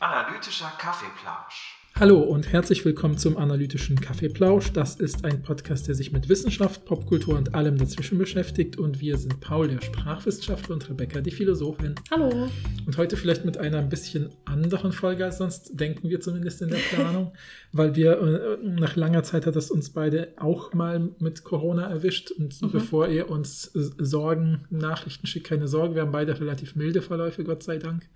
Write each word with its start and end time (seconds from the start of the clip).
Analytischer 0.00 0.72
Kaffeeplausch. 0.78 1.71
Hallo 2.02 2.18
und 2.18 2.52
herzlich 2.52 2.84
willkommen 2.84 3.16
zum 3.16 3.36
analytischen 3.36 3.94
Kaffeeplausch. 3.94 4.72
Das 4.72 4.96
ist 4.96 5.24
ein 5.24 5.40
Podcast, 5.40 5.86
der 5.86 5.94
sich 5.94 6.10
mit 6.10 6.28
Wissenschaft, 6.28 6.84
Popkultur 6.84 7.36
und 7.38 7.54
allem 7.54 7.78
dazwischen 7.78 8.18
beschäftigt. 8.18 8.76
Und 8.76 9.00
wir 9.00 9.16
sind 9.18 9.38
Paul, 9.38 9.68
der 9.68 9.80
Sprachwissenschaftler, 9.80 10.74
und 10.74 10.90
Rebecca, 10.90 11.20
die 11.20 11.30
Philosophin. 11.30 11.94
Hallo. 12.10 12.48
Und 12.86 12.96
heute 12.96 13.16
vielleicht 13.16 13.44
mit 13.44 13.56
einer 13.56 13.78
ein 13.78 13.88
bisschen 13.88 14.30
anderen 14.46 14.90
Folge 14.90 15.24
als 15.26 15.38
sonst, 15.38 15.78
denken 15.78 16.10
wir 16.10 16.20
zumindest 16.20 16.60
in 16.62 16.70
der 16.70 16.78
Planung, 16.92 17.34
weil 17.70 17.94
wir 17.94 18.20
äh, 18.20 18.68
nach 18.68 18.96
langer 18.96 19.22
Zeit 19.22 19.46
hat 19.46 19.54
es 19.54 19.70
uns 19.70 19.90
beide 19.90 20.32
auch 20.38 20.72
mal 20.74 21.10
mit 21.20 21.44
Corona 21.44 21.88
erwischt. 21.88 22.32
Und 22.32 22.60
Mhm. 22.62 22.72
bevor 22.72 23.06
ihr 23.06 23.30
uns 23.30 23.70
Sorgen, 23.72 24.64
Nachrichten 24.70 25.28
schickt, 25.28 25.46
keine 25.46 25.68
Sorge, 25.68 25.94
wir 25.94 26.02
haben 26.02 26.10
beide 26.10 26.40
relativ 26.40 26.74
milde 26.74 27.00
Verläufe, 27.00 27.44
Gott 27.44 27.62
sei 27.62 27.78
Dank. 27.78 28.08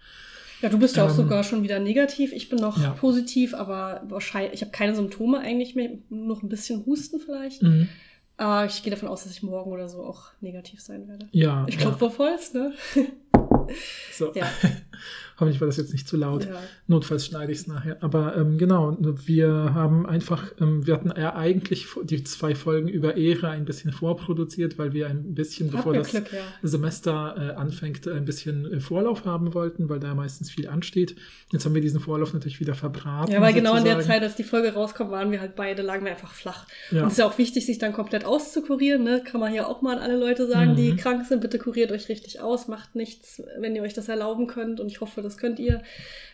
Ja, 0.62 0.69
du 0.69 0.78
bist 0.78 0.96
ja 0.96 1.05
auch 1.05 1.10
Ähm, 1.10 1.16
sogar 1.16 1.45
schon 1.45 1.62
wieder 1.62 1.78
negativ. 1.78 2.33
Ich 2.33 2.48
bin 2.48 2.59
noch 2.59 2.80
ja. 2.80 2.91
positiv, 2.92 3.55
aber 3.55 4.02
wahrscheinlich, 4.09 4.55
ich 4.55 4.60
habe 4.62 4.73
keine 4.73 4.95
Symptome 4.95 5.38
eigentlich 5.38 5.74
mehr. 5.74 5.91
Nur 6.09 6.27
noch 6.37 6.42
ein 6.42 6.48
bisschen 6.48 6.84
Husten 6.87 7.20
vielleicht. 7.20 7.62
Mhm. 7.62 7.88
Aber 8.38 8.66
ich 8.66 8.83
gehe 8.83 8.91
davon 8.91 9.09
aus, 9.09 9.23
dass 9.24 9.33
ich 9.33 9.42
morgen 9.42 9.70
oder 9.70 9.88
so 9.88 10.02
auch 10.05 10.27
negativ 10.41 10.80
sein 10.80 11.09
werde. 11.09 11.27
Ja, 11.33 11.64
Ich 11.69 11.77
ja. 11.77 11.80
klopfe 11.83 12.06
auf 12.06 12.19
Holz, 12.19 12.52
ne? 12.55 12.73
So. 14.12 14.33
Ja. 14.34 14.47
Hoffentlich 15.39 15.61
war 15.61 15.67
das 15.67 15.77
jetzt 15.77 15.93
nicht 15.93 16.09
zu 16.09 16.17
laut. 16.17 16.45
ja. 16.47 16.51
Notfalls 16.87 17.27
schneide 17.27 17.53
ich 17.53 17.59
es 17.59 17.67
nachher. 17.67 17.99
Aber 18.03 18.37
ähm, 18.37 18.59
genau, 18.59 18.97
wir 19.01 19.75
haben 19.75 20.06
einfach, 20.06 20.53
ähm, 20.61 20.87
wir 20.87 20.95
hatten 20.95 21.12
ja 21.17 21.34
eigentlich 21.34 21.87
die 22.05 22.25
zwei 22.25 22.55
Folgen 22.55 22.89
über 22.89 23.17
Ehre 23.17 23.51
ein 23.51 23.65
bisschen 23.65 23.93
vorproduziert, 23.93 24.78
weil 24.78 24.93
wir 24.93 25.09
ein 25.09 25.34
bisschen, 25.34 25.70
bevor 25.70 25.93
das 25.93 26.11
Glück, 26.11 26.33
ja. 26.33 26.39
Semester 26.62 27.34
äh, 27.39 27.55
anfängt, 27.55 28.06
ein 28.09 28.25
bisschen 28.25 28.73
äh, 28.73 28.81
Vorlauf 28.81 29.25
haben 29.25 29.53
wollten, 29.55 29.89
weil 29.89 30.01
da 30.01 30.15
meistens 30.15 30.51
viel 30.51 30.69
ansteht. 30.69 31.17
Jetzt 31.53 31.65
haben 31.65 31.75
wir 31.75 31.83
diesen 31.83 32.00
Vorlauf 32.00 32.33
natürlich 32.33 32.61
wieder 32.61 32.75
verbraten. 32.75 33.31
Ja, 33.33 33.41
weil 33.41 33.53
genau 33.53 33.77
in 33.77 33.84
der 33.84 33.95
sozusagen. 33.95 34.21
Zeit, 34.21 34.23
als 34.23 34.37
die 34.37 34.45
Folge 34.45 34.73
rauskommt, 34.75 35.11
waren 35.11 35.31
wir 35.33 35.41
halt 35.41 35.55
beide, 35.56 35.83
lagen 35.83 36.05
wir 36.05 36.12
einfach 36.12 36.33
flach. 36.33 36.67
Ja. 36.91 37.03
Und 37.03 37.06
es 37.09 37.12
ist 37.15 37.19
ja 37.19 37.27
auch 37.27 37.37
wichtig, 37.39 37.67
sich 37.67 37.78
dann 37.78 37.93
komplett 37.93 38.25
auszukurieren, 38.25 39.03
ne? 39.05 39.23
Kann 39.25 39.41
man 39.41 39.53
hier 39.53 39.69
auch 39.69 39.83
mal 39.83 39.97
an 39.98 40.03
alle 40.03 40.17
Leute 40.19 40.47
sagen, 40.47 40.77
die 40.77 40.93
Mhm. 40.93 40.97
krank 40.97 41.27
sind, 41.27 41.41
bitte 41.41 41.59
kuriert 41.59 41.93
euch 41.93 42.09
richtig 42.09 42.41
aus, 42.41 42.69
macht 42.69 42.95
nichts, 42.95 43.43
wenn 43.59 43.75
ihr 43.77 43.83
euch 43.83 43.95
das 43.95 44.09
erlauben 44.09 44.47
könnt. 44.47 44.81
Und 44.81 44.87
ich 44.89 45.00
hoffe, 45.00 45.23
das 45.27 45.36
könnt 45.38 45.58
ihr. 45.58 45.82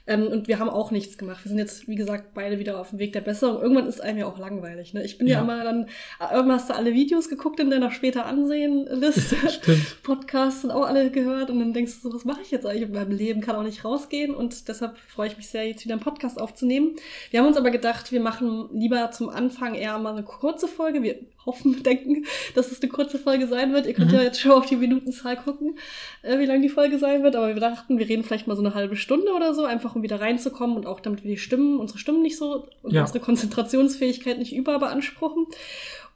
Ähm, 0.04 0.26
und 0.26 0.48
wir 0.48 0.58
haben 0.58 0.68
auch 0.68 0.90
nichts 0.90 1.16
gemacht. 1.16 1.44
Wir 1.44 1.50
sind 1.50 1.58
jetzt, 1.58 1.86
wie 1.86 1.94
gesagt, 1.94 2.34
beide 2.34 2.58
wieder 2.58 2.80
auf 2.80 2.90
dem 2.90 2.98
Weg 2.98 3.12
der 3.12 3.20
Besserung. 3.20 3.62
Irgendwann 3.62 3.86
ist 3.86 4.00
einem 4.00 4.18
ja 4.18 4.26
auch 4.26 4.36
langweilig. 4.36 4.94
Ne? 4.94 5.04
Ich 5.04 5.16
bin 5.16 5.28
ja. 5.28 5.34
Ja. 5.36 5.42
immer 5.42 5.62
dann, 5.62 5.84
äh, 6.18 6.34
irgendwann 6.34 6.56
hast 6.58 6.68
du 6.70 6.74
alle 6.74 6.92
Videos 6.92 7.28
geguckt 7.28 7.60
in 7.60 7.70
deiner 7.70 7.92
später 7.92 8.26
Ansehen-Liste. 8.26 9.36
Podcasts 10.02 10.62
sind 10.62 10.72
auch 10.72 10.86
alle 10.88 11.08
gehört 11.12 11.50
und 11.50 11.60
dann 11.60 11.72
denkst 11.72 11.92
du 12.02 12.08
so, 12.08 12.14
was 12.16 12.24
mache 12.24 12.40
ich 12.42 12.50
jetzt 12.50 12.66
eigentlich 12.66 12.82
in 12.82 12.92
meinem 12.92 13.12
Leben? 13.12 13.40
Kann 13.42 13.54
auch 13.54 13.62
nicht 13.62 13.84
rausgehen 13.84 14.34
und 14.34 14.66
deshalb 14.66 14.98
freue 15.06 15.28
ich 15.28 15.36
mich 15.36 15.48
sehr, 15.48 15.68
jetzt 15.68 15.84
wieder 15.84 15.94
einen 15.94 16.02
Podcast 16.02 16.40
aufzunehmen. 16.40 16.96
Wir 17.30 17.38
haben 17.38 17.46
uns 17.46 17.56
aber 17.56 17.70
gedacht, 17.70 18.10
wir 18.10 18.20
machen 18.20 18.70
lieber 18.72 19.12
zum 19.12 19.28
Anfang 19.28 19.74
eher 19.76 19.96
mal 20.00 20.14
eine 20.14 20.24
kurze 20.24 20.66
Folge. 20.66 21.04
Wir 21.04 21.20
hoffen, 21.46 21.80
denken, 21.84 22.24
dass 22.56 22.72
es 22.72 22.82
eine 22.82 22.90
kurze 22.90 23.18
Folge 23.18 23.46
sein 23.46 23.72
wird. 23.72 23.86
Ihr 23.86 23.94
könnt 23.94 24.10
Mhm. 24.10 24.16
ja 24.18 24.22
jetzt 24.24 24.40
schon 24.40 24.50
auf 24.50 24.66
die 24.66 24.76
Minutenzahl 24.76 25.36
gucken, 25.36 25.76
äh, 26.22 26.40
wie 26.40 26.46
lang 26.46 26.60
die 26.60 26.68
Folge 26.68 26.98
sein 26.98 27.22
wird, 27.22 27.36
aber 27.36 27.48
wir 27.48 27.60
dachten, 27.60 27.98
wir 27.98 28.08
reden 28.08 28.24
vielleicht 28.24 28.48
mal 28.48 28.56
so 28.56 28.62
eine 28.64 28.74
halbe 28.74 28.81
Stunde 28.96 29.32
oder 29.32 29.54
so, 29.54 29.64
einfach 29.64 29.94
um 29.94 30.02
wieder 30.02 30.20
reinzukommen 30.20 30.76
und 30.76 30.86
auch 30.86 31.00
damit 31.00 31.22
wir 31.24 31.30
die 31.30 31.38
Stimmen, 31.38 31.78
unsere 31.78 31.98
Stimmen 31.98 32.22
nicht 32.22 32.36
so 32.36 32.66
und 32.82 32.92
Ja. 32.92 33.02
unsere 33.02 33.20
Konzentrationsfähigkeit 33.20 34.38
nicht 34.38 34.54
überbeanspruchen. 34.54 35.46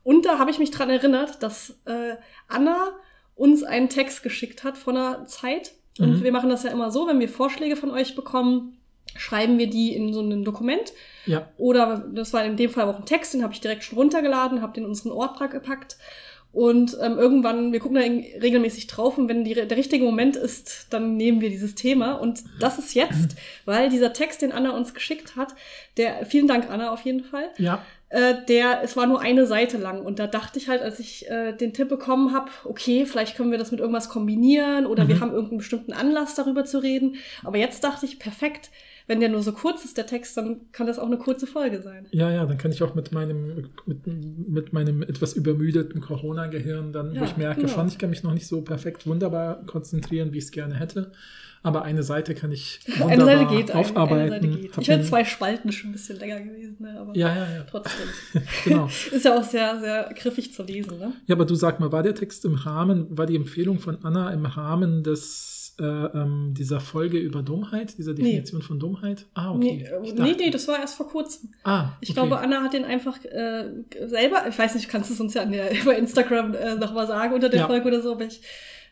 Und 0.03 0.25
da 0.27 0.39
habe 0.39 0.51
ich 0.51 0.59
mich 0.59 0.71
dran 0.71 0.91
erinnert, 0.91 1.43
dass 1.43 1.71
äh, 1.87 2.15
Anna 2.49 2.89
uns 3.35 3.63
einen 3.65 3.89
Text 3.89 4.23
geschickt 4.23 4.65
hat 4.65 4.79
von 4.79 4.97
einer 4.97 5.27
Zeit. 5.27 5.73
Und 5.99 6.21
Mhm. 6.21 6.25
wir 6.25 6.33
machen 6.33 6.51
das 6.51 6.63
ja 6.63 6.71
immer 6.71 6.91
so, 6.91 7.07
wenn 7.07 7.21
wir 7.21 7.29
Vorschläge 7.29 7.77
von 7.77 7.91
euch 7.91 8.15
bekommen, 8.15 8.79
schreiben 9.17 9.59
wir 9.59 9.69
die 9.69 9.95
in 9.95 10.13
so 10.13 10.21
ein 10.21 10.45
Dokument. 10.45 10.93
Ja, 11.27 11.49
Oder 11.57 12.05
das 12.13 12.33
war 12.33 12.45
in 12.45 12.57
dem 12.57 12.71
Fall 12.71 12.85
auch 12.89 12.99
ein 12.99 13.07
Text, 13.07 13.35
den 13.35 13.43
habe 13.43 13.53
ich 13.53 13.61
direkt 13.61 13.83
schon 13.85 13.99
runtergeladen, 13.99 14.63
habe 14.63 14.75
den 14.75 14.85
in 14.85 14.91
unseren 14.91 15.13
Ordner 15.13 15.49
gepackt. 15.49 15.97
Und 16.57 16.97
ähm, 17.03 17.19
irgendwann, 17.19 17.71
wir 17.75 17.81
gucken 17.81 17.97
da 17.97 18.41
regelmäßig 18.41 18.87
drauf 18.87 19.19
und 19.19 19.29
wenn 19.29 19.45
die, 19.45 19.53
der 19.53 19.77
richtige 19.77 20.03
Moment 20.07 20.37
ist, 20.37 20.87
dann 20.89 21.15
nehmen 21.19 21.43
wir 21.43 21.51
dieses 21.51 21.75
Thema. 21.75 22.13
Und 22.15 22.45
das 22.61 22.79
ist 22.79 22.95
jetzt, 22.95 23.37
weil 23.67 23.91
dieser 23.91 24.15
Text, 24.15 24.41
den 24.41 24.53
Anna 24.53 24.71
uns 24.71 24.95
geschickt 24.95 25.37
hat, 25.37 25.55
der, 25.99 26.25
vielen 26.25 26.49
Dank 26.49 26.71
Anna 26.71 26.91
auf 26.95 27.03
jeden 27.03 27.25
Fall, 27.25 27.51
ja, 27.59 27.83
äh, 28.09 28.37
der, 28.49 28.81
es 28.83 28.97
war 28.97 29.07
nur 29.07 29.21
eine 29.21 29.47
Seite 29.47 29.77
lang. 29.77 30.01
Und 30.01 30.19
da 30.19 30.27
dachte 30.27 30.59
ich 30.59 30.69
halt, 30.71 30.81
als 30.81 30.99
ich 30.99 31.29
äh, 31.29 31.53
den 31.53 31.75
Tipp 31.75 31.91
bekommen 31.91 32.33
habe, 32.33 32.51
okay, 32.65 33.05
vielleicht 33.05 33.37
können 33.37 33.51
wir 33.51 33.59
das 33.59 33.71
mit 33.71 33.81
irgendwas 33.81 34.09
kombinieren 34.09 34.87
oder 34.87 35.09
wir 35.09 35.17
Mhm. 35.17 35.21
haben 35.21 35.33
irgendeinen 35.33 35.59
bestimmten 35.59 35.93
Anlass 35.93 36.37
darüber 36.37 36.65
zu 36.65 36.79
reden. 36.83 37.17
Aber 37.45 37.59
jetzt 37.59 37.85
dachte 37.85 38.07
ich, 38.07 38.19
perfekt, 38.19 38.71
wenn 39.07 39.21
der 39.21 39.29
nur 39.29 39.43
so 39.43 39.53
kurz 39.53 39.85
ist, 39.85 39.97
der 39.97 40.07
Text, 40.07 40.37
dann 40.37 40.61
kann 40.73 40.87
das 40.87 40.99
auch 40.99 41.07
eine 41.07 41.19
kurze 41.19 41.47
Folge 41.47 41.81
sein. 41.83 42.07
ja, 42.11 42.31
ja, 42.31 42.45
dann 42.47 42.59
kann 42.59 42.73
ich 42.73 42.83
auch 42.83 42.95
mit 42.95 43.13
meinem, 43.13 43.69
mit, 43.87 44.07
mit 44.49 44.73
meinem 44.73 45.03
etwas 45.03 45.35
übermüdeten 45.35 46.01
Corona-Gehirn 46.01 46.93
dann, 46.93 47.13
wo 47.13 47.17
Ja, 47.17 47.25
ich 47.25 47.37
merke 47.37 47.61
genau. 47.63 47.73
schon, 47.73 47.89
ich 47.89 47.99
kann 47.99 48.11
mich 48.11 48.23
noch 48.23 48.35
nicht 48.35 48.47
so 48.47 48.63
perfekt 48.63 49.07
wunderbar 49.07 49.65
konzentrieren, 49.67 50.33
wie 50.33 50.39
ich 50.39 50.45
es 50.45 50.51
gerne 50.51 50.75
hätte. 50.75 51.13
Aber 51.63 51.83
eine 51.83 52.05
Seite 52.05 52.35
kann 52.35 52.53
ich 52.53 52.81
wunderbar 52.87 53.11
Eine 53.11 53.25
Seite 53.25 53.57
geht, 53.57 53.75
aufarbeiten. 53.75 54.21
eine 54.21 54.31
Seite 54.31 54.49
geht. 54.49 54.79
Ich 54.79 54.87
den- 54.87 55.03
zwei 55.03 55.25
Spalten 55.25 55.73
schon 55.73 55.91
ein 55.91 55.93
bisschen 55.95 56.19
länger 56.19 56.41
gewesen, 56.41 56.77
ne? 56.81 56.97
aber 57.01 57.17
Ja, 57.17 57.35
ja, 57.35 57.55
ja. 57.57 57.63
trotzdem. 57.69 58.07
Genau. 58.65 58.87
Ist 59.13 59.25
ja 59.25 59.37
auch 59.37 59.43
sehr, 59.45 59.81
sehr 59.81 60.11
griffig 60.17 60.53
zu 60.55 60.63
lesen, 60.63 60.99
ne? 60.99 61.13
Ja, 61.27 61.35
aber 61.35 61.45
du 61.45 61.55
sag 61.57 61.81
mal, 61.81 61.91
war 61.91 62.03
der 62.05 62.15
Text 62.15 62.45
im 62.45 62.55
Rahmen, 62.55 63.07
war 63.17 63.27
die 63.27 63.35
Empfehlung 63.37 63.81
von 63.81 63.99
Anna 64.05 64.31
im 64.33 64.47
Rahmen 64.47 65.03
des 65.03 65.66
äh, 65.79 65.85
ähm, 65.85 66.55
dieser 66.57 66.81
Folge 66.81 67.19
über 67.19 67.43
Dummheit, 67.43 67.99
dieser 67.99 68.15
Definition 68.15 68.63
von 68.63 68.79
Dummheit? 68.79 69.27
Ah, 69.35 69.53
okay. 69.53 69.59
Nee, 69.59 69.85
äh, 69.85 70.07
Ich 70.09 70.15
nee, 70.15 70.35
nee, 70.39 70.51
das 70.51 70.67
war 70.69 70.79
erst 70.79 70.95
vor 70.97 71.09
kurzem. 71.09 71.51
Ah, 71.65 71.91
Ich 72.01 72.11
okay. 72.11 72.15
glaube, 72.21 72.39
Anna 72.39 72.63
hat 72.63 72.73
den 72.73 72.85
einfach 72.85 73.23
äh, 73.25 73.65
selber, 74.07 74.47
ich 74.49 74.59
weiß 74.59 74.75
nicht, 74.75 74.89
kannst 74.89 75.11
du 75.11 75.15
es 75.15 75.21
uns 75.21 75.35
ja 75.35 75.45
über 75.83 75.97
Instagram 75.97 76.55
äh, 76.55 76.75
nochmal 76.77 77.07
sagen 77.07 77.35
unter 77.35 77.49
der 77.49 77.61
Ja. 77.61 77.67
Folge 77.67 77.87
oder 77.89 78.01
so, 78.01 78.13
aber 78.13 78.25
ich 78.25 78.41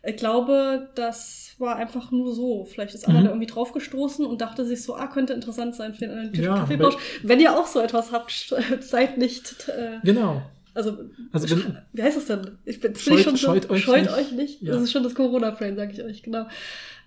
äh, 0.03 0.13
glaube, 0.13 0.91
das 0.95 1.55
war 1.59 1.77
einfach 1.77 2.11
nur 2.11 2.35
so. 2.35 2.65
Vielleicht 2.65 2.95
ist 2.95 3.07
Anna 3.09 3.21
Mhm. 3.21 3.25
da 3.25 3.31
irgendwie 3.31 3.47
draufgestoßen 3.47 4.27
und 4.27 4.41
dachte 4.41 4.65
sich 4.67 4.83
so, 4.83 4.95
ah, 4.97 5.07
könnte 5.07 5.33
interessant 5.33 5.75
sein 5.77 5.95
für 5.95 6.01
den 6.01 6.11
analytischen 6.11 6.45
Ja, 6.45 6.57
Kaffeeplausch. 6.59 6.97
Wenn 7.23 7.41
ihr 7.41 7.57
auch 7.57 7.67
so 7.67 7.81
etwas 7.81 8.11
habt, 8.13 8.55
seid 8.81 9.17
nicht, 9.19 9.69
äh, 9.69 9.99
Genau. 10.05 10.43
Also, 10.75 10.99
Also 11.33 11.51
wenn- 11.51 11.79
wie 11.93 12.03
heißt 12.03 12.19
es 12.19 12.27
denn? 12.27 12.59
Ich 12.65 12.81
bin, 12.81 12.95
Scheut- 12.95 13.19
ich 13.19 13.25
schon 13.25 13.37
so, 13.37 13.47
scheut 13.47 13.71
euch 13.71 13.83
scheut 13.85 14.03
nicht. 14.03 14.13
euch 14.15 14.33
nicht. 14.33 14.63
Ja. 14.63 14.73
Das 14.75 14.83
ist 14.83 14.93
schon 14.93 15.03
das 15.03 15.15
Corona-Frame, 15.15 15.77
sage 15.77 15.93
ich 15.93 16.03
euch, 16.03 16.23
genau. 16.23 16.47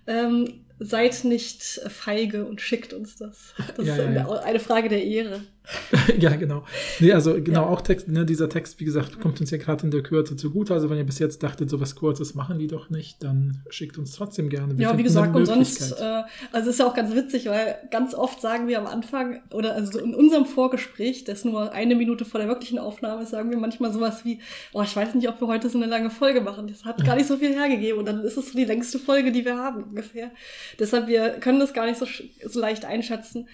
Ähm, 0.06 0.60
seid 0.80 1.24
nicht 1.24 1.62
feige 1.88 2.44
und 2.46 2.60
schickt 2.60 2.92
uns 2.94 3.16
das. 3.16 3.54
Das 3.76 3.86
Ja, 3.86 3.94
ist 3.94 4.00
eine, 4.00 4.14
ja. 4.16 4.28
eine 4.40 4.60
Frage 4.60 4.88
der 4.88 5.04
Ehre. 5.04 5.40
ja, 6.18 6.34
genau. 6.36 6.64
Nee, 6.98 7.12
also 7.12 7.34
genau, 7.34 7.62
Ja. 7.62 7.68
auch 7.68 7.80
Text, 7.80 8.08
ne, 8.08 8.24
dieser 8.24 8.48
Text, 8.48 8.80
wie 8.80 8.84
gesagt, 8.84 9.20
kommt 9.20 9.40
uns 9.40 9.50
ja 9.50 9.58
gerade 9.58 9.84
in 9.84 9.90
der 9.90 10.02
Kürze 10.02 10.36
zugute. 10.36 10.72
Also 10.72 10.88
wenn 10.88 10.96
ihr 10.96 11.04
bis 11.04 11.18
jetzt 11.18 11.42
dachtet, 11.42 11.68
so 11.68 11.80
was 11.80 11.94
Kurzes 11.94 12.34
machen 12.34 12.58
die 12.58 12.66
doch 12.66 12.90
nicht, 12.90 13.22
dann 13.22 13.62
schickt 13.68 13.98
uns 13.98 14.12
trotzdem 14.12 14.48
gerne. 14.48 14.78
Wir 14.78 14.88
Ja, 14.88 14.98
wie 14.98 15.02
gesagt, 15.02 15.34
und 15.34 15.46
sonst, 15.46 15.92
äh, 15.92 16.22
also 16.52 16.70
ist 16.70 16.78
ja 16.78 16.86
auch 16.86 16.94
ganz 16.94 17.14
witzig, 17.14 17.46
weil 17.46 17.76
ganz 17.90 18.14
oft 18.14 18.40
sagen 18.40 18.66
wir 18.68 18.78
am 18.78 18.86
Anfang, 18.86 19.42
oder 19.52 19.74
also 19.74 19.92
so 19.92 19.98
in 19.98 20.14
unserem 20.14 20.46
Vorgespräch, 20.46 21.24
das 21.24 21.44
nur 21.44 21.72
eine 21.72 21.94
Minute 21.94 22.24
vor 22.24 22.40
der 22.40 22.48
wirklichen 22.48 22.78
Aufnahme 22.78 23.22
ist, 23.22 23.30
sagen 23.30 23.50
wir 23.50 23.58
manchmal 23.58 23.92
sowas 23.92 24.24
wie, 24.24 24.40
oh, 24.72 24.82
ich 24.82 24.96
weiß 24.96 25.14
nicht, 25.14 25.28
ob 25.28 25.40
wir 25.40 25.48
heute 25.48 25.68
so 25.68 25.78
eine 25.78 25.86
lange 25.86 26.10
Folge 26.10 26.40
machen. 26.40 26.66
Das 26.68 26.84
hat 26.84 27.04
gar 27.04 27.16
nicht 27.16 27.26
so 27.26 27.36
viel 27.36 27.52
hergegeben. 27.54 27.98
Und 27.98 28.06
dann 28.06 28.22
ist 28.22 28.36
es 28.36 28.52
so 28.52 28.58
die 28.58 28.64
längste 28.64 28.98
Folge, 28.98 29.32
die 29.32 29.44
wir 29.44 29.56
haben 29.58 29.82
ungefähr. 29.84 30.30
Deshalb, 30.78 31.08
wir 31.08 31.30
können 31.40 31.60
das 31.60 31.72
gar 31.72 31.86
nicht 31.86 31.98
so, 31.98 32.06
so 32.46 32.60
leicht 32.60 32.84
einschätzen. 32.84 33.48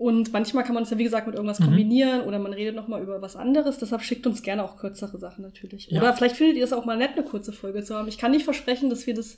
Und 0.00 0.32
manchmal 0.32 0.64
kann 0.64 0.72
man 0.72 0.84
es 0.84 0.88
ja, 0.90 0.96
wie 0.96 1.04
gesagt, 1.04 1.26
mit 1.26 1.36
irgendwas 1.36 1.60
Mhm. 1.60 1.64
kombinieren 1.64 2.22
oder 2.22 2.38
man 2.38 2.54
redet 2.54 2.74
nochmal 2.74 3.02
über 3.02 3.20
was 3.20 3.36
anderes. 3.36 3.76
Deshalb 3.76 4.00
schickt 4.00 4.26
uns 4.26 4.42
gerne 4.42 4.64
auch 4.64 4.78
kürzere 4.78 5.18
Sachen 5.18 5.42
natürlich. 5.42 5.88
Ja. 5.90 6.00
Oder 6.00 6.14
vielleicht 6.14 6.36
findet 6.36 6.56
ihr 6.56 6.64
es 6.64 6.72
auch 6.72 6.86
mal 6.86 6.96
nett, 6.96 7.10
eine 7.16 7.22
kurze 7.22 7.52
Folge 7.52 7.82
zu 7.82 7.94
haben. 7.94 8.08
Ich 8.08 8.16
kann 8.16 8.30
nicht 8.30 8.44
versprechen, 8.44 8.88
dass 8.88 9.06
wir 9.06 9.12
das 9.12 9.36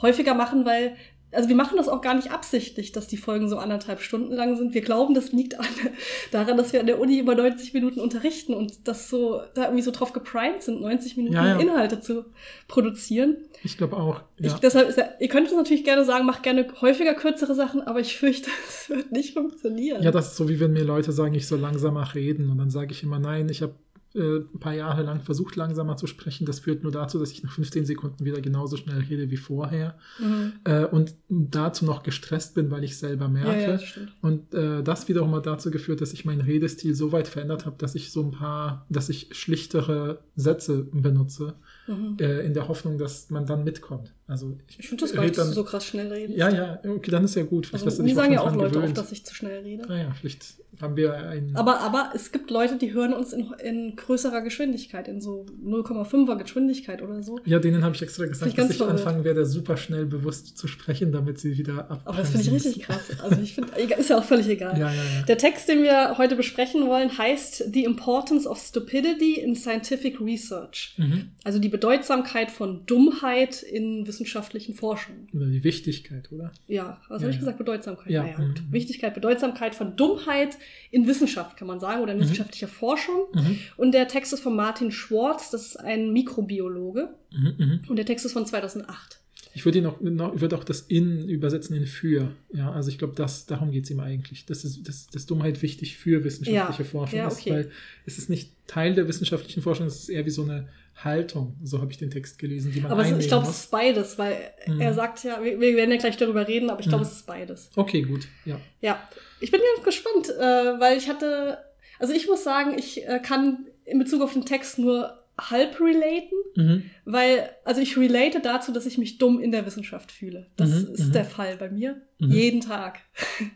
häufiger 0.00 0.34
machen, 0.34 0.64
weil, 0.64 0.94
also 1.34 1.48
wir 1.48 1.56
machen 1.56 1.76
das 1.76 1.88
auch 1.88 2.00
gar 2.00 2.14
nicht 2.14 2.30
absichtlich, 2.30 2.92
dass 2.92 3.06
die 3.06 3.16
Folgen 3.16 3.48
so 3.48 3.58
anderthalb 3.58 4.00
Stunden 4.00 4.32
lang 4.32 4.56
sind. 4.56 4.74
Wir 4.74 4.80
glauben, 4.82 5.14
das 5.14 5.32
liegt 5.32 5.58
an, 5.58 5.66
daran, 6.30 6.56
dass 6.56 6.72
wir 6.72 6.80
an 6.80 6.86
der 6.86 7.00
Uni 7.00 7.18
über 7.18 7.34
90 7.34 7.74
Minuten 7.74 8.00
unterrichten 8.00 8.54
und 8.54 8.86
das 8.88 9.08
so, 9.10 9.40
da 9.54 9.64
irgendwie 9.64 9.82
so 9.82 9.90
drauf 9.90 10.12
geprimed 10.12 10.62
sind, 10.62 10.80
90 10.80 11.16
Minuten 11.16 11.34
Ja, 11.34 11.46
ja. 11.48 11.58
Inhalte 11.58 12.00
zu 12.00 12.24
produzieren. 12.68 13.36
Ich 13.62 13.76
glaube 13.78 13.96
auch. 13.96 14.22
Ich, 14.38 14.52
Ja. 14.52 14.58
deshalb 14.62 14.88
ist 14.88 14.98
ja, 14.98 15.08
ihr 15.20 15.28
könnt 15.28 15.46
es 15.48 15.54
natürlich 15.54 15.84
gerne 15.84 16.04
sagen, 16.04 16.26
macht 16.26 16.42
gerne 16.42 16.66
häufiger 16.80 17.14
kürzere 17.14 17.54
Sachen, 17.54 17.80
aber 17.82 18.00
ich 18.00 18.16
fürchte, 18.16 18.50
es 18.68 18.88
wird 18.88 19.12
nicht 19.12 19.34
funktionieren. 19.34 20.02
ja, 20.02 20.10
das 20.10 20.28
ist 20.32 20.36
so, 20.36 20.48
wie 20.48 20.60
wenn 20.60 20.72
mir 20.72 20.84
Leute 20.84 21.12
sagen, 21.12 21.34
ich 21.34 21.46
soll 21.46 21.60
langsamer 21.60 22.14
reden. 22.14 22.50
Und 22.50 22.58
dann 22.58 22.70
sage 22.70 22.92
ich 22.92 23.02
immer, 23.02 23.18
nein, 23.18 23.48
ich 23.48 23.62
habe 23.62 23.74
äh, 24.14 24.38
ein 24.38 24.60
paar 24.60 24.74
Jahre 24.74 25.02
lang 25.02 25.20
versucht, 25.20 25.56
langsamer 25.56 25.96
zu 25.96 26.06
sprechen. 26.06 26.46
Das 26.46 26.60
führt 26.60 26.82
nur 26.82 26.92
dazu, 26.92 27.18
dass 27.18 27.32
ich 27.32 27.42
nach 27.42 27.52
15 27.52 27.84
Sekunden 27.84 28.24
wieder 28.24 28.40
genauso 28.40 28.76
schnell 28.76 28.98
rede 29.00 29.30
wie 29.30 29.36
vorher. 29.36 29.98
Mhm. 30.18 30.52
Äh, 30.64 30.84
und 30.84 31.14
dazu 31.28 31.84
noch 31.84 32.02
gestresst 32.02 32.54
bin, 32.54 32.70
weil 32.70 32.84
ich 32.84 32.96
selber 32.96 33.28
merke. 33.28 33.50
Ja, 33.52 33.58
ja, 33.60 33.72
das. 33.72 33.82
Und 34.22 34.54
äh, 34.54 34.82
das 34.82 35.08
wiederum 35.08 35.34
hat 35.34 35.46
dazu 35.46 35.70
geführt, 35.70 36.00
dass 36.00 36.12
ich 36.12 36.24
meinen 36.24 36.40
Redestil 36.42 36.94
so 36.94 37.12
weit 37.12 37.28
verändert 37.28 37.66
habe, 37.66 37.76
dass 37.78 37.94
ich 37.94 38.12
so 38.12 38.22
ein 38.22 38.30
paar, 38.30 38.86
dass 38.88 39.08
ich 39.08 39.28
schlichtere 39.32 40.20
Sätze 40.36 40.84
benutze, 40.92 41.54
Mhm. 41.86 42.16
äh, 42.18 42.40
in 42.46 42.54
der 42.54 42.66
Hoffnung, 42.68 42.96
dass 42.96 43.28
man 43.28 43.44
dann 43.44 43.62
mitkommt. 43.62 44.14
Also 44.26 44.56
Ich 44.78 44.88
finde 44.88 45.04
das 45.04 45.12
gar 45.12 45.22
nicht, 45.22 45.36
dass 45.36 45.48
du 45.48 45.54
so 45.54 45.64
krass 45.64 45.84
schnell 45.84 46.10
redest. 46.10 46.38
Ja, 46.38 46.48
ja, 46.48 46.78
okay, 46.88 47.10
dann 47.10 47.24
ist 47.24 47.34
ja 47.34 47.42
gut. 47.42 47.66
Vielleicht 47.66 47.84
Also, 47.84 48.02
mir 48.02 48.14
sagen 48.14 48.32
ja 48.32 48.40
auch 48.40 48.54
Leute 48.54 48.70
gewöhnt. 48.76 48.86
oft, 48.88 48.96
dass 48.96 49.12
ich 49.12 49.26
zu 49.26 49.34
schnell 49.34 49.60
rede. 49.62 49.86
Naja, 49.86 50.10
vielleicht 50.18 50.54
haben 50.80 50.96
wir 50.96 51.14
ein. 51.14 51.52
Aber, 51.54 51.80
aber 51.80 52.10
es 52.14 52.32
gibt 52.32 52.50
Leute, 52.50 52.76
die 52.76 52.92
hören 52.92 53.12
uns 53.12 53.32
in, 53.32 53.52
in 53.62 53.96
größerer 53.96 54.40
Geschwindigkeit, 54.42 55.08
in 55.08 55.20
so 55.20 55.46
0,5er 55.64 56.36
Geschwindigkeit 56.36 57.02
oder 57.02 57.22
so. 57.22 57.38
ja, 57.44 57.58
denen 57.58 57.84
habe 57.84 57.94
ich 57.94 58.02
extra 58.02 58.24
gesagt, 58.26 58.50
ich 58.50 58.56
dass 58.56 58.70
ich 58.70 58.76
verrückt. 58.76 58.98
anfangen 58.98 59.24
werde, 59.24 59.46
super 59.46 59.76
schnell 59.76 60.06
bewusst 60.06 60.56
zu 60.58 60.66
sprechen, 60.68 61.12
damit 61.12 61.38
sie 61.38 61.56
wieder 61.58 61.90
ab. 61.90 62.02
Aber 62.04 62.18
das 62.18 62.30
finde 62.30 62.46
ich 62.46 62.52
richtig 62.52 62.82
krass. 62.82 63.10
Also 63.22 63.40
ich 63.40 63.54
finde, 63.54 63.72
ist 63.98 64.10
ja 64.10 64.18
auch 64.18 64.24
völlig 64.24 64.48
egal. 64.48 64.78
Ja, 64.78 64.90
ja, 64.90 64.94
ja. 65.02 65.22
Der 65.26 65.38
Text, 65.38 65.68
den 65.68 65.82
wir 65.82 66.18
heute 66.18 66.36
besprechen 66.36 66.86
wollen, 66.86 67.16
heißt 67.16 67.72
The 67.72 67.84
Importance 67.84 68.46
of 68.48 68.58
Stupidity 68.58 69.40
in 69.40 69.54
Scientific 69.54 70.20
Research. 70.20 70.94
Mhm. 70.98 71.28
Also 71.44 71.58
die 71.58 71.68
Bedeutsamkeit 71.68 72.50
von 72.50 72.84
Dummheit 72.86 73.62
in 73.62 74.06
wissenschaftlichen 74.06 74.74
Forschungen. 74.74 75.28
Oder 75.34 75.46
die 75.46 75.62
Wichtigkeit, 75.64 76.30
oder? 76.32 76.52
Ja, 76.66 77.00
was 77.08 77.20
Ja, 77.20 77.26
habe 77.26 77.32
ich 77.32 77.38
gesagt? 77.38 77.58
Bedeutsamkeit. 77.58 78.10
Ja, 78.10 78.22
Naja, 78.22 78.36
gut. 78.36 78.62
mhm. 78.66 78.72
Wichtigkeit, 78.72 79.14
Bedeutsamkeit 79.14 79.74
von 79.74 79.96
Dummheit 79.96 80.56
in 80.90 81.06
Wissenschaft, 81.06 81.56
kann 81.56 81.68
man 81.68 81.80
sagen, 81.80 82.02
oder 82.02 82.12
in 82.12 82.20
wissenschaftlicher 82.20 82.68
Forschung. 82.68 83.26
Mhm. 83.32 83.58
Und 83.76 83.92
der 83.92 84.08
Text 84.08 84.32
ist 84.32 84.40
von 84.40 84.54
Martin 84.54 84.92
Schwartz, 84.92 85.50
das 85.50 85.66
ist 85.66 85.76
ein 85.76 86.12
Mikrobiologe. 86.12 87.14
Mhm, 87.32 87.54
mhm. 87.58 87.80
Und 87.88 87.96
der 87.96 88.06
Text 88.06 88.24
ist 88.24 88.32
von 88.32 88.46
2008. 88.46 89.20
Ich 89.56 89.64
würde 89.64 89.88
auch, 89.88 90.00
noch, 90.00 90.40
würde 90.40 90.56
auch 90.56 90.64
das 90.64 90.80
in 90.80 91.28
übersetzen 91.28 91.76
in 91.76 91.86
für. 91.86 92.32
Ja, 92.52 92.72
also 92.72 92.90
ich 92.90 92.98
glaube, 92.98 93.14
das, 93.14 93.46
darum 93.46 93.70
geht 93.70 93.84
es 93.84 93.90
ihm 93.90 94.00
eigentlich. 94.00 94.46
Das 94.46 94.64
ist, 94.64 94.86
das, 94.88 95.06
das 95.06 95.26
Dummheit 95.26 95.62
wichtig 95.62 95.96
für 95.96 96.24
wissenschaftliche 96.24 96.82
Ja, 96.82 96.88
Forschung 96.88 97.18
ja, 97.18 97.28
ist, 97.28 97.40
okay. 97.40 97.50
weil 97.50 97.70
es 98.04 98.18
ist 98.18 98.28
nicht 98.28 98.50
Teil 98.66 98.94
der 98.94 99.06
wissenschaftlichen 99.06 99.62
Forschung, 99.62 99.86
es 99.86 100.00
ist 100.00 100.08
eher 100.08 100.26
wie 100.26 100.30
so 100.30 100.42
eine 100.42 100.68
Haltung. 101.04 101.56
So 101.62 101.80
habe 101.80 101.90
ich 101.92 101.98
den 101.98 102.10
Text 102.10 102.38
gelesen, 102.38 102.72
die 102.72 102.80
man 102.80 102.90
Aber 102.92 103.02
ich 103.06 103.28
glaube, 103.28 103.46
es 103.46 103.56
ist 103.64 103.70
beides, 103.70 104.18
weil 104.18 104.36
Mhm. 104.66 104.80
er 104.80 104.94
sagt 104.94 105.22
ja, 105.24 105.42
wir, 105.42 105.60
wir 105.60 105.76
werden 105.76 105.90
ja 105.90 105.96
gleich 105.98 106.16
darüber 106.16 106.46
reden, 106.48 106.70
aber 106.70 106.80
ich 106.80 106.88
glaube, 106.88 107.04
Mhm. 107.04 107.10
es 107.10 107.16
ist 107.16 107.26
beides. 107.26 107.70
Okay, 107.76 108.02
gut. 108.02 108.26
Ja. 108.44 108.58
Ja, 108.80 109.08
ich 109.40 109.50
bin 109.50 109.60
ganz 109.74 109.84
gespannt, 109.84 110.28
äh, 110.30 110.80
weil 110.80 110.96
ich 110.98 111.08
hatte, 111.08 111.58
also 111.98 112.12
ich 112.12 112.26
muss 112.26 112.42
sagen, 112.44 112.78
ich 112.78 113.06
äh, 113.06 113.20
kann 113.20 113.66
in 113.84 113.98
Bezug 113.98 114.22
auf 114.22 114.32
den 114.32 114.44
Text 114.46 114.78
nur 114.78 115.18
halb 115.38 115.80
relaten, 115.80 116.38
Mhm. 116.56 116.90
weil, 117.04 117.50
also 117.64 117.80
ich 117.80 117.96
relate 117.96 118.40
dazu, 118.40 118.70
dass 118.72 118.86
ich 118.86 118.98
mich 118.98 119.18
dumm 119.18 119.40
in 119.40 119.50
der 119.50 119.66
Wissenschaft 119.66 120.12
fühle. 120.12 120.46
Das 120.56 120.70
Mhm, 120.70 120.94
ist 120.94 121.08
mhm. 121.08 121.12
der 121.12 121.24
Fall 121.24 121.56
bei 121.56 121.68
mir, 121.70 122.00
Mhm. 122.20 122.30
jeden 122.30 122.60
Tag. 122.60 123.00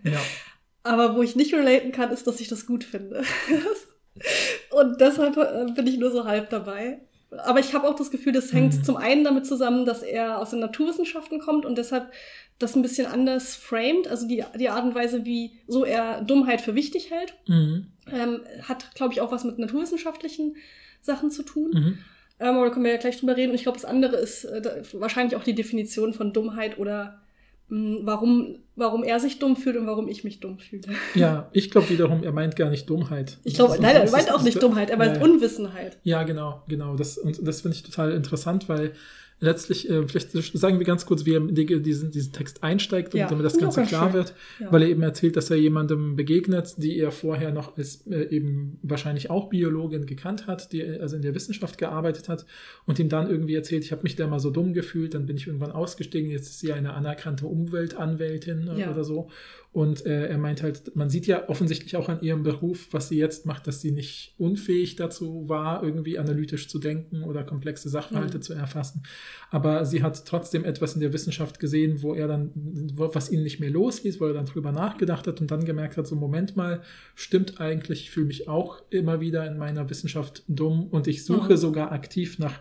ja. 0.04 0.20
Aber 0.82 1.16
wo 1.16 1.22
ich 1.22 1.36
nicht 1.36 1.52
relaten 1.54 1.92
kann, 1.92 2.10
ist, 2.10 2.26
dass 2.26 2.40
ich 2.40 2.48
das 2.48 2.66
gut 2.66 2.82
finde. 2.82 3.22
Und 4.70 5.00
deshalb 5.00 5.36
äh, 5.36 5.72
bin 5.74 5.86
ich 5.86 5.98
nur 5.98 6.10
so 6.10 6.24
halb 6.24 6.50
dabei. 6.50 7.00
Aber 7.30 7.60
ich 7.60 7.75
habe 7.75 7.86
auch 7.86 7.94
das 7.94 8.10
Gefühl, 8.10 8.32
das 8.32 8.52
hängt 8.52 8.75
Mhm. 8.78 8.84
zum 8.84 8.96
einen 8.96 9.22
damit 9.25 9.46
zusammen, 9.46 9.84
dass 9.84 10.02
er 10.02 10.38
aus 10.38 10.50
den 10.50 10.60
Naturwissenschaften 10.60 11.38
kommt 11.40 11.66
und 11.66 11.76
deshalb 11.76 12.10
das 12.58 12.75
ein 12.75 12.82
bisschen 12.82 13.06
anders 13.06 13.54
framed. 13.54 14.08
Also 14.08 14.26
die, 14.26 14.44
die 14.58 14.69
Art 14.70 14.84
und 14.84 14.94
Weise, 14.94 15.25
wie 15.25 15.52
so 15.69 15.84
er 15.84 16.22
Dummheit 16.22 16.60
für 16.60 16.75
wichtig 16.75 17.10
hält, 17.10 17.34
Mhm. 17.46 17.86
ähm, 18.12 18.40
hat, 18.62 18.94
glaube 18.94 19.12
ich, 19.12 19.20
auch 19.20 19.30
was 19.30 19.44
mit 19.44 19.58
naturwissenschaftlichen 19.58 20.56
Sachen 21.02 21.30
zu 21.30 21.42
tun. 21.42 21.70
Mhm. 21.72 21.98
Ähm, 22.40 22.54
aber 22.56 22.64
da 22.66 22.70
können 22.72 22.84
wir 22.84 22.92
ja 22.92 22.98
gleich 22.98 23.19
drüber 23.19 23.36
reden. 23.36 23.50
Und 23.50 23.56
ich 23.56 23.62
glaube, 23.62 23.78
das 23.78 23.84
andere 23.84 24.16
ist 24.16 24.44
äh, 24.44 24.82
wahrscheinlich 24.94 25.36
auch 25.36 25.44
die 25.44 25.54
Definition 25.54 26.14
von 26.14 26.32
Dummheit 26.32 26.78
oder 26.78 27.20
warum, 27.69 28.61
warum 28.76 29.05
er 29.05 29.20
sich 29.20 29.38
dumm 29.38 29.56
fühlt 29.56 29.76
und 29.76 29.87
warum 29.87 30.09
ich 30.09 30.25
mich 30.25 30.41
dumm 30.41 30.59
fühle. 30.59 30.88
Ja, 31.15 31.50
ich 31.53 31.70
glaube 31.70 31.91
wiederum, 31.91 32.23
er 32.23 32.32
meint 32.32 32.56
gar 32.56 32.70
nicht 32.70 32.88
Dummheit. 32.88 33.38
Ich 33.44 33.55
glaube, 33.55 33.76
nein, 33.81 33.97
er 33.97 34.11
meint 34.11 34.32
auch 34.32 34.43
nicht 34.43 34.62
Dummheit, 34.62 34.91
er 34.91 34.97
meint 34.97 35.17
ja. 35.17 35.23
Unwissenheit. 35.23 35.99
Ja, 36.03 36.23
genau, 36.23 36.62
genau. 36.69 36.97
Das, 36.97 37.19
und 37.19 37.47
das 37.47 37.61
finde 37.61 37.76
ich 37.76 37.82
total 37.82 38.12
interessant, 38.12 38.69
weil 38.69 38.93
letztlich, 39.40 39.88
äh, 39.88 40.06
vielleicht 40.08 40.32
sagen 40.32 40.79
wir 40.79 40.87
ganz 40.87 41.06
kurz, 41.06 41.25
wie 41.25 41.35
er 41.35 41.38
in 41.38 41.55
die- 41.55 41.81
diesen, 41.82 42.11
diesen 42.11 42.32
Text 42.32 42.62
einsteigt, 42.64 43.14
und 43.14 43.20
Ja, 43.20 43.29
damit 43.29 43.44
das 43.44 43.56
Ganze 43.58 43.81
ganz 43.81 43.88
klar 43.90 44.06
schön. 44.06 44.14
wird, 44.14 44.35
Ja. 44.58 44.73
weil 44.73 44.82
er 44.82 44.88
eben 44.88 45.02
erzählt, 45.02 45.37
dass 45.37 45.50
er 45.50 45.56
jemandem 45.56 46.17
begegnet, 46.17 46.75
die 46.79 46.99
er 46.99 47.12
vorher 47.12 47.52
noch 47.52 47.76
als 47.76 48.06
äh, 48.08 48.29
eben 48.35 48.79
wahrscheinlich 48.82 49.31
auch 49.31 49.49
Biologin 49.49 50.06
gekannt 50.06 50.46
hat, 50.46 50.73
die 50.73 50.82
also 50.85 51.17
in 51.17 51.23
der 51.23 51.35
Wissenschaft 51.35 51.79
gearbeitet 51.79 52.29
hat 52.29 52.46
und 52.87 52.99
ihm 52.99 53.08
dann 53.08 53.31
irgendwie 53.31 53.55
erzählt, 53.55 53.85
ich 53.85 53.93
habe 53.93 54.02
mich 54.02 54.17
da 54.17 54.26
mal 54.26 54.40
so 54.40 54.50
dumm 54.50 54.73
gefühlt, 54.73 55.14
dann 55.14 55.26
bin 55.26 55.37
ich 55.37 55.46
irgendwann 55.46 55.73
ausgestiegen, 55.73 56.31
jetzt 56.31 56.49
ist 56.49 56.61
sie 56.61 56.73
eine 56.73 56.94
anerkannte 56.94 57.46
Umweltanwältin 57.46 58.69
äh, 58.69 58.81
Ja. 58.81 58.91
oder 58.93 59.05
so. 59.05 59.29
Und 59.78 60.04
äh, 60.06 60.26
er 60.26 60.38
meint 60.38 60.64
halt, 60.64 60.96
man 60.96 61.08
sieht 61.08 61.28
ja 61.28 61.48
offensichtlich 61.48 61.94
auch 61.94 62.08
an 62.08 62.20
ihrem 62.20 62.42
Beruf, 62.42 62.88
was 62.90 63.08
sie 63.08 63.16
jetzt 63.16 63.46
macht, 63.46 63.69
dass 63.69 63.80
sie 63.80 63.92
nicht 63.92 64.34
unfähig 64.36 64.96
dazu 64.96 65.48
war, 65.48 65.84
irgendwie 65.84 66.19
analytisch 66.19 66.69
zu 66.69 66.80
denken 66.80 67.22
oder 67.22 67.44
komplexe 67.44 67.88
Sachverhalte 67.88 68.38
Mhm. 68.38 68.42
zu 68.42 68.54
erfassen. 68.54 69.04
Aber 69.52 69.84
sie 69.84 70.02
hat 70.02 70.26
trotzdem 70.26 70.64
etwas 70.64 70.94
in 70.94 71.00
der 71.00 71.12
Wissenschaft 71.12 71.60
gesehen, 71.60 72.02
wo 72.02 72.12
er 72.14 72.26
dann, 72.26 72.50
was 72.96 73.30
ihn 73.30 73.44
nicht 73.44 73.60
mehr 73.60 73.70
losließ, 73.70 74.19
wo 74.20 74.26
er 74.26 74.32
dann 74.34 74.46
drüber 74.46 74.72
nachgedacht 74.72 75.28
hat 75.28 75.40
und 75.40 75.52
dann 75.52 75.64
gemerkt 75.64 75.96
hat, 75.96 76.08
so 76.08 76.16
Moment 76.16 76.56
mal, 76.56 76.82
stimmt 77.14 77.60
eigentlich, 77.60 78.00
ich 78.00 78.10
fühle 78.10 78.26
mich 78.26 78.48
auch 78.48 78.82
immer 78.90 79.20
wieder 79.20 79.46
in 79.46 79.58
meiner 79.58 79.88
Wissenschaft 79.90 80.42
dumm 80.48 80.88
und 80.88 81.06
ich 81.06 81.24
suche 81.24 81.52
Mhm. 81.52 81.56
sogar 81.56 81.92
aktiv 81.92 82.40
nach 82.40 82.58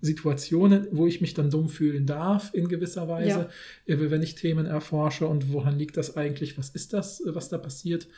Situationen, 0.00 0.88
wo 0.92 1.06
ich 1.06 1.20
mich 1.20 1.34
dann 1.34 1.50
dumm 1.50 1.68
fühlen 1.68 2.06
darf 2.06 2.50
in 2.54 2.68
gewisser 2.68 3.08
Weise, 3.08 3.48
äh, 3.86 3.96
wenn 3.98 4.22
ich 4.22 4.34
Themen 4.34 4.66
erforsche 4.66 5.26
und 5.26 5.52
woran 5.52 5.78
liegt 5.78 5.96
das 5.96 6.16
eigentlich, 6.16 6.56
was 6.58 6.70
ist 6.70 6.92
das, 6.92 7.20
äh, 7.20 7.34
was 7.34 7.48
da 7.48 7.58
passiert. 7.58 8.08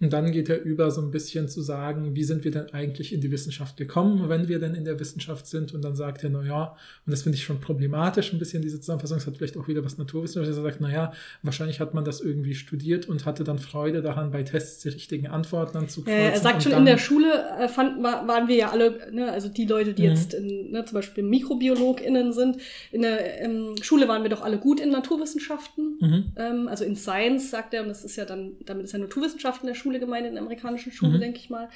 Und 0.00 0.12
dann 0.12 0.32
geht 0.32 0.48
er 0.48 0.60
über 0.62 0.90
so 0.90 1.00
ein 1.00 1.10
bisschen 1.10 1.48
zu 1.48 1.62
sagen, 1.62 2.14
wie 2.14 2.24
sind 2.24 2.44
wir 2.44 2.50
denn 2.50 2.74
eigentlich 2.74 3.12
in 3.12 3.20
die 3.20 3.30
Wissenschaft 3.30 3.76
gekommen, 3.76 4.28
wenn 4.28 4.48
wir 4.48 4.58
denn 4.58 4.74
in 4.74 4.84
der 4.84 4.98
Wissenschaft 5.00 5.46
sind. 5.46 5.72
Und 5.72 5.82
dann 5.82 5.94
sagt 5.94 6.24
er, 6.24 6.30
na 6.30 6.44
ja, 6.44 6.76
und 7.06 7.10
das 7.10 7.22
finde 7.22 7.36
ich 7.36 7.44
schon 7.44 7.60
problematisch, 7.60 8.32
ein 8.32 8.38
bisschen 8.38 8.60
diese 8.60 8.80
Zusammenfassung. 8.80 9.18
Es 9.18 9.26
hat 9.26 9.36
vielleicht 9.36 9.56
auch 9.56 9.68
wieder 9.68 9.84
was 9.84 9.96
Naturwissenschaftliches. 9.96 10.58
Er 10.58 10.62
sagt, 10.62 10.80
na 10.80 10.92
ja, 10.92 11.12
wahrscheinlich 11.42 11.80
hat 11.80 11.94
man 11.94 12.04
das 12.04 12.20
irgendwie 12.20 12.54
studiert 12.54 13.08
und 13.08 13.24
hatte 13.24 13.44
dann 13.44 13.58
Freude 13.58 14.02
daran, 14.02 14.30
bei 14.30 14.42
Tests 14.42 14.82
die 14.82 14.88
richtigen 14.90 15.28
Antworten 15.28 15.78
anzukreuzen. 15.78 16.20
Ja, 16.20 16.30
er 16.30 16.40
sagt 16.40 16.62
schon, 16.64 16.72
in 16.72 16.84
der 16.84 16.98
Schule 16.98 17.44
äh, 17.58 17.68
fand, 17.68 18.02
war, 18.02 18.26
waren 18.26 18.48
wir 18.48 18.56
ja 18.56 18.70
alle, 18.70 19.12
ne, 19.12 19.30
also 19.30 19.48
die 19.48 19.64
Leute, 19.64 19.94
die 19.94 20.02
Mhm. 20.02 20.08
jetzt 20.08 20.34
in, 20.34 20.70
ne, 20.72 20.84
zum 20.84 20.94
Beispiel 20.96 21.24
MikrobiologInnen 21.24 22.32
sind, 22.32 22.58
in 22.90 23.02
der 23.02 23.40
ähm, 23.42 23.74
Schule 23.80 24.08
waren 24.08 24.22
wir 24.22 24.30
doch 24.30 24.42
alle 24.42 24.58
gut 24.58 24.80
in 24.80 24.90
Naturwissenschaften. 24.90 25.98
Mhm. 26.00 26.32
Ähm, 26.36 26.68
also 26.68 26.84
in 26.84 26.96
Science, 26.96 27.50
sagt 27.50 27.74
er, 27.74 27.82
und 27.82 27.88
das 27.88 28.04
ist 28.04 28.16
ja 28.16 28.24
dann, 28.24 28.52
damit 28.66 28.84
ist 28.84 28.92
ja 28.92 28.98
Naturwissenschaften 28.98 29.68
in 29.68 29.74
der 29.74 29.78
Schule 29.78 29.83
gemeint, 29.92 30.26
in 30.26 30.34
der 30.34 30.42
amerikanischen 30.42 30.92
Schule, 30.92 31.18
Mhm. 31.18 31.20
denke 31.20 31.38
ich 31.38 31.50
mal. 31.50 31.68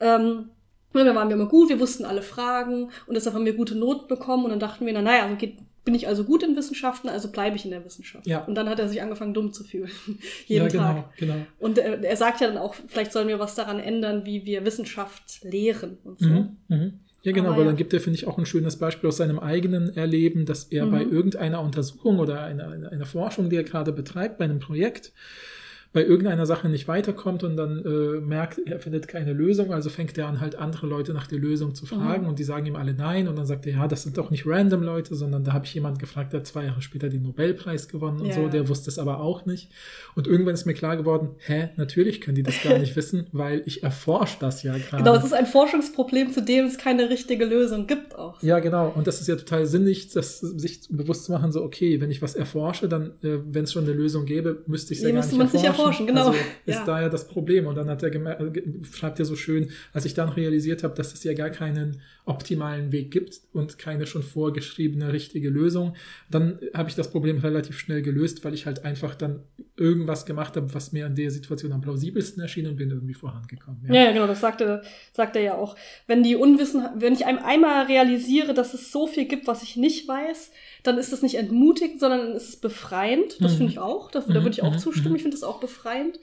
Ähm, 0.00 0.50
ja, 0.94 1.04
da 1.04 1.14
waren 1.14 1.28
wir 1.28 1.36
immer 1.36 1.46
gut, 1.48 1.68
wir 1.68 1.78
wussten 1.80 2.04
alle 2.04 2.22
Fragen 2.22 2.90
und 3.06 3.14
deshalb 3.14 3.34
haben 3.36 3.44
wir 3.44 3.54
gute 3.54 3.76
Noten 3.76 4.08
bekommen 4.08 4.44
und 4.44 4.50
dann 4.50 4.58
dachten 4.60 4.86
wir, 4.86 4.92
na, 4.92 5.02
naja, 5.02 5.24
also 5.24 5.36
geht, 5.36 5.58
bin 5.84 5.94
ich 5.94 6.08
also 6.08 6.24
gut 6.24 6.42
in 6.42 6.56
Wissenschaften, 6.56 7.08
also 7.08 7.30
bleibe 7.30 7.56
ich 7.56 7.64
in 7.64 7.70
der 7.70 7.84
Wissenschaft. 7.84 8.26
Ja. 8.26 8.44
Und 8.44 8.54
dann 8.56 8.68
hat 8.68 8.78
er 8.80 8.88
sich 8.88 9.00
angefangen, 9.00 9.32
dumm 9.32 9.52
zu 9.52 9.64
fühlen. 9.64 9.90
Jeden 10.46 10.64
ja, 10.64 10.68
genau, 10.68 10.82
Tag. 11.02 11.16
genau. 11.16 11.34
Und 11.58 11.78
er, 11.78 12.02
er 12.02 12.16
sagt 12.16 12.40
ja 12.40 12.48
dann 12.48 12.58
auch, 12.58 12.74
vielleicht 12.88 13.12
sollen 13.12 13.28
wir 13.28 13.38
was 13.38 13.54
daran 13.54 13.78
ändern, 13.78 14.26
wie 14.26 14.44
wir 14.44 14.64
Wissenschaft 14.64 15.42
lehren 15.44 15.98
und 16.04 16.18
so. 16.20 16.28
Mhm, 16.28 16.56
mhm. 16.68 16.92
Ja, 17.22 17.32
genau, 17.32 17.48
Aber 17.48 17.58
weil 17.58 17.64
ja. 17.64 17.68
dann 17.70 17.76
gibt 17.76 17.92
er, 17.92 18.00
finde 18.00 18.18
ich, 18.18 18.26
auch 18.26 18.38
ein 18.38 18.46
schönes 18.46 18.76
Beispiel 18.78 19.06
aus 19.08 19.18
seinem 19.18 19.38
eigenen 19.38 19.94
Erleben, 19.94 20.44
dass 20.46 20.64
er 20.64 20.86
Mhm. 20.86 20.90
bei 20.90 21.02
irgendeiner 21.02 21.60
Untersuchung 21.62 22.18
oder 22.18 22.42
einer, 22.42 22.90
einer 22.90 23.04
Forschung, 23.06 23.48
die 23.50 23.56
er 23.56 23.62
gerade 23.64 23.92
betreibt, 23.92 24.38
bei 24.38 24.44
einem 24.44 24.58
Projekt, 24.58 25.12
bei 25.92 26.04
irgendeiner 26.04 26.46
Sache 26.46 26.68
nicht 26.68 26.86
weiterkommt 26.86 27.42
und 27.42 27.56
dann 27.56 27.84
äh, 27.84 28.20
merkt, 28.20 28.60
er 28.64 28.78
findet 28.78 29.08
keine 29.08 29.32
Lösung, 29.32 29.72
also 29.72 29.90
fängt 29.90 30.16
er 30.18 30.28
an, 30.28 30.40
halt 30.40 30.54
andere 30.54 30.86
Leute 30.86 31.12
nach 31.12 31.26
der 31.26 31.38
Lösung 31.40 31.74
zu 31.74 31.84
fragen 31.84 32.22
Mhm. 32.22 32.28
und 32.28 32.38
die 32.38 32.44
sagen 32.44 32.64
ihm 32.66 32.76
alle 32.76 32.94
nein 32.94 33.26
und 33.26 33.36
dann 33.36 33.46
sagt 33.46 33.66
er, 33.66 33.72
ja, 33.72 33.88
das 33.88 34.04
sind 34.04 34.16
doch 34.16 34.30
nicht 34.30 34.46
random 34.46 34.82
Leute, 34.84 35.16
sondern 35.16 35.42
da 35.42 35.52
habe 35.52 35.64
ich 35.64 35.74
jemanden 35.74 35.98
gefragt, 35.98 36.32
der 36.32 36.44
zwei 36.44 36.66
Jahre 36.66 36.80
später 36.80 37.08
den 37.08 37.22
Nobelpreis 37.22 37.88
gewonnen 37.88 38.20
und 38.20 38.26
Ja, 38.28 38.34
so, 38.34 38.46
der 38.48 38.68
wusste 38.68 38.88
es 38.88 39.00
aber 39.00 39.18
auch 39.20 39.46
nicht. 39.46 39.70
Und 40.14 40.28
irgendwann 40.28 40.54
ist 40.54 40.64
mir 40.64 40.74
klar 40.74 40.96
geworden, 40.96 41.30
hä, 41.38 41.70
natürlich 41.76 42.20
können 42.20 42.36
die 42.36 42.44
das 42.44 42.62
gar 42.62 42.78
nicht 42.78 42.94
wissen, 42.96 43.26
weil 43.32 43.62
ich 43.66 43.82
erforsche 43.82 44.36
das 44.38 44.62
ja 44.62 44.76
gerade. 44.78 45.02
Genau, 45.02 45.16
es 45.16 45.24
ist 45.24 45.32
ein 45.34 45.46
Forschungsproblem, 45.46 46.32
zu 46.32 46.40
dem 46.42 46.66
es 46.66 46.78
keine 46.78 47.10
richtige 47.10 47.44
Lösung 47.44 47.88
gibt 47.88 48.14
auch. 48.16 48.40
Ja, 48.42 48.60
genau. 48.60 48.92
Und 48.94 49.06
das 49.08 49.20
ist 49.20 49.26
ja 49.26 49.34
total 49.34 49.66
sinnig, 49.66 50.10
das 50.12 50.38
sich 50.38 50.82
bewusst 50.88 51.24
zu 51.24 51.32
machen, 51.32 51.50
so, 51.50 51.62
okay, 51.64 52.00
wenn 52.00 52.10
ich 52.12 52.22
was 52.22 52.36
erforsche, 52.36 52.88
dann, 52.88 53.12
äh, 53.22 53.38
wenn 53.50 53.64
es 53.64 53.72
schon 53.72 53.84
eine 53.84 53.92
Lösung 53.92 54.24
gäbe, 54.24 54.62
müsste 54.66 54.92
ich 54.92 55.00
es 55.00 55.04
ja 55.04 55.10
gar 55.10 55.16
nicht 55.26 55.32
erforschen. 55.64 55.79
Erforschen, 55.80 56.06
genau. 56.06 56.28
Also 56.28 56.38
ist 56.66 56.74
Ja. 56.78 56.84
da 56.84 57.00
ja 57.02 57.08
das 57.08 57.26
Problem. 57.28 57.66
Und 57.66 57.74
dann 57.76 57.88
hat 57.88 58.02
er 58.02 58.14
äh, 58.14 58.62
schreibt 58.92 59.18
er 59.18 59.24
so 59.24 59.36
schön, 59.36 59.70
als 59.92 60.04
ich 60.04 60.14
dann 60.14 60.28
realisiert 60.28 60.82
habe, 60.82 60.94
dass 60.94 61.12
es 61.12 61.24
ja 61.24 61.32
gar 61.34 61.50
keinen 61.50 62.00
optimalen 62.26 62.92
Weg 62.92 63.10
gibt 63.10 63.40
und 63.52 63.78
keine 63.78 64.06
schon 64.06 64.22
vorgeschriebene 64.22 65.12
richtige 65.12 65.48
Lösung, 65.48 65.94
dann 66.30 66.58
habe 66.74 66.88
ich 66.88 66.94
das 66.94 67.10
Problem 67.10 67.38
relativ 67.38 67.78
schnell 67.78 68.02
gelöst, 68.02 68.44
weil 68.44 68.54
ich 68.54 68.66
halt 68.66 68.84
einfach 68.84 69.14
dann 69.14 69.40
irgendwas 69.76 70.26
gemacht 70.26 70.56
habe, 70.56 70.72
was 70.74 70.92
mir 70.92 71.06
in 71.06 71.14
der 71.14 71.30
Situation 71.30 71.72
am 71.72 71.80
plausibelsten 71.80 72.42
erschien 72.42 72.66
und 72.66 72.76
bin 72.76 72.90
irgendwie 72.90 73.14
vorangekommen. 73.14 73.80
Ja, 73.88 74.04
ja, 74.04 74.12
genau, 74.12 74.26
das 74.26 74.40
sagte, 74.40 74.82
sagt 75.12 75.34
er 75.36 75.42
ja 75.42 75.54
auch. 75.56 75.76
Wenn 76.06 76.22
die 76.22 76.36
Unwissen, 76.36 76.84
wenn 76.96 77.14
ich 77.14 77.26
einmal 77.26 77.86
realisiere, 77.86 78.54
dass 78.54 78.74
es 78.74 78.92
so 78.92 79.06
viel 79.06 79.24
gibt, 79.26 79.46
was 79.46 79.62
ich 79.62 79.76
nicht 79.76 80.06
weiß, 80.06 80.52
dann 80.82 80.98
ist 80.98 81.12
das 81.12 81.22
nicht 81.22 81.36
entmutigend, 81.36 82.00
sondern 82.00 82.20
dann 82.20 82.32
ist 82.36 82.48
es 82.48 82.56
befreiend. 82.56 83.36
Das 83.40 83.52
Mhm. 83.52 83.56
finde 83.56 83.72
ich 83.72 83.78
auch. 83.78 84.10
Das, 84.10 84.26
da 84.26 84.32
Mhm, 84.32 84.36
würde 84.44 84.50
ich 84.50 84.62
auch 84.62 84.72
mhm, 84.72 84.78
zustimmen. 84.78 85.10
mhm. 85.10 85.16
Ich 85.16 85.22
finde 85.22 85.36
das 85.36 85.44
auch 85.44 85.60
befreiend. 85.60 86.18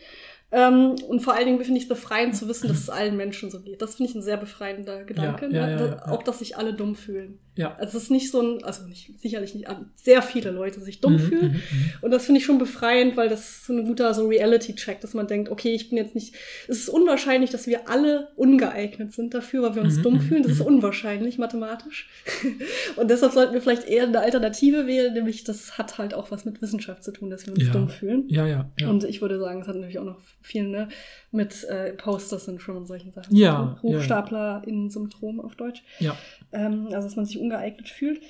Ähm, 0.50 0.96
und 1.10 1.20
vor 1.20 1.34
allen 1.34 1.46
Dingen 1.46 1.62
finde 1.62 1.78
ich 1.78 1.84
es 1.84 1.90
befreiend 1.90 2.36
zu 2.36 2.48
wissen, 2.48 2.70
dass 2.70 2.78
es 2.78 2.90
allen 2.90 3.18
Menschen 3.18 3.52
so 3.52 3.60
geht. 3.60 3.82
Das 3.82 3.96
finde 3.96 4.10
ich 4.12 4.16
ein 4.16 4.22
sehr 4.22 4.38
befreiender 4.38 5.04
Gedanke. 5.04 5.50
ja, 5.52 5.68
ne? 5.68 5.72
ja, 5.76 5.86
ja, 5.88 6.08
Auch, 6.08 6.24
dass 6.24 6.40
sich 6.40 6.56
alle 6.58 6.74
dumm 6.74 6.96
fühlen. 6.96 7.40
Ja. 7.56 7.76
Also 7.78 7.98
es 7.98 8.04
ist 8.04 8.12
nicht 8.12 8.30
so 8.32 8.40
ein, 8.40 8.64
also 8.64 8.86
nicht, 8.88 9.20
sicherlich 9.20 9.56
nicht, 9.56 9.68
aber 9.68 9.86
sehr 9.96 10.22
viele 10.22 10.52
Leute 10.52 10.80
sich 10.80 11.02
dumm 11.02 11.14
Mhm, 11.14 11.20
fühlen. 11.20 11.48
mhm, 11.52 11.58
mhm. 11.58 11.92
Und 12.02 12.12
das 12.12 12.26
finde 12.26 12.40
ich 12.40 12.46
schon 12.46 12.60
befreiend, 12.60 13.18
weil 13.18 13.28
das 13.30 13.66
so 13.66 13.74
ein 13.74 13.86
guter 13.86 14.14
so 14.14 14.28
Reality-Check, 14.28 15.02
dass 15.02 15.14
man 15.16 15.28
denkt, 15.28 15.50
okay, 15.50 15.74
ich 15.74 15.90
bin 15.90 15.98
jetzt 15.98 16.14
nicht, 16.16 16.36
es 16.68 16.78
ist 16.82 16.90
unwahrscheinlich, 16.90 17.50
dass 17.50 17.66
wir 17.68 17.90
alle 17.90 18.28
ungeeignet 18.36 19.12
sind 19.14 19.34
dafür, 19.34 19.64
weil 19.64 19.76
wir 19.76 19.82
uns 19.82 19.98
Mhm, 19.98 20.04
dumm 20.04 20.14
mhm, 20.14 20.22
fühlen. 20.22 20.44
Das 20.44 20.52
ist 20.54 20.62
unwahrscheinlich 20.62 21.40
mathematisch. 21.40 22.10
Und 22.96 23.10
deshalb 23.10 23.34
sollten 23.34 23.54
wir 23.54 23.62
vielleicht 23.62 23.88
eher 23.90 24.04
eine 24.04 24.20
Alternative 24.20 24.86
wählen, 24.88 25.14
nämlich 25.14 25.44
das 25.44 25.78
hat 25.80 25.98
halt 25.98 26.14
auch 26.14 26.30
was 26.32 26.46
mit 26.46 26.62
Wissenschaft 26.62 27.04
zu 27.04 27.12
tun, 27.12 27.30
dass 27.32 27.48
wir 27.48 27.54
uns 27.54 27.66
Ja. 27.66 27.74
dumm 27.74 27.90
fühlen. 27.90 28.26
Ja, 28.30 28.46
ja, 28.48 28.70
ja. 28.80 28.90
Und 28.90 29.04
ich 29.04 29.20
würde 29.22 29.40
sagen, 29.40 29.62
es 29.62 29.68
hat 29.68 29.76
natürlich 29.76 29.98
auch 30.00 30.06
noch 30.06 30.20
viel 30.42 30.68
ne, 30.68 30.88
mit 31.32 31.64
äh, 31.66 31.94
Poster-Syndrom 31.94 32.78
und 32.78 32.86
solchen 32.86 33.12
Sachen 33.12 33.36
Ja. 33.36 33.78
Hochstapler-Syndrom 33.82 35.40
auf 35.40 35.56
Deutsch. 35.56 35.84
ja. 36.00 36.16
Ähm, 36.52 36.86
also, 36.94 37.08
dass 37.08 37.16
man 37.16 37.26
sich 37.26 37.40
ungeeignet 37.40 37.90
fühlt. 37.90 38.22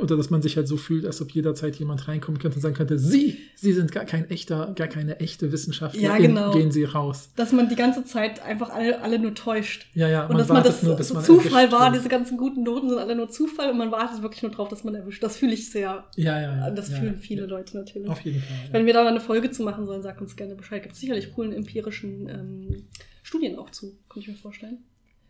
Oder 0.00 0.16
dass 0.16 0.30
man 0.30 0.42
sich 0.42 0.56
halt 0.56 0.66
so 0.66 0.76
fühlt, 0.76 1.04
als 1.04 1.20
ob 1.20 1.30
jederzeit 1.30 1.76
jemand 1.76 2.08
reinkommen 2.08 2.40
könnte 2.40 2.56
und 2.56 2.62
sagen 2.62 2.74
könnte, 2.74 2.98
Sie, 2.98 3.38
Sie 3.54 3.72
sind 3.72 3.92
gar 3.92 4.04
kein 4.04 4.28
echter, 4.30 4.72
gar 4.74 4.88
keine 4.88 5.20
echte 5.20 5.52
Wissenschaftler. 5.52 6.00
Ja, 6.00 6.16
genau. 6.16 6.52
Gehen 6.52 6.72
Sie 6.72 6.84
raus. 6.84 7.30
Dass 7.36 7.52
man 7.52 7.68
die 7.68 7.76
ganze 7.76 8.04
Zeit 8.04 8.42
einfach 8.42 8.70
alle, 8.70 9.02
alle 9.02 9.18
nur 9.18 9.34
täuscht. 9.34 9.86
Ja, 9.94 10.08
ja, 10.08 10.26
Und 10.26 10.38
dass 10.38 10.48
man 10.48 10.64
das 10.64 10.82
nur, 10.82 11.00
so 11.02 11.20
Zufall 11.20 11.70
war, 11.70 11.92
wird. 11.92 12.00
diese 12.00 12.08
ganzen 12.08 12.38
guten 12.38 12.62
Noten 12.62 12.88
sind 12.88 12.98
alle 12.98 13.14
nur 13.14 13.28
Zufall 13.28 13.70
und 13.70 13.78
man 13.78 13.92
wartet 13.92 14.22
wirklich 14.22 14.42
nur 14.42 14.50
drauf, 14.50 14.68
dass 14.68 14.82
man 14.82 14.94
erwischt. 14.94 15.22
Das 15.22 15.36
fühle 15.36 15.52
ich 15.52 15.70
sehr. 15.70 16.04
Ja, 16.16 16.40
ja, 16.40 16.56
ja. 16.56 16.70
Das 16.70 16.90
ja, 16.90 16.96
fühlen 16.96 17.14
ja. 17.14 17.20
viele 17.20 17.46
Leute 17.46 17.76
natürlich. 17.76 18.08
Auf 18.08 18.20
jeden 18.22 18.40
Fall. 18.40 18.56
Ja. 18.68 18.72
Wenn 18.72 18.86
wir 18.86 18.94
da 18.94 19.02
mal 19.02 19.10
eine 19.10 19.20
Folge 19.20 19.50
zu 19.50 19.62
machen 19.62 19.84
sollen, 19.86 20.02
sagt 20.02 20.20
uns 20.20 20.36
gerne 20.36 20.54
Bescheid. 20.54 20.82
Gibt 20.82 20.94
es 20.94 21.00
sicherlich 21.00 21.32
coolen 21.34 21.52
empirischen 21.52 22.28
ähm, 22.28 22.86
Studien 23.22 23.58
auch 23.58 23.70
zu, 23.70 23.98
kann 24.08 24.20
ich 24.20 24.28
mir 24.28 24.34
vorstellen. 24.34 24.78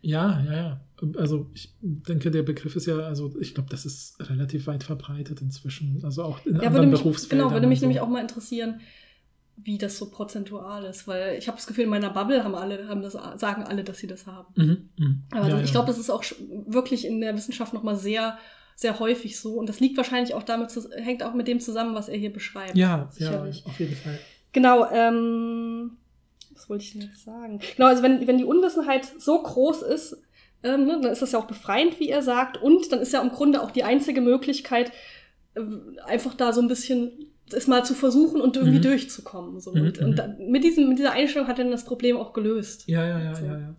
Ja, 0.03 0.41
ja, 0.45 0.53
ja. 0.53 0.81
Also 1.17 1.49
ich 1.53 1.73
denke, 1.81 2.29
der 2.29 2.43
Begriff 2.43 2.75
ist 2.75 2.85
ja, 2.85 2.97
also 2.99 3.33
ich 3.39 3.55
glaube, 3.55 3.69
das 3.69 3.85
ist 3.85 4.17
relativ 4.29 4.67
weit 4.67 4.83
verbreitet 4.83 5.41
inzwischen. 5.41 5.99
Also 6.03 6.23
auch 6.23 6.45
in 6.45 6.55
Ja, 6.55 6.61
anderen 6.67 6.91
mich, 6.91 7.01
Berufsfeldern. 7.01 7.47
genau, 7.47 7.53
würde 7.55 7.67
mich 7.67 7.79
so. 7.79 7.85
nämlich 7.85 8.01
auch 8.01 8.07
mal 8.07 8.21
interessieren, 8.21 8.81
wie 9.55 9.77
das 9.77 9.97
so 9.97 10.09
prozentual 10.09 10.83
ist, 10.85 11.07
weil 11.07 11.37
ich 11.37 11.47
habe 11.47 11.57
das 11.57 11.67
Gefühl, 11.67 11.85
in 11.85 11.89
meiner 11.89 12.09
Bubble 12.09 12.43
haben 12.43 12.55
alle, 12.55 12.87
haben 12.87 13.01
das, 13.01 13.13
sagen 13.13 13.63
alle, 13.63 13.83
dass 13.83 13.97
sie 13.99 14.07
das 14.07 14.27
haben. 14.27 14.53
Mhm, 14.55 14.89
mhm. 14.97 15.23
Aber 15.31 15.47
ja, 15.47 15.61
ich 15.61 15.71
glaube, 15.71 15.87
das 15.87 15.97
ist 15.97 16.09
auch 16.09 16.23
wirklich 16.67 17.05
in 17.05 17.21
der 17.21 17.35
Wissenschaft 17.35 17.73
nochmal 17.73 17.95
sehr, 17.95 18.37
sehr 18.75 18.99
häufig 18.99 19.39
so. 19.39 19.53
Und 19.53 19.69
das 19.69 19.79
liegt 19.79 19.95
wahrscheinlich 19.97 20.33
auch 20.33 20.43
damit, 20.43 20.71
zu, 20.71 20.89
hängt 20.91 21.23
auch 21.23 21.33
mit 21.33 21.47
dem 21.47 21.59
zusammen, 21.59 21.95
was 21.95 22.09
er 22.09 22.17
hier 22.17 22.33
beschreibt. 22.33 22.75
Ja, 22.75 22.97
ja, 22.97 23.09
sicherlich. 23.11 23.63
auf 23.65 23.79
jeden 23.79 23.95
Fall. 23.95 24.19
Genau, 24.53 24.89
ähm, 24.91 25.91
was 26.53 26.69
wollte 26.69 26.83
ich 26.83 26.93
denn 26.93 27.01
jetzt 27.01 27.23
sagen? 27.23 27.59
Genau, 27.75 27.87
also 27.89 28.03
wenn, 28.03 28.25
wenn 28.27 28.37
die 28.37 28.43
Unwissenheit 28.45 29.05
so 29.19 29.41
groß 29.41 29.81
ist, 29.83 30.21
ähm, 30.63 30.85
ne, 30.85 30.99
dann 31.01 31.11
ist 31.11 31.21
das 31.21 31.31
ja 31.33 31.39
auch 31.39 31.45
befreiend, 31.47 31.99
wie 31.99 32.09
er 32.09 32.21
sagt. 32.21 32.61
Und 32.61 32.91
dann 32.91 32.99
ist 32.99 33.11
ja 33.13 33.21
im 33.21 33.29
Grunde 33.31 33.61
auch 33.61 33.71
die 33.71 33.83
einzige 33.83 34.21
Möglichkeit, 34.21 34.91
äh, 35.55 35.61
einfach 36.05 36.33
da 36.33 36.53
so 36.53 36.61
ein 36.61 36.67
bisschen 36.67 37.11
es 37.51 37.67
mal 37.67 37.83
zu 37.85 37.93
versuchen 37.93 38.39
und 38.41 38.55
irgendwie 38.55 38.77
Mhm. 38.79 38.83
durchzukommen. 38.83 39.59
So. 39.59 39.71
Mhm, 39.71 39.81
Und, 39.81 39.99
mhm. 39.99 40.05
und 40.07 40.15
da, 40.19 40.27
mit, 40.39 40.63
diesem, 40.63 40.87
mit 40.89 40.97
dieser 40.97 41.11
Einstellung 41.11 41.47
hat 41.47 41.59
er 41.59 41.65
dann 41.65 41.71
das 41.71 41.83
Problem 41.85 42.17
auch 42.17 42.33
gelöst. 42.33 42.87
Ja, 42.87 43.05
ja, 43.05 43.19
ja, 43.19 43.35
So. 43.35 43.45
ja, 43.45 43.57
ja. 43.59 43.75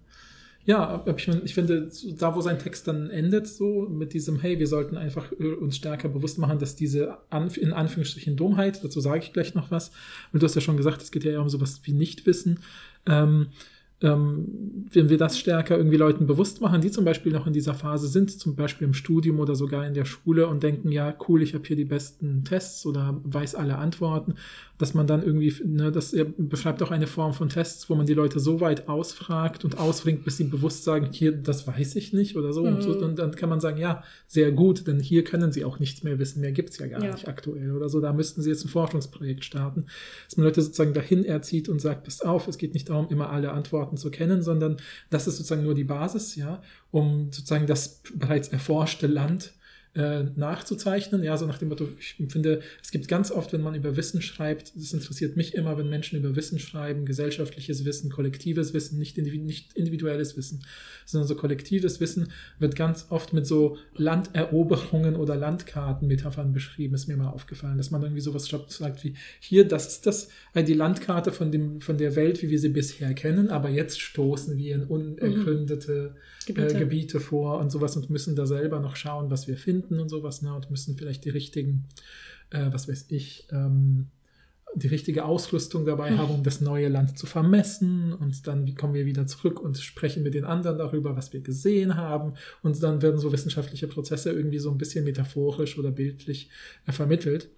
Ja, 0.66 1.04
ich, 1.14 1.28
mein, 1.28 1.42
ich 1.44 1.54
finde, 1.54 1.90
da 2.18 2.35
wo 2.35 2.40
sein 2.40 2.59
Text 2.59 2.88
dann 2.88 3.11
endet, 3.11 3.47
so 3.47 3.87
mit 3.87 4.14
diesem, 4.14 4.40
hey, 4.40 4.59
wir 4.59 4.66
sollten 4.66 4.97
einfach 4.97 5.30
äh, 5.33 5.52
uns 5.52 5.76
stärker 5.76 6.09
bewusst 6.09 6.38
machen, 6.38 6.59
dass 6.59 6.75
diese 6.75 7.18
Anf 7.28 7.59
in 7.59 7.75
Anführungsstrichen 7.75 8.37
Dummheit, 8.37 8.83
dazu 8.83 9.00
sage 9.00 9.18
ich 9.18 9.33
gleich 9.35 9.54
noch 9.54 9.71
was, 9.71 9.92
weil 10.33 10.40
du 10.40 10.47
hast 10.47 10.54
ja 10.54 10.62
schon 10.62 10.78
gesagt, 10.78 11.02
es 11.02 11.11
geht 11.11 11.25
ja 11.25 11.33
eher 11.33 11.42
um 11.42 11.50
sowas 11.50 11.80
wie 11.85 11.92
Nichtwissen. 11.92 12.61
Ähm, 13.04 13.49
ähm, 14.05 14.85
wenn 14.93 15.09
wir 15.09 15.17
das 15.19 15.39
stärker 15.39 15.77
irgendwie 15.77 15.97
Leuten 15.97 16.27
bewusst 16.27 16.61
machen, 16.61 16.81
die 16.81 16.91
zum 16.91 17.05
Beispiel 17.05 17.33
noch 17.33 17.47
in 17.47 17.53
dieser 17.53 17.75
Phase 17.75 18.07
sind, 18.07 18.31
zum 18.31 18.55
Beispiel 18.55 18.87
im 18.87 18.95
Studium 18.95 19.41
oder 19.41 19.57
sogar 19.57 19.87
in 19.87 19.95
der 19.95 20.05
Schule 20.05 20.47
und 20.47 20.63
denken, 20.63 20.93
ja, 20.93 21.15
cool, 21.29 21.43
ich 21.43 21.55
habe 21.55 21.65
hier 21.67 21.77
die 21.77 21.85
besten 21.87 22.45
Tests 22.45 22.85
oder 22.87 23.21
weiß 23.25 23.55
alle 23.55 23.79
Antworten, 23.79 24.35
dass 24.79 24.93
man 24.93 25.07
dann 25.07 25.23
irgendwie, 25.23 25.53
ne, 25.65 25.91
das 25.91 26.13
er 26.13 26.25
beschreibt 26.25 26.83
auch 26.83 26.91
eine 26.91 27.07
Form 27.07 27.33
von 27.33 27.49
Tests, 27.49 27.89
wo 27.89 27.95
man 27.95 28.07
die 28.07 28.15
Leute 28.15 28.41
so 28.41 28.61
weit 28.61 28.89
ausfragt 28.89 29.65
und 29.65 29.79
ausbringt, 29.79 30.25
bis 30.25 30.37
sie 30.37 30.45
bewusst 30.45 30.85
sagen, 30.85 31.09
hier, 31.13 31.33
das 31.33 31.67
weiß 31.67 31.97
ich 31.97 32.13
nicht 32.13 32.37
oder 32.37 32.53
so. 32.53 32.63
Und, 32.65 32.83
so, 32.83 32.93
Mhm. 32.93 33.03
und 33.03 33.19
dann 33.19 33.35
kann 33.37 33.49
man 33.49 33.61
sagen, 33.61 33.79
ja, 33.79 34.03
sehr 34.27 34.53
gut, 34.53 34.87
denn 34.87 35.01
hier 35.01 35.25
können 35.25 35.51
sie 35.53 35.65
auch 35.65 35.79
nichts 35.79 36.03
mehr 36.03 36.19
wissen, 36.19 36.41
mehr 36.41 36.53
gibt's 36.53 36.79
ja 36.79 36.87
gar 36.89 37.03
Ja. 37.05 37.13
nicht 37.13 37.29
aktuell 37.29 37.73
oder 37.75 37.89
so. 37.89 38.01
Da 38.01 38.13
müssten 38.13 38.43
sie 38.43 38.51
jetzt 38.51 38.65
ein 38.65 38.69
Forschungsprojekt 38.69 39.45
starten, 39.45 39.87
dass 40.27 40.37
man 40.37 40.45
Leute 40.45 40.61
sozusagen 40.61 40.93
dahin 40.93 41.25
erzieht 41.25 41.69
und 41.69 41.81
sagt, 41.81 42.05
passt 42.05 42.27
auf, 42.27 42.49
es 42.49 42.59
geht 42.59 42.75
nicht 42.75 42.91
darum, 42.91 43.07
immer 43.09 43.31
alle 43.31 43.53
Antworten 43.53 43.94
zu 43.97 44.11
kennen, 44.11 44.43
sondern 44.43 44.79
das 45.11 45.27
ist 45.27 45.37
sozusagen 45.37 45.63
nur 45.63 45.75
die 45.75 45.85
Basis, 45.85 46.37
ja, 46.37 46.63
um 46.91 47.33
sozusagen 47.33 47.67
das 47.67 48.03
bereits 48.15 48.49
erforschte 48.49 49.07
Land 49.07 49.53
äh, 49.95 50.25
nachzuzeichnen. 50.35 51.23
Ja, 51.23 51.37
so 51.37 51.47
nach 51.47 51.59
dem 51.59 51.69
Motto, 51.69 51.89
ich 51.99 52.17
finde, 52.29 52.61
es 52.83 52.91
gibt 52.91 53.09
ganz 53.09 53.31
oft, 53.31 53.53
wenn 53.53 53.61
man 53.61 53.75
über 53.75 53.97
Wissen 53.97 54.23
schreibt, 54.23 54.73
das 54.75 54.93
interessiert 54.93 55.37
mich 55.37 55.55
immer, 55.55 55.79
wenn 55.79 55.89
Menschen 55.89 56.19
über 56.19 56.35
Wissen 56.35 56.59
schreiben, 56.59 57.05
gesellschaftliches 57.07 57.85
Wissen, 57.85 58.11
kollektives 58.11 58.75
Wissen, 58.75 58.99
nicht, 58.99 59.19
individu 59.19 59.45
nicht 59.45 59.75
individuelles 59.75 60.37
Wissen, 60.37 60.65
sondern 61.07 61.29
so 61.29 61.37
kollektives 61.37 62.01
Wissen 62.01 62.29
wird 62.59 62.77
ganz 62.77 63.07
oft 63.11 63.33
mit 63.33 63.47
so 63.47 63.77
Landeroberungen 63.95 65.17
oder 65.17 65.37
Landkartenmetaphern 65.37 66.53
beschrieben, 66.53 66.95
ist 66.95 67.07
mir 67.07 67.17
mal 67.17 67.31
aufgefallen, 67.31 67.77
dass 67.77 67.91
man 67.91 68.03
irgendwie 68.03 68.21
sowas 68.21 68.53
sagt 68.69 69.05
wie, 69.05 69.15
hier, 69.39 69.67
das 69.67 69.87
ist 69.87 70.07
das, 70.07 70.29
äh, 70.55 70.65
die 70.65 70.75
Landkarte 70.75 71.31
von, 71.31 71.53
dem, 71.53 71.81
von 71.81 71.99
der 71.99 72.17
Welt, 72.17 72.43
wie 72.43 72.51
wir 72.51 72.59
sie 72.59 72.71
bisher 72.71 73.15
kennen, 73.15 73.51
aber 73.51 73.69
jetzt 73.69 74.01
stoßen 74.01 74.57
wir 74.57 74.75
in 74.75 74.85
unergründete 74.85 76.17
Gebiete. 76.47 76.75
äh, 76.75 76.79
Gebiete 76.79 77.21
vor 77.21 77.59
und 77.59 77.71
sowas 77.71 77.97
und 77.97 78.11
müssen 78.11 78.37
da 78.37 78.47
selber 78.47 78.81
noch 78.81 78.97
schauen, 78.97 79.31
was 79.31 79.47
wir 79.47 79.57
finden 79.57 79.84
und 79.93 80.09
sowas, 80.09 80.43
ne, 80.43 80.55
und 80.55 80.71
müssen 80.71 80.97
vielleicht 80.97 81.25
die 81.25 81.31
richtigen, 81.31 81.85
äh, 82.50 82.67
was 82.71 82.88
weiß 82.88 83.07
ich, 83.09 83.47
ähm, 83.50 84.07
die 84.75 84.88
richtige 84.88 85.25
Ausrüstung 85.25 85.85
dabei 85.85 86.11
Hm. 86.11 86.19
haben, 86.19 86.35
um 86.35 86.43
das 86.43 86.61
neue 86.61 86.88
Land 86.88 87.17
zu 87.19 87.26
vermessen. 87.26 88.12
Und 88.12 88.47
dann 88.47 88.75
kommen 88.75 88.95
wir 88.95 89.07
wieder 89.07 89.26
zurück 89.26 89.61
und 89.61 89.79
sprechen 89.79 90.23
mit 90.23 90.35
den 90.35 90.45
anderen 90.45 90.79
darüber, 90.79 91.17
was 91.17 91.33
wir 91.33 91.41
gesehen 91.41 91.97
haben. 91.97 92.35
Und 92.62 92.83
dann 92.83 93.00
werden 93.00 93.19
so 93.21 93.33
wissenschaftliche 93.33 93.87
Prozesse 93.87 94.33
irgendwie 94.33 94.59
so 94.59 94.71
ein 94.71 94.79
bisschen 94.79 95.05
metaphorisch 95.05 95.79
oder 95.79 95.91
bildlich 95.91 96.50
äh, 96.87 96.93
vermittelt. 96.93 97.50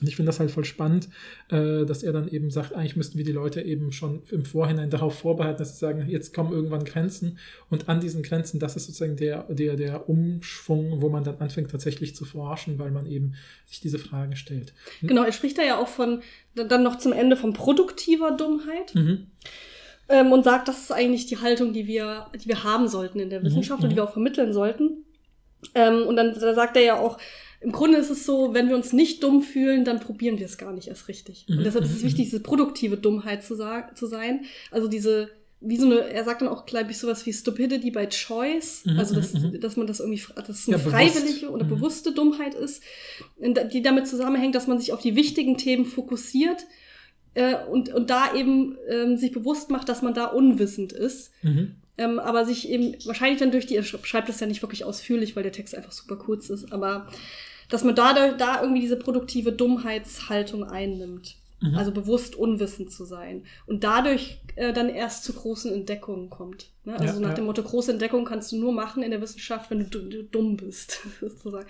Und 0.00 0.08
ich 0.08 0.16
finde 0.16 0.28
das 0.28 0.40
halt 0.40 0.50
voll 0.50 0.64
spannend, 0.64 1.08
äh, 1.48 1.84
dass 1.86 2.02
er 2.02 2.12
dann 2.12 2.28
eben 2.28 2.50
sagt, 2.50 2.74
eigentlich 2.74 2.96
müssten 2.96 3.16
wir 3.16 3.24
die 3.24 3.32
Leute 3.32 3.62
eben 3.62 3.92
schon 3.92 4.22
im 4.30 4.44
Vorhinein 4.44 4.90
darauf 4.90 5.18
vorbereiten, 5.18 5.58
dass 5.58 5.72
sie 5.72 5.78
sagen, 5.78 6.06
jetzt 6.08 6.34
kommen 6.34 6.52
irgendwann 6.52 6.84
Grenzen 6.84 7.38
und 7.70 7.88
an 7.88 8.00
diesen 8.00 8.22
Grenzen, 8.22 8.60
das 8.60 8.76
ist 8.76 8.86
sozusagen 8.86 9.16
der, 9.16 9.44
der, 9.44 9.76
der 9.76 10.08
Umschwung, 10.08 11.00
wo 11.00 11.08
man 11.08 11.24
dann 11.24 11.38
anfängt 11.38 11.70
tatsächlich 11.70 12.14
zu 12.14 12.24
forschen, 12.24 12.78
weil 12.78 12.90
man 12.90 13.06
eben 13.06 13.34
sich 13.64 13.80
diese 13.80 13.98
Fragen 13.98 14.36
stellt. 14.36 14.74
Genau, 15.00 15.22
er 15.22 15.32
spricht 15.32 15.56
da 15.56 15.62
ja 15.62 15.78
auch 15.78 15.88
von, 15.88 16.20
dann 16.54 16.82
noch 16.82 16.98
zum 16.98 17.12
Ende 17.12 17.36
von 17.36 17.52
produktiver 17.54 18.32
Dummheit. 18.32 18.94
Mhm. 18.94 19.28
ähm, 20.08 20.32
und 20.32 20.44
sagt, 20.44 20.68
das 20.68 20.82
ist 20.82 20.92
eigentlich 20.92 21.26
die 21.26 21.38
Haltung, 21.38 21.72
die 21.72 21.86
wir, 21.86 22.26
die 22.34 22.48
wir 22.48 22.64
haben 22.64 22.86
sollten 22.86 23.18
in 23.18 23.30
der 23.30 23.40
Mhm, 23.40 23.46
Wissenschaft 23.46 23.82
und 23.82 23.88
die 23.88 23.94
mhm. 23.94 23.98
wir 23.98 24.04
auch 24.04 24.12
vermitteln 24.12 24.52
sollten. 24.52 25.04
Ähm, 25.74 26.06
und 26.06 26.16
dann 26.16 26.34
da 26.38 26.54
sagt 26.54 26.76
er 26.76 26.82
ja 26.82 26.98
auch, 26.98 27.18
im 27.60 27.72
Grunde 27.72 27.98
ist 27.98 28.10
es 28.10 28.26
so, 28.26 28.54
wenn 28.54 28.68
wir 28.68 28.76
uns 28.76 28.92
nicht 28.92 29.22
dumm 29.22 29.42
fühlen, 29.42 29.84
dann 29.84 30.00
probieren 30.00 30.38
wir 30.38 30.46
es 30.46 30.58
gar 30.58 30.72
nicht 30.72 30.88
erst 30.88 31.08
richtig. 31.08 31.46
Mhm, 31.48 31.58
Und 31.58 31.64
deshalb 31.64 31.84
ist 31.84 31.90
mhm, 31.92 31.96
es 31.98 32.02
wichtig, 32.04 32.24
diese 32.26 32.40
produktive 32.40 32.96
Dummheit 32.96 33.42
zu, 33.44 33.56
zu 33.94 34.06
sein. 34.06 34.44
Also 34.70 34.88
diese, 34.88 35.30
wie 35.60 35.76
so 35.78 35.86
eine, 35.86 36.00
er 36.10 36.24
sagt 36.24 36.42
dann 36.42 36.48
auch, 36.48 36.66
glaube 36.66 36.90
ich, 36.90 36.98
sowas 36.98 37.24
wie 37.26 37.32
Stupidity 37.32 37.90
by 37.90 38.06
Choice. 38.08 38.84
Mhm, 38.84 38.98
also, 38.98 39.14
dass, 39.14 39.32
mhm, 39.32 39.50
mhm. 39.52 39.60
dass 39.60 39.76
man 39.76 39.86
das 39.86 40.00
irgendwie, 40.00 40.22
dass 40.34 40.48
es 40.48 40.68
eine 40.68 40.76
Ja, 40.76 40.82
freiwillige 40.82 41.50
oder 41.50 41.64
Mhm. 41.64 41.70
bewusste 41.70 42.12
Dummheit 42.12 42.54
ist, 42.54 42.82
die 43.72 43.82
damit 43.82 44.06
zusammenhängt, 44.06 44.54
dass 44.54 44.66
man 44.66 44.78
sich 44.78 44.92
auf 44.92 45.00
die 45.00 45.16
wichtigen 45.16 45.56
Themen 45.56 45.86
fokussiert 45.86 46.66
äh, 47.34 47.56
und, 47.70 47.92
und 47.92 48.10
da 48.10 48.34
eben 48.34 48.76
ähm, 48.88 49.16
sich 49.16 49.32
bewusst 49.32 49.70
macht, 49.70 49.88
dass 49.88 50.02
man 50.02 50.14
da 50.14 50.26
unwissend 50.26 50.92
ist. 50.92 51.30
Mhm. 51.42 51.76
Ähm, 51.98 52.18
aber 52.18 52.44
sich 52.44 52.68
eben 52.68 52.94
wahrscheinlich 53.04 53.38
dann 53.40 53.50
durch 53.50 53.66
die, 53.66 53.76
er 53.76 53.82
sch- 53.84 54.04
schreibt 54.04 54.28
das 54.28 54.40
ja 54.40 54.46
nicht 54.46 54.62
wirklich 54.62 54.84
ausführlich, 54.84 55.34
weil 55.34 55.42
der 55.42 55.52
Text 55.52 55.74
einfach 55.74 55.92
super 55.92 56.16
kurz 56.16 56.50
ist, 56.50 56.72
aber 56.72 57.08
dass 57.68 57.84
man 57.84 57.94
da, 57.94 58.12
da 58.32 58.60
irgendwie 58.60 58.82
diese 58.82 58.96
produktive 58.96 59.52
Dummheitshaltung 59.52 60.64
einnimmt. 60.64 61.36
Mhm. 61.60 61.74
Also 61.74 61.90
bewusst 61.90 62.36
unwissend 62.36 62.92
zu 62.92 63.04
sein. 63.06 63.44
Und 63.64 63.82
dadurch 63.82 64.38
äh, 64.56 64.74
dann 64.74 64.90
erst 64.90 65.24
zu 65.24 65.32
großen 65.32 65.72
Entdeckungen 65.72 66.28
kommt. 66.28 66.66
Ne? 66.84 66.92
Also 66.98 67.14
ja, 67.14 67.20
nach 67.20 67.30
ja. 67.30 67.34
dem 67.34 67.46
Motto, 67.46 67.62
große 67.62 67.92
Entdeckungen 67.92 68.26
kannst 68.26 68.52
du 68.52 68.56
nur 68.56 68.72
machen 68.72 69.02
in 69.02 69.10
der 69.10 69.22
Wissenschaft, 69.22 69.70
wenn 69.70 69.88
du, 69.88 70.00
du 70.00 70.22
dumm 70.24 70.58
bist, 70.58 71.00
sozusagen. 71.20 71.66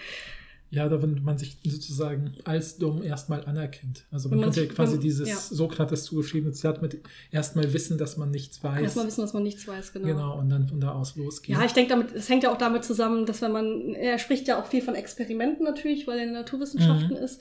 Ja, 0.70 0.88
da 0.88 1.00
wenn 1.00 1.22
man 1.22 1.38
sich 1.38 1.58
sozusagen 1.64 2.32
als 2.44 2.76
dumm 2.78 3.02
erstmal 3.02 3.44
anerkennt. 3.44 4.04
Also 4.10 4.28
man, 4.28 4.40
man 4.40 4.50
könnte 4.50 4.64
ja 4.64 4.72
quasi 4.72 4.98
dieses 4.98 5.28
ja. 5.28 5.36
Sokrates 5.36 6.04
zugeschriebene 6.04 6.52
Zitat 6.52 6.82
mit 6.82 6.98
erstmal 7.30 7.72
wissen, 7.72 7.98
dass 7.98 8.16
man 8.16 8.30
nichts 8.30 8.62
weiß. 8.64 8.82
Erstmal 8.82 9.06
wissen, 9.06 9.20
dass 9.20 9.32
man 9.32 9.44
nichts 9.44 9.68
weiß, 9.68 9.92
genau. 9.92 10.06
Genau, 10.06 10.38
und 10.38 10.48
dann 10.48 10.66
von 10.66 10.80
da 10.80 10.92
aus 10.92 11.14
losgehen. 11.14 11.58
Ja, 11.58 11.64
ich 11.64 11.72
denke, 11.72 11.90
damit, 11.90 12.12
es 12.12 12.28
hängt 12.28 12.42
ja 12.42 12.52
auch 12.52 12.58
damit 12.58 12.84
zusammen, 12.84 13.26
dass 13.26 13.42
wenn 13.42 13.52
man, 13.52 13.94
er 13.94 14.18
spricht 14.18 14.48
ja 14.48 14.60
auch 14.60 14.66
viel 14.66 14.82
von 14.82 14.96
Experimenten 14.96 15.64
natürlich, 15.64 16.06
weil 16.08 16.18
er 16.18 16.24
in 16.24 16.32
Naturwissenschaften 16.32 17.16
mhm. 17.16 17.24
ist. 17.24 17.40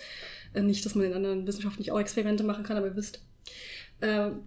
Äh, 0.53 0.61
nicht, 0.61 0.85
dass 0.85 0.93
man 0.93 1.05
in 1.05 1.13
anderen 1.13 1.47
Wissenschaften 1.47 1.79
nicht 1.79 1.91
auch 1.91 1.99
Experimente 1.99 2.43
machen 2.43 2.63
kann, 2.63 2.77
aber 2.77 2.87
ihr 2.87 2.95
wisst, 2.95 3.21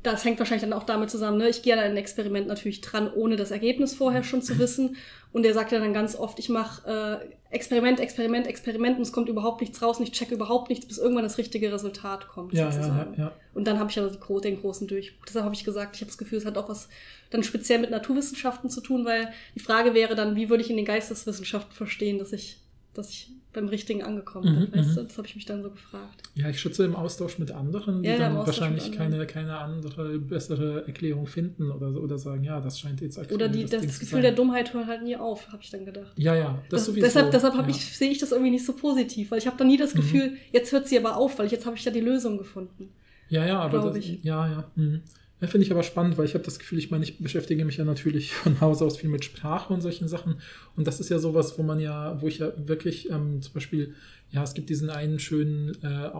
das 0.02 0.24
hängt 0.24 0.38
wahrscheinlich 0.38 0.68
dann 0.68 0.78
auch 0.78 0.84
damit 0.84 1.10
zusammen, 1.10 1.38
ne? 1.38 1.48
ich 1.48 1.62
gehe 1.62 1.72
an 1.72 1.78
ein 1.78 1.96
Experiment 1.96 2.46
natürlich 2.46 2.80
dran, 2.80 3.10
ohne 3.12 3.36
das 3.36 3.50
Ergebnis 3.50 3.94
vorher 3.94 4.22
schon 4.22 4.42
zu 4.42 4.58
wissen. 4.58 4.96
Und 5.32 5.44
er 5.44 5.52
sagt 5.52 5.72
ja 5.72 5.78
dann 5.78 5.92
ganz 5.92 6.16
oft, 6.16 6.38
ich 6.38 6.48
mache 6.48 7.20
äh, 7.20 7.54
Experiment, 7.54 8.00
Experiment, 8.00 8.46
Experiment 8.46 8.96
und 8.96 9.02
es 9.02 9.12
kommt 9.12 9.28
überhaupt 9.28 9.60
nichts 9.60 9.82
raus 9.82 9.98
und 9.98 10.04
ich 10.04 10.12
checke 10.12 10.34
überhaupt 10.34 10.68
nichts, 10.68 10.86
bis 10.86 10.98
irgendwann 10.98 11.24
das 11.24 11.38
richtige 11.38 11.72
Resultat 11.72 12.28
kommt. 12.28 12.52
Ja, 12.52 12.70
ja, 12.70 13.06
ja, 13.16 13.32
Und 13.54 13.66
dann 13.66 13.78
habe 13.78 13.90
ich 13.90 13.96
ja 13.96 14.06
den 14.06 14.60
großen 14.60 14.86
Durchbruch. 14.86 15.24
Deshalb 15.26 15.44
habe 15.44 15.54
ich 15.54 15.64
gesagt, 15.64 15.96
ich 15.96 16.02
habe 16.02 16.10
das 16.10 16.18
Gefühl, 16.18 16.38
es 16.38 16.46
hat 16.46 16.56
auch 16.56 16.68
was 16.68 16.88
dann 17.30 17.42
speziell 17.42 17.78
mit 17.78 17.90
Naturwissenschaften 17.90 18.70
zu 18.70 18.80
tun, 18.80 19.04
weil 19.04 19.32
die 19.54 19.60
Frage 19.60 19.94
wäre 19.94 20.14
dann, 20.14 20.36
wie 20.36 20.48
würde 20.48 20.62
ich 20.62 20.70
in 20.70 20.76
den 20.76 20.86
Geisteswissenschaften 20.86 21.72
verstehen, 21.72 22.18
dass 22.18 22.32
ich, 22.32 22.58
dass 22.98 23.10
ich 23.10 23.30
beim 23.52 23.68
Richtigen 23.68 24.02
angekommen 24.02 24.54
mhm, 24.54 24.70
bin. 24.70 24.80
Weißt 24.80 24.96
du? 24.96 25.00
Mhm. 25.00 25.08
Das 25.08 25.18
habe 25.18 25.26
ich 25.26 25.34
mich 25.34 25.46
dann 25.46 25.62
so 25.62 25.70
gefragt. 25.70 26.22
Ja, 26.34 26.48
ich 26.48 26.60
schätze 26.60 26.84
im 26.84 26.94
Austausch 26.94 27.38
mit 27.38 27.50
anderen, 27.50 28.02
die 28.02 28.08
ja, 28.08 28.18
dann 28.18 28.36
wahrscheinlich 28.36 28.92
keine, 28.92 29.26
keine 29.26 29.58
andere, 29.58 30.18
bessere 30.18 30.86
Erklärung 30.86 31.26
finden 31.26 31.70
oder, 31.70 31.88
oder 32.00 32.18
sagen, 32.18 32.44
ja, 32.44 32.60
das 32.60 32.78
scheint 32.78 33.00
jetzt 33.00 33.18
eigentlich 33.18 33.32
Oder 33.32 33.48
die, 33.48 33.64
das, 33.64 33.84
das 33.84 33.98
Gefühl 33.98 34.22
der 34.22 34.32
Dummheit 34.32 34.74
hört 34.74 34.86
halt 34.86 35.02
nie 35.02 35.16
auf, 35.16 35.48
habe 35.50 35.62
ich 35.62 35.70
dann 35.70 35.84
gedacht. 35.84 36.12
Ja, 36.16 36.34
ja, 36.34 36.62
das, 36.68 36.80
das 36.80 36.86
sowieso. 36.86 37.06
Deshalb, 37.06 37.30
deshalb 37.30 37.54
ja. 37.54 37.68
ich, 37.68 37.96
sehe 37.96 38.10
ich 38.10 38.18
das 38.18 38.32
irgendwie 38.32 38.50
nicht 38.50 38.66
so 38.66 38.74
positiv, 38.74 39.30
weil 39.30 39.38
ich 39.38 39.46
habe 39.46 39.56
dann 39.56 39.68
nie 39.68 39.76
das 39.76 39.94
mhm. 39.94 39.98
Gefühl, 39.98 40.30
mhm. 40.30 40.36
jetzt 40.52 40.72
hört 40.72 40.86
sie 40.86 40.98
aber 40.98 41.16
auf, 41.16 41.38
weil 41.38 41.48
jetzt 41.48 41.64
habe 41.64 41.76
ich 41.76 41.84
ja 41.84 41.90
die 41.90 42.00
Lösung 42.00 42.36
gefunden. 42.38 42.90
Ja, 43.30 43.46
ja, 43.46 43.60
aber 43.60 43.90
das, 43.90 44.06
ja, 44.22 44.48
ja. 44.48 44.70
Mhm. 44.74 45.02
Ja, 45.40 45.46
finde 45.46 45.64
ich 45.64 45.70
aber 45.70 45.84
spannend, 45.84 46.18
weil 46.18 46.24
ich 46.24 46.34
habe 46.34 46.44
das 46.44 46.58
Gefühl, 46.58 46.78
ich 46.78 46.90
meine, 46.90 47.04
ich 47.04 47.18
beschäftige 47.18 47.64
mich 47.64 47.76
ja 47.76 47.84
natürlich 47.84 48.32
von 48.34 48.60
Haus 48.60 48.82
aus 48.82 48.96
viel 48.96 49.08
mit 49.08 49.24
Sprache 49.24 49.72
und 49.72 49.82
solchen 49.82 50.08
Sachen. 50.08 50.40
Und 50.74 50.86
das 50.88 50.98
ist 50.98 51.10
ja 51.10 51.20
sowas, 51.20 51.56
wo 51.58 51.62
man 51.62 51.78
ja, 51.78 52.20
wo 52.20 52.26
ich 52.26 52.38
ja 52.38 52.52
wirklich 52.56 53.08
ähm, 53.10 53.40
zum 53.40 53.54
Beispiel, 53.54 53.94
ja, 54.30 54.42
es 54.42 54.54
gibt 54.54 54.68
diesen 54.68 54.90
einen 54.90 55.20
schönen 55.20 55.80
äh, 55.82 56.10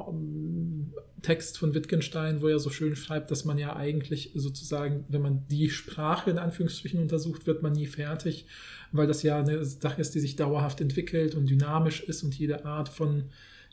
Text 1.23 1.59
von 1.59 1.75
Wittgenstein, 1.75 2.43
wo 2.43 2.47
er 2.47 2.61
so 2.61 2.71
schön 2.71 2.95
schreibt, 2.95 3.33
dass 3.33 3.45
man 3.45 3.59
ja 3.59 3.75
eigentlich 3.75 4.31
sozusagen, 4.35 5.05
wenn 5.09 5.23
man 5.23 5.45
die 5.49 5.69
Sprache 5.69 6.31
in 6.31 6.39
Anführungsstrichen 6.39 7.01
untersucht, 7.01 7.49
wird 7.49 7.61
man 7.61 7.73
nie 7.73 7.87
fertig, 7.87 8.47
weil 8.93 9.09
das 9.09 9.25
ja 9.25 9.41
eine 9.41 9.65
Sache 9.65 10.01
ist, 10.01 10.15
die 10.15 10.21
sich 10.21 10.37
dauerhaft 10.37 10.81
entwickelt 10.81 11.35
und 11.35 11.51
dynamisch 11.51 12.03
ist 12.05 12.23
und 12.23 12.39
jede 12.39 12.65
Art 12.65 12.89
von 12.89 13.25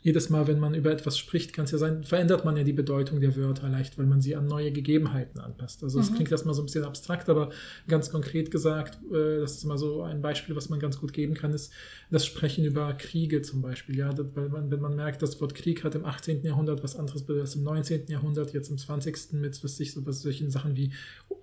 jedes 0.02 0.30
Mal, 0.30 0.46
wenn 0.46 0.60
man 0.60 0.74
über 0.74 0.92
etwas 0.92 1.18
spricht, 1.18 1.52
kann 1.52 1.64
es 1.64 1.72
ja 1.72 1.78
sein, 1.78 2.04
verändert 2.04 2.44
man 2.44 2.56
ja 2.56 2.62
die 2.62 2.72
Bedeutung 2.72 3.20
der 3.20 3.36
Wörter 3.36 3.68
leicht, 3.68 3.98
weil 3.98 4.06
man 4.06 4.20
sie 4.20 4.36
an 4.36 4.46
neue 4.46 4.70
Gegebenheiten 4.70 5.40
anpasst. 5.40 5.82
Also 5.82 5.98
es 5.98 6.10
mhm. 6.10 6.16
klingt 6.16 6.30
erstmal 6.30 6.54
so 6.54 6.62
ein 6.62 6.66
bisschen 6.66 6.84
abstrakt, 6.84 7.28
aber 7.28 7.50
ganz 7.88 8.10
konkret 8.10 8.50
gesagt, 8.50 8.98
äh, 9.12 9.40
das 9.40 9.56
ist 9.56 9.64
mal 9.64 9.78
so 9.78 10.02
ein 10.02 10.22
Beispiel, 10.22 10.54
was 10.54 10.68
man 10.68 10.78
ganz 10.78 11.00
gut 11.00 11.12
geben 11.12 11.34
kann, 11.34 11.52
ist 11.52 11.72
das 12.10 12.24
Sprechen 12.24 12.64
über 12.64 12.92
Kriege 12.94 13.42
zum 13.42 13.62
Beispiel. 13.62 13.96
Ja, 13.96 14.14
weil 14.34 14.48
man, 14.48 14.70
wenn 14.70 14.80
man 14.80 14.94
merkt, 14.94 15.22
das 15.22 15.40
Wort 15.40 15.54
Krieg 15.54 15.82
hat 15.82 15.94
im 15.94 16.04
18. 16.04 16.44
Jahrhundert 16.44 16.84
was 16.84 16.96
anderes 16.96 17.28
als 17.28 17.56
im 17.56 17.64
19. 17.64 18.06
Jahrhundert, 18.08 18.52
jetzt 18.52 18.70
im 18.70 18.78
20. 18.78 19.32
mit 19.32 19.62
was 19.64 19.76
sich 19.76 19.92
so 19.92 20.06
was 20.06 20.22
solchen 20.22 20.50
Sachen 20.50 20.76
wie 20.76 20.92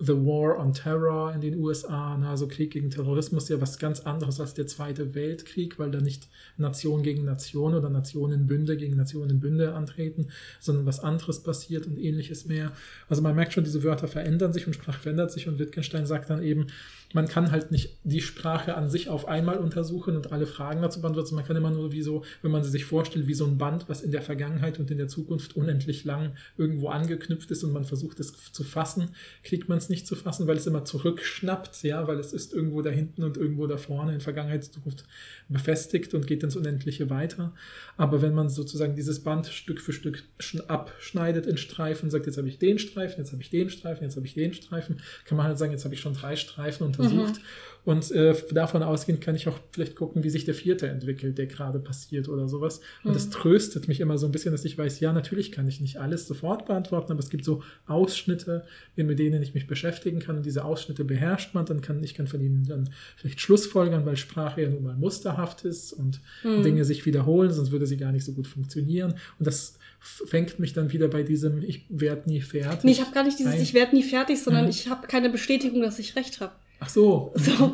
The 0.05 0.13
War 0.13 0.59
on 0.59 0.73
Terror 0.73 1.33
in 1.33 1.39
den 1.39 1.59
USA, 1.59 2.17
na, 2.17 2.31
also 2.31 2.47
Krieg 2.47 2.71
gegen 2.71 2.89
Terrorismus, 2.89 3.47
ja 3.47 3.61
was 3.61 3.79
ganz 3.79 4.01
anderes 4.01 4.39
als 4.41 4.53
der 4.53 4.67
Zweite 4.67 5.15
Weltkrieg, 5.15 5.79
weil 5.79 5.91
da 5.91 6.01
nicht 6.01 6.27
Nation 6.57 7.03
gegen 7.03 7.23
Nation 7.23 7.73
oder 7.73 7.89
Nationen 7.89 8.45
Bünde 8.45 8.75
gegen 8.75 8.97
Nationenbünde 8.97 9.73
antreten, 9.73 10.27
sondern 10.59 10.85
was 10.85 10.99
anderes 10.99 11.41
passiert 11.41 11.87
und 11.87 11.97
ähnliches 11.97 12.45
mehr. 12.45 12.73
Also 13.07 13.21
man 13.21 13.35
merkt 13.35 13.53
schon, 13.53 13.63
diese 13.63 13.83
Wörter 13.83 14.07
verändern 14.07 14.51
sich 14.51 14.67
und 14.67 14.73
Sprache 14.73 14.99
verändert 14.99 15.31
sich 15.31 15.47
und 15.47 15.57
Wittgenstein 15.57 16.05
sagt 16.05 16.29
dann 16.29 16.43
eben, 16.43 16.67
man 17.13 17.27
kann 17.27 17.51
halt 17.51 17.71
nicht 17.71 17.97
die 18.03 18.21
Sprache 18.21 18.75
an 18.75 18.89
sich 18.89 19.09
auf 19.09 19.27
einmal 19.27 19.57
untersuchen 19.57 20.15
und 20.15 20.31
alle 20.31 20.45
Fragen 20.45 20.81
dazu 20.81 21.01
beantworten. 21.01 21.35
Man 21.35 21.45
kann 21.45 21.55
immer 21.55 21.71
nur 21.71 21.91
wie 21.91 22.01
so, 22.01 22.23
wenn 22.41 22.51
man 22.51 22.63
sie 22.63 22.71
sich 22.71 22.85
vorstellt, 22.85 23.27
wie 23.27 23.33
so 23.33 23.45
ein 23.45 23.57
Band, 23.57 23.87
was 23.87 24.01
in 24.01 24.11
der 24.11 24.21
Vergangenheit 24.21 24.79
und 24.79 24.89
in 24.91 24.97
der 24.97 25.07
Zukunft 25.07 25.55
unendlich 25.55 26.03
lang 26.03 26.33
irgendwo 26.57 26.89
angeknüpft 26.89 27.51
ist 27.51 27.63
und 27.63 27.71
man 27.71 27.85
versucht 27.85 28.19
es 28.19 28.51
zu 28.51 28.63
fassen, 28.63 29.11
kriegt 29.43 29.69
man 29.69 29.77
es 29.77 29.89
nicht 29.89 30.07
zu 30.07 30.15
fassen, 30.15 30.47
weil 30.47 30.57
es 30.57 30.67
immer 30.67 30.85
zurückschnappt, 30.85 31.83
ja, 31.83 32.07
weil 32.07 32.19
es 32.19 32.33
ist 32.33 32.53
irgendwo 32.53 32.81
da 32.81 32.89
hinten 32.89 33.23
und 33.23 33.37
irgendwo 33.37 33.67
da 33.67 33.77
vorne 33.77 34.13
in 34.13 34.19
Vergangenheit, 34.19 34.63
Zukunft 34.63 35.05
befestigt 35.49 36.13
und 36.13 36.25
geht 36.27 36.43
ins 36.43 36.55
Unendliche 36.55 37.09
weiter. 37.09 37.53
Aber 37.97 38.21
wenn 38.21 38.33
man 38.33 38.49
sozusagen 38.49 38.95
dieses 38.95 39.23
Band 39.23 39.47
Stück 39.47 39.81
für 39.81 39.93
Stück 39.93 40.23
abschneidet 40.67 41.45
in 41.45 41.57
Streifen, 41.57 42.09
sagt, 42.09 42.25
jetzt 42.25 42.37
habe 42.37 42.47
ich 42.47 42.57
den 42.57 42.79
Streifen, 42.79 43.19
jetzt 43.19 43.31
habe 43.31 43.41
ich 43.41 43.49
den 43.49 43.69
Streifen, 43.69 44.03
jetzt 44.03 44.15
habe 44.15 44.25
ich 44.25 44.33
den 44.33 44.53
Streifen, 44.53 44.97
kann 45.25 45.37
man 45.37 45.47
halt 45.47 45.57
sagen, 45.57 45.71
jetzt 45.71 45.85
habe 45.85 45.93
ich 45.93 46.01
schon 46.01 46.13
drei 46.13 46.35
Streifen 46.35 46.85
und 46.87 46.97
untersucht. 47.03 47.35
Mhm. 47.35 47.43
Und 47.85 48.11
äh, 48.11 48.33
davon 48.51 48.81
ausgehend 48.81 49.19
kann 49.19 49.35
ich 49.35 49.47
auch 49.47 49.59
vielleicht 49.71 49.95
gucken, 49.95 50.23
wie 50.23 50.29
sich 50.29 50.45
der 50.45 50.53
vierte 50.53 50.87
entwickelt, 50.87 51.37
der 51.37 51.47
gerade 51.47 51.79
passiert 51.79 52.29
oder 52.29 52.47
sowas. 52.47 52.79
Und 53.03 53.11
mhm. 53.11 53.13
das 53.13 53.29
tröstet 53.29 53.89
mich 53.89 53.99
immer 53.99 54.17
so 54.17 54.25
ein 54.25 54.31
bisschen, 54.31 54.53
dass 54.53 54.63
ich 54.63 54.77
weiß, 54.77 55.01
ja, 55.01 55.11
natürlich 55.11 55.51
kann 55.51 55.67
ich 55.67 55.81
nicht 55.81 55.97
alles 55.97 56.25
sofort 56.25 56.65
beantworten, 56.65 57.11
aber 57.11 57.19
es 57.19 57.29
gibt 57.29 57.43
so 57.43 57.61
Ausschnitte, 57.85 58.63
mit 58.95 59.19
denen 59.19 59.43
ich 59.43 59.53
mich 59.53 59.67
beschäftigen 59.67 60.19
kann. 60.19 60.37
Und 60.37 60.45
diese 60.45 60.63
Ausschnitte 60.63 61.03
beherrscht 61.03 61.53
man, 61.53 61.65
dann 61.65 61.81
kann 61.81 62.01
ich 62.03 62.13
kann 62.13 62.27
von 62.27 62.39
ihnen 62.39 62.65
dann 62.65 62.89
vielleicht 63.17 63.41
Schlussfolgern, 63.41 64.05
weil 64.05 64.15
Sprache 64.15 64.61
ja 64.61 64.69
nun 64.69 64.83
mal 64.83 64.95
musterhaft 64.95 65.65
ist 65.65 65.91
und 65.91 66.21
mhm. 66.43 66.63
Dinge 66.63 66.85
sich 66.85 67.05
wiederholen, 67.05 67.51
sonst 67.51 67.71
würde 67.71 67.85
sie 67.85 67.97
gar 67.97 68.13
nicht 68.13 68.23
so 68.23 68.31
gut 68.31 68.47
funktionieren. 68.47 69.15
Und 69.39 69.45
das 69.45 69.77
fängt 69.99 70.57
mich 70.57 70.71
dann 70.71 70.93
wieder 70.93 71.09
bei 71.09 71.23
diesem 71.23 71.61
Ich 71.63 71.85
werde 71.89 72.29
nie 72.29 72.41
fertig. 72.41 72.83
Nee, 72.83 72.91
ich 72.91 73.01
habe 73.01 73.13
gar 73.13 73.23
nicht 73.23 73.39
dieses 73.39 73.53
ein. 73.53 73.61
Ich 73.61 73.73
werde 73.73 73.93
nie 73.93 74.03
fertig, 74.03 74.41
sondern 74.41 74.63
mhm. 74.63 74.69
ich 74.69 74.89
habe 74.89 75.07
keine 75.07 75.29
Bestätigung, 75.29 75.81
dass 75.81 75.99
ich 75.99 76.15
recht 76.15 76.39
habe. 76.39 76.53
Ach 76.83 76.89
so. 76.89 77.33
so. 77.35 77.73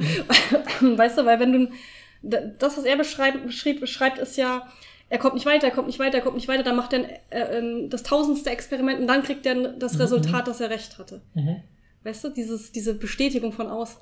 weißt 0.81 1.17
du, 1.17 1.25
weil 1.25 1.39
wenn 1.39 1.51
du 1.51 1.71
das, 2.21 2.77
was 2.77 2.85
er 2.85 2.95
beschreibt, 2.95 3.45
beschreibt, 3.45 3.79
beschreibt, 3.79 4.19
ist 4.19 4.37
ja, 4.37 4.67
er 5.09 5.17
kommt 5.17 5.33
nicht 5.33 5.45
weiter, 5.45 5.67
er 5.67 5.73
kommt 5.73 5.87
nicht 5.87 5.99
weiter, 5.99 6.17
er 6.17 6.21
kommt 6.21 6.35
nicht 6.35 6.47
weiter, 6.47 6.63
dann 6.63 6.75
macht 6.75 6.93
er 6.93 7.09
äh, 7.31 7.59
äh, 7.59 7.89
das 7.89 8.03
tausendste 8.03 8.51
Experiment 8.51 8.99
und 8.99 9.07
dann 9.07 9.23
kriegt 9.23 9.45
er 9.45 9.73
das 9.73 9.95
mhm. 9.95 10.01
Resultat, 10.01 10.47
dass 10.47 10.61
er 10.61 10.69
recht 10.69 10.99
hatte. 10.99 11.21
Mhm. 11.33 11.57
Weißt 12.03 12.23
du, 12.23 12.29
dieses, 12.29 12.71
diese 12.71 12.93
Bestätigung 12.93 13.51
von 13.51 13.67
außen. 13.67 13.99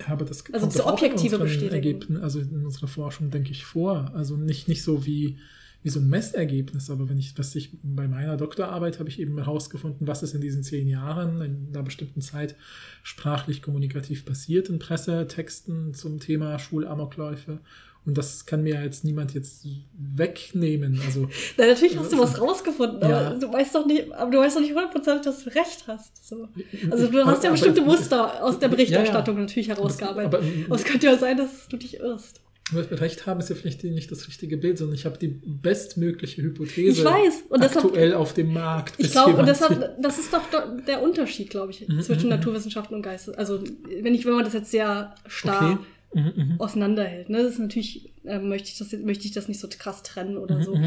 Ja, 0.00 0.08
aber 0.08 0.24
das 0.24 0.44
also 0.46 0.60
kommt 0.60 0.74
diese 0.74 0.86
objektive 0.86 1.36
in 1.36 1.42
Bestätigung. 1.42 1.74
Ergebnis, 1.74 2.22
also 2.22 2.40
in 2.40 2.64
unserer 2.64 2.88
Forschung, 2.88 3.30
denke 3.30 3.52
ich, 3.52 3.64
vor. 3.64 4.12
Also 4.14 4.36
nicht, 4.36 4.68
nicht 4.68 4.82
so 4.82 5.06
wie 5.06 5.38
wie 5.82 5.90
so 5.90 6.00
ein 6.00 6.08
Messergebnis. 6.08 6.90
Aber 6.90 7.08
wenn 7.08 7.18
ich, 7.18 7.38
was 7.38 7.54
ich 7.54 7.70
bei 7.82 8.08
meiner 8.08 8.36
Doktorarbeit 8.36 8.98
habe 8.98 9.08
ich 9.08 9.20
eben 9.20 9.36
herausgefunden, 9.38 10.06
was 10.06 10.22
ist 10.22 10.34
in 10.34 10.40
diesen 10.40 10.62
zehn 10.62 10.88
Jahren 10.88 11.40
in 11.40 11.68
einer 11.72 11.82
bestimmten 11.82 12.20
Zeit 12.20 12.56
sprachlich 13.02 13.62
kommunikativ 13.62 14.24
passiert 14.24 14.68
in 14.68 14.78
Pressetexten 14.78 15.94
zum 15.94 16.20
Thema 16.20 16.58
Schulamokläufe. 16.58 17.60
Und 18.08 18.16
das 18.16 18.46
kann 18.46 18.62
mir 18.62 18.82
jetzt 18.82 19.04
niemand 19.04 19.34
jetzt 19.34 19.66
wegnehmen. 19.92 20.98
Also, 21.04 21.28
Na, 21.58 21.66
natürlich 21.66 21.98
hast 21.98 22.10
du 22.10 22.18
was 22.18 22.40
rausgefunden, 22.40 23.02
aber 23.02 23.22
ja. 23.22 23.34
du 23.34 23.52
weißt 23.52 23.74
doch 23.74 23.84
nicht, 23.84 24.10
aber 24.12 24.30
du 24.30 24.38
weißt 24.38 24.56
doch 24.56 24.62
nicht 24.62 24.74
hundertprozentig, 24.74 25.24
dass 25.24 25.44
du 25.44 25.54
recht 25.54 25.84
hast. 25.86 26.26
So. 26.26 26.48
Also 26.90 27.08
du 27.08 27.26
hast 27.26 27.44
ja 27.44 27.50
bestimmte 27.50 27.82
Muster 27.82 28.42
aus 28.42 28.58
der 28.58 28.68
Berichterstattung 28.68 29.34
ja, 29.34 29.40
ja. 29.40 29.46
natürlich 29.46 29.68
herausgearbeitet. 29.68 30.34
Aber, 30.34 30.38
aber, 30.38 30.74
es 30.74 30.84
könnte 30.84 31.06
ja 31.06 31.18
sein, 31.18 31.36
dass 31.36 31.68
du 31.68 31.76
dich 31.76 32.00
irrst. 32.00 32.40
Recht 32.74 33.26
haben, 33.26 33.40
ist 33.40 33.50
ja 33.50 33.56
vielleicht 33.56 33.84
nicht 33.84 34.10
das 34.10 34.28
richtige 34.28 34.56
Bild, 34.56 34.78
sondern 34.78 34.94
ich 34.94 35.06
habe 35.06 35.18
die 35.18 35.28
bestmögliche 35.28 36.42
Hypothese 36.42 37.00
ich 37.00 37.04
weiß. 37.04 37.42
Und 37.48 37.62
aktuell 37.62 38.14
auf 38.14 38.34
dem 38.34 38.52
Markt. 38.52 38.94
Ich 38.98 39.12
glaube, 39.12 39.36
und 39.36 39.46
deshalb, 39.46 39.96
das 40.00 40.18
ist 40.18 40.32
doch 40.32 40.42
der 40.86 41.02
Unterschied, 41.02 41.50
glaube 41.50 41.72
ich, 41.72 41.86
mhm, 41.86 42.00
zwischen 42.00 42.28
mhm, 42.28 42.34
mhm. 42.34 42.40
Naturwissenschaften 42.40 42.96
und 42.96 43.02
Geistes. 43.02 43.34
Also 43.34 43.62
wenn 44.00 44.14
ich, 44.14 44.24
wenn 44.24 44.34
man 44.34 44.44
das 44.44 44.54
jetzt 44.54 44.70
sehr 44.70 45.14
starr 45.26 45.78
okay. 46.12 46.20
Mhm, 46.20 46.32
mhm, 46.36 46.60
auseinanderhält, 46.60 47.28
ne, 47.28 47.42
das 47.42 47.54
ist 47.54 47.58
natürlich, 47.58 48.12
äh, 48.24 48.38
möchte 48.38 48.68
ich 48.68 48.78
das 48.78 48.92
möchte 48.92 49.26
ich 49.26 49.32
das 49.32 49.48
nicht 49.48 49.60
so 49.60 49.68
krass 49.68 50.02
trennen 50.02 50.36
oder 50.38 50.56
mhm, 50.56 50.62
so. 50.62 50.80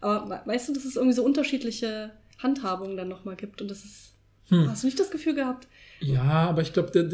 Aber 0.00 0.42
weißt 0.46 0.68
du, 0.68 0.72
dass 0.72 0.84
es 0.84 0.96
irgendwie 0.96 1.16
so 1.16 1.24
unterschiedliche 1.24 2.10
Handhabungen 2.38 2.96
dann 2.96 3.08
nochmal 3.08 3.36
gibt 3.36 3.60
und 3.62 3.70
das 3.70 3.84
ist. 3.84 4.14
Hm. 4.48 4.68
Hast 4.68 4.82
du 4.82 4.88
nicht 4.88 4.98
das 4.98 5.10
Gefühl 5.10 5.34
gehabt, 5.34 5.68
ja, 6.00 6.48
aber 6.48 6.62
ich 6.62 6.72
glaube, 6.72 6.90
der, 6.90 7.08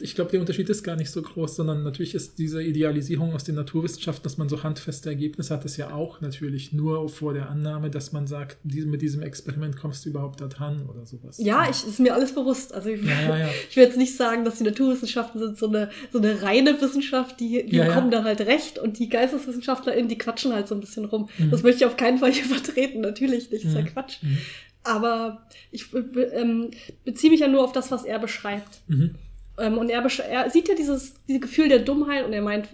ich 0.00 0.14
glaub, 0.14 0.30
der 0.30 0.40
Unterschied 0.40 0.68
ist 0.68 0.82
gar 0.82 0.96
nicht 0.96 1.10
so 1.10 1.22
groß, 1.22 1.56
sondern 1.56 1.84
natürlich 1.84 2.14
ist 2.14 2.38
diese 2.38 2.62
Idealisierung 2.62 3.32
aus 3.32 3.44
den 3.44 3.54
Naturwissenschaften, 3.54 4.24
dass 4.24 4.38
man 4.38 4.48
so 4.48 4.62
handfeste 4.64 5.08
Ergebnisse 5.08 5.54
hat, 5.54 5.64
ist 5.64 5.76
ja 5.76 5.92
auch 5.92 6.20
natürlich 6.20 6.72
nur 6.72 7.08
vor 7.08 7.32
der 7.32 7.48
Annahme, 7.48 7.90
dass 7.90 8.12
man 8.12 8.26
sagt, 8.26 8.58
mit 8.64 9.02
diesem 9.02 9.22
Experiment 9.22 9.76
kommst 9.76 10.04
du 10.04 10.10
überhaupt 10.10 10.40
da 10.40 10.48
dran 10.48 10.86
oder 10.88 11.06
sowas. 11.06 11.38
Ja, 11.38 11.68
ich, 11.70 11.86
ist 11.86 12.00
mir 12.00 12.12
alles 12.12 12.34
bewusst. 12.34 12.74
Also 12.74 12.88
ich, 12.88 13.04
ja, 13.04 13.20
ja, 13.20 13.38
ja. 13.38 13.48
ich 13.70 13.76
will 13.76 13.84
jetzt 13.84 13.96
nicht 13.96 14.16
sagen, 14.16 14.44
dass 14.44 14.58
die 14.58 14.64
Naturwissenschaften 14.64 15.40
sind 15.40 15.56
so 15.56 15.68
eine, 15.68 15.90
so 16.12 16.18
eine 16.18 16.42
reine 16.42 16.80
Wissenschaft, 16.80 17.38
die, 17.38 17.66
die 17.66 17.78
kommen 17.78 18.10
dann 18.10 18.24
halt 18.24 18.40
recht 18.40 18.80
und 18.80 18.98
die 18.98 19.08
GeisteswissenschaftlerInnen, 19.08 20.08
die 20.08 20.18
quatschen 20.18 20.52
halt 20.52 20.66
so 20.66 20.74
ein 20.74 20.80
bisschen 20.80 21.04
rum. 21.04 21.28
Mhm. 21.38 21.50
Das 21.52 21.62
möchte 21.62 21.84
ich 21.84 21.86
auf 21.86 21.96
keinen 21.96 22.18
Fall 22.18 22.32
hier 22.32 22.44
vertreten, 22.56 23.00
natürlich 23.00 23.50
nicht, 23.50 23.64
das 23.64 23.70
ist 23.70 23.76
ja 23.76 23.82
mhm. 23.82 23.86
Quatsch. 23.86 24.22
Mhm. 24.22 24.38
Aber 24.84 25.46
ich 25.70 25.92
ähm, 25.92 26.70
beziehe 27.04 27.30
mich 27.30 27.40
ja 27.40 27.48
nur 27.48 27.64
auf 27.64 27.72
das, 27.72 27.90
was 27.90 28.04
er 28.04 28.18
beschreibt. 28.18 28.80
Mhm. 28.86 29.16
Ähm, 29.58 29.76
und 29.76 29.90
er, 29.90 30.04
er, 30.04 30.50
sieht 30.50 30.68
ja 30.68 30.74
dieses, 30.74 31.14
dieses 31.26 31.42
Gefühl 31.42 31.68
der 31.68 31.80
Dummheit 31.80 32.24
und 32.24 32.32
er 32.32 32.42
meint 32.42 32.68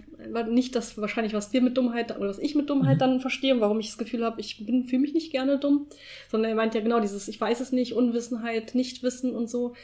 nicht 0.50 0.74
das 0.74 0.96
wahrscheinlich, 0.98 1.34
was 1.34 1.52
wir 1.52 1.60
mit 1.60 1.76
Dummheit 1.76 2.16
oder 2.16 2.28
was 2.28 2.38
ich 2.38 2.54
mit 2.54 2.70
Dummheit 2.70 2.96
mhm. 2.96 3.00
dann 3.00 3.20
verstehe, 3.20 3.60
warum 3.60 3.80
ich 3.80 3.88
das 3.88 3.98
Gefühl 3.98 4.24
habe, 4.24 4.40
ich 4.40 4.64
bin 4.64 4.84
fühle 4.84 5.02
mich 5.02 5.14
nicht 5.14 5.32
gerne 5.32 5.58
dumm, 5.58 5.86
sondern 6.30 6.50
er 6.50 6.56
meint 6.56 6.74
ja 6.74 6.80
genau 6.80 7.00
dieses, 7.00 7.28
ich 7.28 7.40
weiß 7.40 7.60
es 7.60 7.72
nicht, 7.72 7.94
Unwissenheit, 7.94 8.74
Nichtwissen 8.74 9.34
und 9.34 9.50
so, 9.50 9.74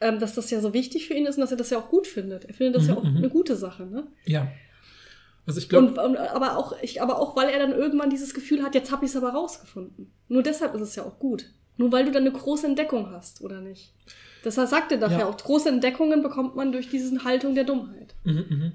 ähm, 0.00 0.18
dass 0.18 0.34
das 0.34 0.50
ja 0.50 0.60
so 0.60 0.74
wichtig 0.74 1.06
für 1.06 1.14
ihn 1.14 1.26
ist 1.26 1.36
und 1.36 1.42
dass 1.42 1.50
er 1.50 1.56
das 1.56 1.70
ja 1.70 1.78
auch 1.78 1.88
gut 1.88 2.06
findet. 2.06 2.44
Er 2.44 2.54
findet 2.54 2.76
das 2.76 2.84
mhm, 2.84 2.88
ja 2.88 2.96
auch 2.96 3.04
mhm. 3.04 3.16
eine 3.16 3.30
gute 3.30 3.56
Sache, 3.56 3.86
ne? 3.86 4.06
Ja. 4.24 4.48
Also 5.46 5.60
ich 5.60 5.68
glaube. 5.68 5.98
Aber 6.30 6.58
auch, 6.58 6.74
ich, 6.82 7.00
aber 7.00 7.18
auch, 7.18 7.34
weil 7.34 7.48
er 7.48 7.58
dann 7.58 7.72
irgendwann 7.72 8.10
dieses 8.10 8.34
Gefühl 8.34 8.62
hat, 8.62 8.74
jetzt 8.74 8.92
habe 8.92 9.06
ich 9.06 9.12
es 9.12 9.16
aber 9.16 9.30
rausgefunden. 9.30 10.12
Nur 10.28 10.42
deshalb 10.42 10.74
ist 10.74 10.82
es 10.82 10.94
ja 10.94 11.04
auch 11.04 11.18
gut. 11.18 11.46
Nur 11.78 11.90
weil 11.92 12.04
du 12.04 12.10
dann 12.10 12.24
eine 12.24 12.32
große 12.32 12.66
Entdeckung 12.66 13.10
hast, 13.10 13.40
oder 13.40 13.60
nicht? 13.60 13.92
Deshalb 14.44 14.68
sagt 14.68 14.92
er 14.92 14.98
dafür 14.98 15.20
ja. 15.20 15.26
auch, 15.26 15.36
große 15.36 15.68
Entdeckungen 15.68 16.22
bekommt 16.22 16.54
man 16.54 16.72
durch 16.72 16.90
diese 16.90 17.24
Haltung 17.24 17.54
der 17.54 17.64
Dummheit. 17.64 18.14
Mhm, 18.24 18.44
mh. 18.48 18.72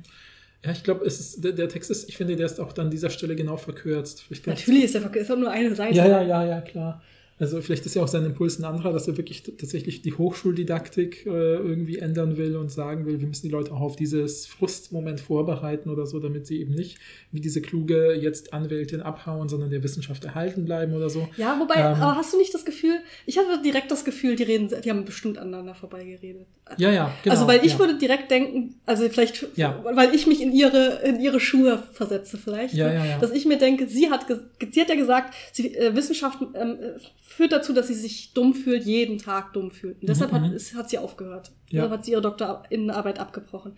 Ja, 0.66 0.72
ich 0.72 0.84
glaube, 0.84 1.06
der, 1.38 1.52
der, 1.52 1.68
Text 1.68 1.92
ist, 1.92 2.08
ich 2.08 2.16
finde, 2.16 2.38
der 2.38 2.46
ist 2.46 2.60
auch 2.60 2.76
an 2.78 2.90
dieser 2.90 3.10
Stelle 3.10 3.36
genau 3.36 3.58
verkürzt. 3.58 4.24
Natürlich 4.46 4.86
ist 4.86 4.94
der 4.94 5.02
verkürzt, 5.02 5.30
ist 5.30 5.36
auch 5.36 5.40
nur 5.40 5.52
eine 5.52 5.76
Seite. 5.76 5.96
Ja, 5.96 6.06
ja, 6.06 6.22
ja, 6.22 6.46
ja, 6.46 6.62
klar. 6.62 7.02
Also 7.44 7.62
vielleicht 7.62 7.86
ist 7.86 7.94
ja 7.94 8.02
auch 8.02 8.08
sein 8.08 8.24
Impuls 8.24 8.58
ein 8.58 8.64
anderer, 8.64 8.94
dass 8.94 9.06
er 9.10 9.18
wirklich 9.18 9.44
tatsächlich 9.44 10.02
die 10.02 10.14
Hochschuldidaktik 10.14 11.26
äh, 11.26 11.30
irgendwie 11.30 11.98
ändern 11.98 12.38
will 12.38 12.56
und 12.56 12.72
sagen 12.72 13.06
will, 13.06 13.20
wir 13.20 13.28
müssen 13.28 13.48
die 13.48 13.52
Leute 13.52 13.74
auch 13.74 13.82
auf 13.82 13.98
dieses 13.98 14.46
Frustmoment 14.46 15.20
vorbereiten 15.20 15.90
oder 15.90 16.06
so, 16.06 16.20
damit 16.20 16.48
sie 16.48 16.62
eben 16.62 16.74
nicht 16.74 17.00
wie 17.32 17.42
diese 17.42 17.62
kluge 17.62 18.14
jetzt 18.14 18.54
Anwältin 18.54 19.02
abhauen, 19.02 19.50
sondern 19.50 19.72
der 19.72 19.84
Wissenschaft 19.84 20.24
erhalten 20.24 20.64
bleiben 20.64 20.94
oder 20.94 21.10
so. 21.10 21.28
Ja, 21.36 21.60
wobei, 21.60 21.76
ähm, 21.76 22.02
aber 22.02 22.16
hast 22.16 22.32
du 22.32 22.38
nicht 22.38 22.54
das 22.54 22.64
Gefühl, 22.64 23.00
ich 23.26 23.38
hatte 23.38 23.62
direkt 23.62 23.92
das 23.92 24.04
Gefühl, 24.04 24.36
die 24.36 24.44
reden, 24.44 24.70
die 24.84 24.90
haben 24.90 25.06
bestimmt 25.06 25.38
aneinander 25.38 25.76
vorbeigeredet. 25.76 26.46
Ja, 26.78 26.92
ja, 26.92 27.14
genau. 27.24 27.36
Also 27.36 27.48
weil 27.48 27.66
ich 27.66 27.74
ja. 27.74 27.80
würde 27.80 27.98
direkt 27.98 28.30
denken, 28.32 28.76
also 28.86 29.08
vielleicht, 29.08 29.46
ja. 29.56 29.84
weil 29.84 30.14
ich 30.14 30.28
mich 30.28 30.42
in 30.42 30.52
ihre, 30.52 31.02
in 31.04 31.20
ihre 31.20 31.40
Schuhe 31.40 31.82
versetze 31.94 32.38
vielleicht, 32.38 32.74
ja, 32.74 32.92
ja, 32.92 33.18
dass 33.20 33.32
ich 33.32 33.46
mir 33.46 33.58
denke, 33.58 33.88
sie 33.88 34.10
hat, 34.10 34.26
sie 34.72 34.82
hat 34.82 34.90
ja 34.90 34.96
gesagt, 34.96 35.34
sie, 35.52 35.76
äh, 35.76 35.96
Wissenschaft 35.96 36.40
ähm, 36.54 36.78
führt 37.24 37.52
dazu, 37.52 37.74
dass 37.74 37.88
sie 37.88 37.94
sich 37.94 38.34
dumm 38.34 38.54
fühlt, 38.54 38.84
jeden 38.84 39.18
Tag 39.18 39.54
dumm 39.54 39.72
fühlt. 39.72 40.02
Und 40.02 40.10
deshalb 40.10 40.32
mhm. 40.32 40.42
hat, 40.42 40.54
ist, 40.54 40.76
hat 40.76 40.90
sie 40.90 40.98
aufgehört. 40.98 41.52
Ja. 41.70 41.82
Deshalb 41.82 41.92
hat 41.92 42.06
sie 42.06 42.12
ihre 42.12 42.22
Doktorinnenarbeit 42.22 43.20
abgebrochen. 43.20 43.78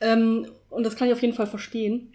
Ähm, 0.00 0.46
und 0.70 0.84
das 0.84 0.96
kann 0.96 1.08
ich 1.08 1.14
auf 1.14 1.22
jeden 1.22 1.34
Fall 1.34 1.46
verstehen. 1.46 2.12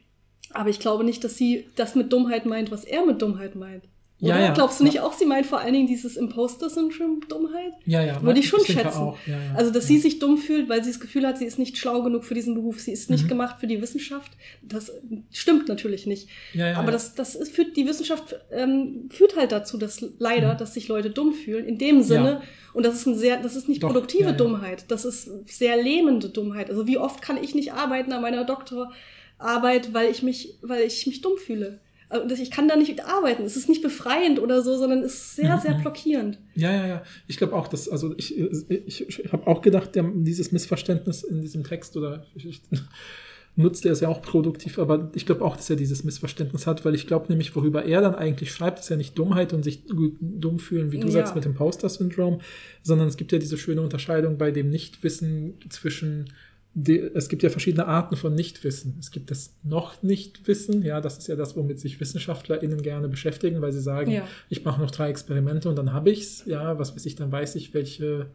Aber 0.52 0.69
ich 0.69 0.80
glaube 0.80 1.04
nicht, 1.04 1.23
dass 1.23 1.36
sie 1.36 1.65
das 1.76 1.95
mit 1.95 2.13
Dummheit 2.13 2.45
meint, 2.45 2.71
was 2.71 2.86
er 2.86 3.06
mit 3.06 3.21
Dummheit 3.21 3.56
meint. 3.56 3.84
Oder? 4.23 4.39
Ja, 4.39 4.45
ja. 4.45 4.53
Glaubst 4.53 4.79
du 4.79 4.86
nicht 4.86 5.01
auch, 5.01 5.12
sie 5.12 5.25
meint 5.25 5.45
vor 5.45 5.59
allen 5.59 5.73
Dingen 5.73 5.88
dieses 5.88 6.15
Imposter-Syndrom 6.15 7.19
Dummheit? 7.27 7.73
Ja, 7.86 8.01
ja. 8.01 8.21
Würde 8.21 8.39
ich 8.39 8.47
schon 8.47 8.62
ich 8.62 8.67
schätzen. 8.67 9.13
Ja, 9.27 9.33
ja, 9.33 9.55
also, 9.55 9.69
dass 9.69 9.86
sie 9.86 9.97
sich 9.97 10.19
dumm 10.19 10.38
fühlt, 10.38 10.69
weil 10.69 10.81
sie 10.81 10.91
das 10.91 11.01
Gefühl 11.01 11.27
hat, 11.27 11.38
sie 11.38 11.45
ist 11.45 11.59
nicht 11.59 11.77
schlau 11.77 12.01
genug 12.03 12.23
für 12.23 12.33
diesen 12.33 12.55
Beruf, 12.55 12.79
sie 12.79 12.93
ist 12.93 13.09
nicht 13.09 13.25
mhm. 13.25 13.27
gemacht 13.27 13.57
für 13.59 13.67
die 13.67 13.81
Wissenschaft. 13.81 14.31
Das 14.62 14.93
stimmt 15.29 15.67
natürlich 15.67 16.07
nicht. 16.07 16.29
Ja, 16.53 16.69
ja, 16.69 16.77
Aber 16.77 16.93
das, 16.93 17.15
das 17.15 17.36
ist, 17.36 17.53
führt, 17.53 17.75
die 17.75 17.86
Wissenschaft 17.86 18.38
ähm, 18.49 19.09
führt 19.09 19.36
halt 19.36 19.51
dazu, 19.51 19.77
dass 19.77 19.99
leider, 20.19 20.53
mhm. 20.53 20.57
dass 20.57 20.73
sich 20.73 20.88
Leute 20.88 21.09
dumm 21.09 21.33
fühlen, 21.33 21.65
in 21.65 21.77
dem 21.77 22.01
Sinne, 22.01 22.41
und 22.73 22.86
das 22.86 22.95
ist 22.95 23.05
ein 23.05 23.15
sehr, 23.15 23.41
das 23.41 23.57
ist 23.57 23.67
nicht 23.67 23.83
Doch, 23.83 23.89
produktive 23.89 24.31
Dummheit, 24.31 24.86
das 24.88 25.03
ist 25.03 25.29
sehr 25.47 25.75
lähmende 25.75 26.29
Dummheit. 26.29 26.69
Also 26.69 26.88
wie 26.88 26.97
oft 26.97 27.21
kann 27.21 27.36
ich 27.43 27.55
nicht 27.55 27.73
arbeiten 27.73 28.13
an 28.13 28.21
meiner 28.21 28.45
Doktorarbeit, 28.45 29.93
weil 29.93 30.09
ich 30.09 30.23
mich, 30.23 30.55
weil 30.62 30.83
ich 30.83 31.05
mich 31.07 31.19
dumm 31.19 31.38
fühle? 31.38 31.81
Ich 32.30 32.52
kann 32.52 32.67
da 32.67 32.76
nicht 32.76 33.06
arbeiten. 33.06 33.43
Es 33.43 33.56
ist 33.56 33.69
nicht 33.69 33.82
befreiend 33.82 34.39
oder 34.39 34.62
so, 34.62 34.78
sondern 34.78 34.99
es 34.99 35.13
ist 35.13 35.36
sehr, 35.36 35.58
sehr 35.60 35.76
mhm. 35.76 35.82
blockierend. 35.82 36.39
Ja, 36.56 36.71
ja, 36.71 36.88
ja. 36.88 37.04
Ich 37.28 37.38
glaube 37.38 37.56
auch, 37.56 37.67
dass, 37.67 37.89
also 37.89 38.13
ich, 38.17 38.38
ich, 38.38 39.08
ich 39.08 39.32
habe 39.32 39.47
auch 39.47 39.62
gedacht, 39.62 39.91
dieses 39.95 40.52
Missverständnis 40.52 41.23
in 41.23 41.41
diesem 41.41 41.63
Text 41.63 41.97
oder 41.97 42.26
ich, 42.36 42.62
nutzt 43.56 43.86
er 43.86 43.91
es 43.91 43.99
ja 43.99 44.10
auch 44.10 44.21
produktiv, 44.21 44.80
aber 44.80 45.12
ich 45.13 45.26
glaube 45.26 45.43
auch, 45.45 45.56
dass 45.56 45.69
er 45.69 45.76
dieses 45.76 46.04
Missverständnis 46.04 46.65
hat, 46.65 46.86
weil 46.86 46.95
ich 46.95 47.06
glaube 47.06 47.28
nämlich, 47.30 47.56
worüber 47.56 47.86
er 47.86 48.02
dann 48.02 48.15
eigentlich 48.15 48.52
schreibt, 48.52 48.80
ist 48.80 48.89
ja 48.89 48.95
nicht 48.95 49.17
Dummheit 49.17 49.54
und 49.54 49.63
sich 49.63 49.84
dumm 49.86 50.60
fühlen, 50.60 50.91
wie 50.91 50.99
du 50.99 51.08
ja. 51.08 51.13
sagst, 51.13 51.36
mit 51.36 51.45
dem 51.45 51.54
Poster-Syndrom, 51.54 52.41
sondern 52.82 53.08
es 53.08 53.17
gibt 53.17 53.32
ja 53.32 53.38
diese 53.38 53.58
schöne 53.58 53.82
Unterscheidung 53.82 54.38
bei 54.38 54.52
dem 54.52 54.69
Nichtwissen 54.69 55.56
zwischen 55.69 56.32
die, 56.75 56.99
es 56.99 57.29
gibt 57.29 57.43
ja 57.43 57.49
verschiedene 57.49 57.86
Arten 57.86 58.15
von 58.15 58.33
Nichtwissen. 58.33 58.97
Es 58.99 59.12
gibt 59.12 59.29
das 59.29 59.55
noch 59.63 60.01
Nichtwissen, 60.01 60.81
ja, 60.81 61.01
das 61.01 61.19
ist 61.19 61.27
ja 61.27 61.36
das, 61.36 61.55
womit 61.55 61.79
sich 61.79 61.99
WissenschaftlerInnen 61.99 62.81
gerne 62.81 63.09
beschäftigen, 63.09 63.62
weil 63.62 63.71
sie 63.71 63.81
sagen, 63.81 64.12
ja. 64.12 64.27
ich 64.49 64.65
mache 64.65 64.81
noch 64.81 64.91
drei 64.91 65.09
Experimente 65.09 65.69
und 65.69 65.75
dann 65.75 65.93
habe 65.93 66.09
ich's, 66.09 66.43
ja, 66.45 66.79
was 66.79 66.95
weiß 66.95 67.05
ich, 67.05 67.15
dann 67.15 67.31
weiß 67.31 67.55
ich, 67.55 67.73
welche 67.73 68.27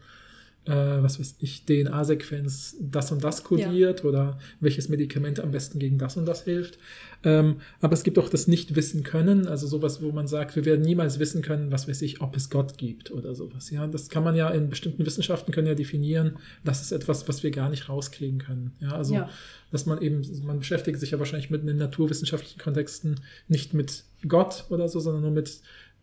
äh, 0.65 0.73
was 0.73 1.19
weiß 1.19 1.37
ich, 1.41 1.65
DNA-Sequenz 1.65 2.77
das 2.81 3.11
und 3.11 3.25
das 3.25 3.43
kodiert 3.43 4.01
ja. 4.01 4.09
oder 4.09 4.39
welches 4.61 4.89
Medikament 4.89 5.41
am 5.41 5.51
besten 5.51 5.79
gegen 5.79 5.99
das 5.99 6.17
und 6.17 6.27
das 6.27 6.45
hilft. 6.45 6.79
Ähm, 7.25 7.57
aber 7.81 7.95
es 7.95 8.05
gibt 8.05 8.19
auch 8.19 8.29
das 8.29 8.47
Nicht-Wissen 8.47 9.03
können, 9.03 9.49
also 9.49 9.67
sowas, 9.67 10.03
wo 10.03 10.13
man 10.13 10.29
sagt, 10.29 10.55
wir 10.55 10.65
werden 10.65 10.83
niemals 10.83 11.19
wissen 11.19 11.43
können, 11.43 11.73
was 11.73 11.89
weiß 11.89 12.03
ich, 12.03 12.21
ob 12.21 12.37
es 12.37 12.49
Gott 12.49 12.79
gibt 12.79 13.11
oder 13.11 13.35
sowas. 13.35 13.71
Ja, 13.71 13.87
das 13.87 14.09
kann 14.09 14.23
man 14.23 14.37
ja 14.37 14.49
in 14.51 14.69
bestimmten 14.69 15.05
Wissenschaften 15.05 15.51
können 15.51 15.67
ja 15.67 15.75
definieren, 15.75 16.37
das 16.65 16.81
ist 16.81 16.93
etwas, 16.93 17.29
was 17.29 17.43
wir 17.43 17.51
gar 17.51 17.71
nicht 17.71 17.89
rauskriegen 17.89 18.39
können. 18.39 18.73
Ja, 18.81 18.91
also, 18.93 19.15
ja. 19.15 19.31
dass 19.73 19.87
man 19.87 20.01
eben, 20.01 20.23
man 20.45 20.61
beschäftigt 20.61 21.01
sich 21.01 21.11
ja 21.11 21.19
wahrscheinlich 21.19 21.51
mit 21.51 21.67
in 21.67 21.77
naturwissenschaftlichen 21.77 22.61
Kontexten 22.61 23.17
nicht 23.49 23.75
mit 23.75 24.05
Gott 24.27 24.67
oder 24.69 24.89
so, 24.89 25.01
sondern 25.01 25.23
nur 25.23 25.33
mit 25.33 25.61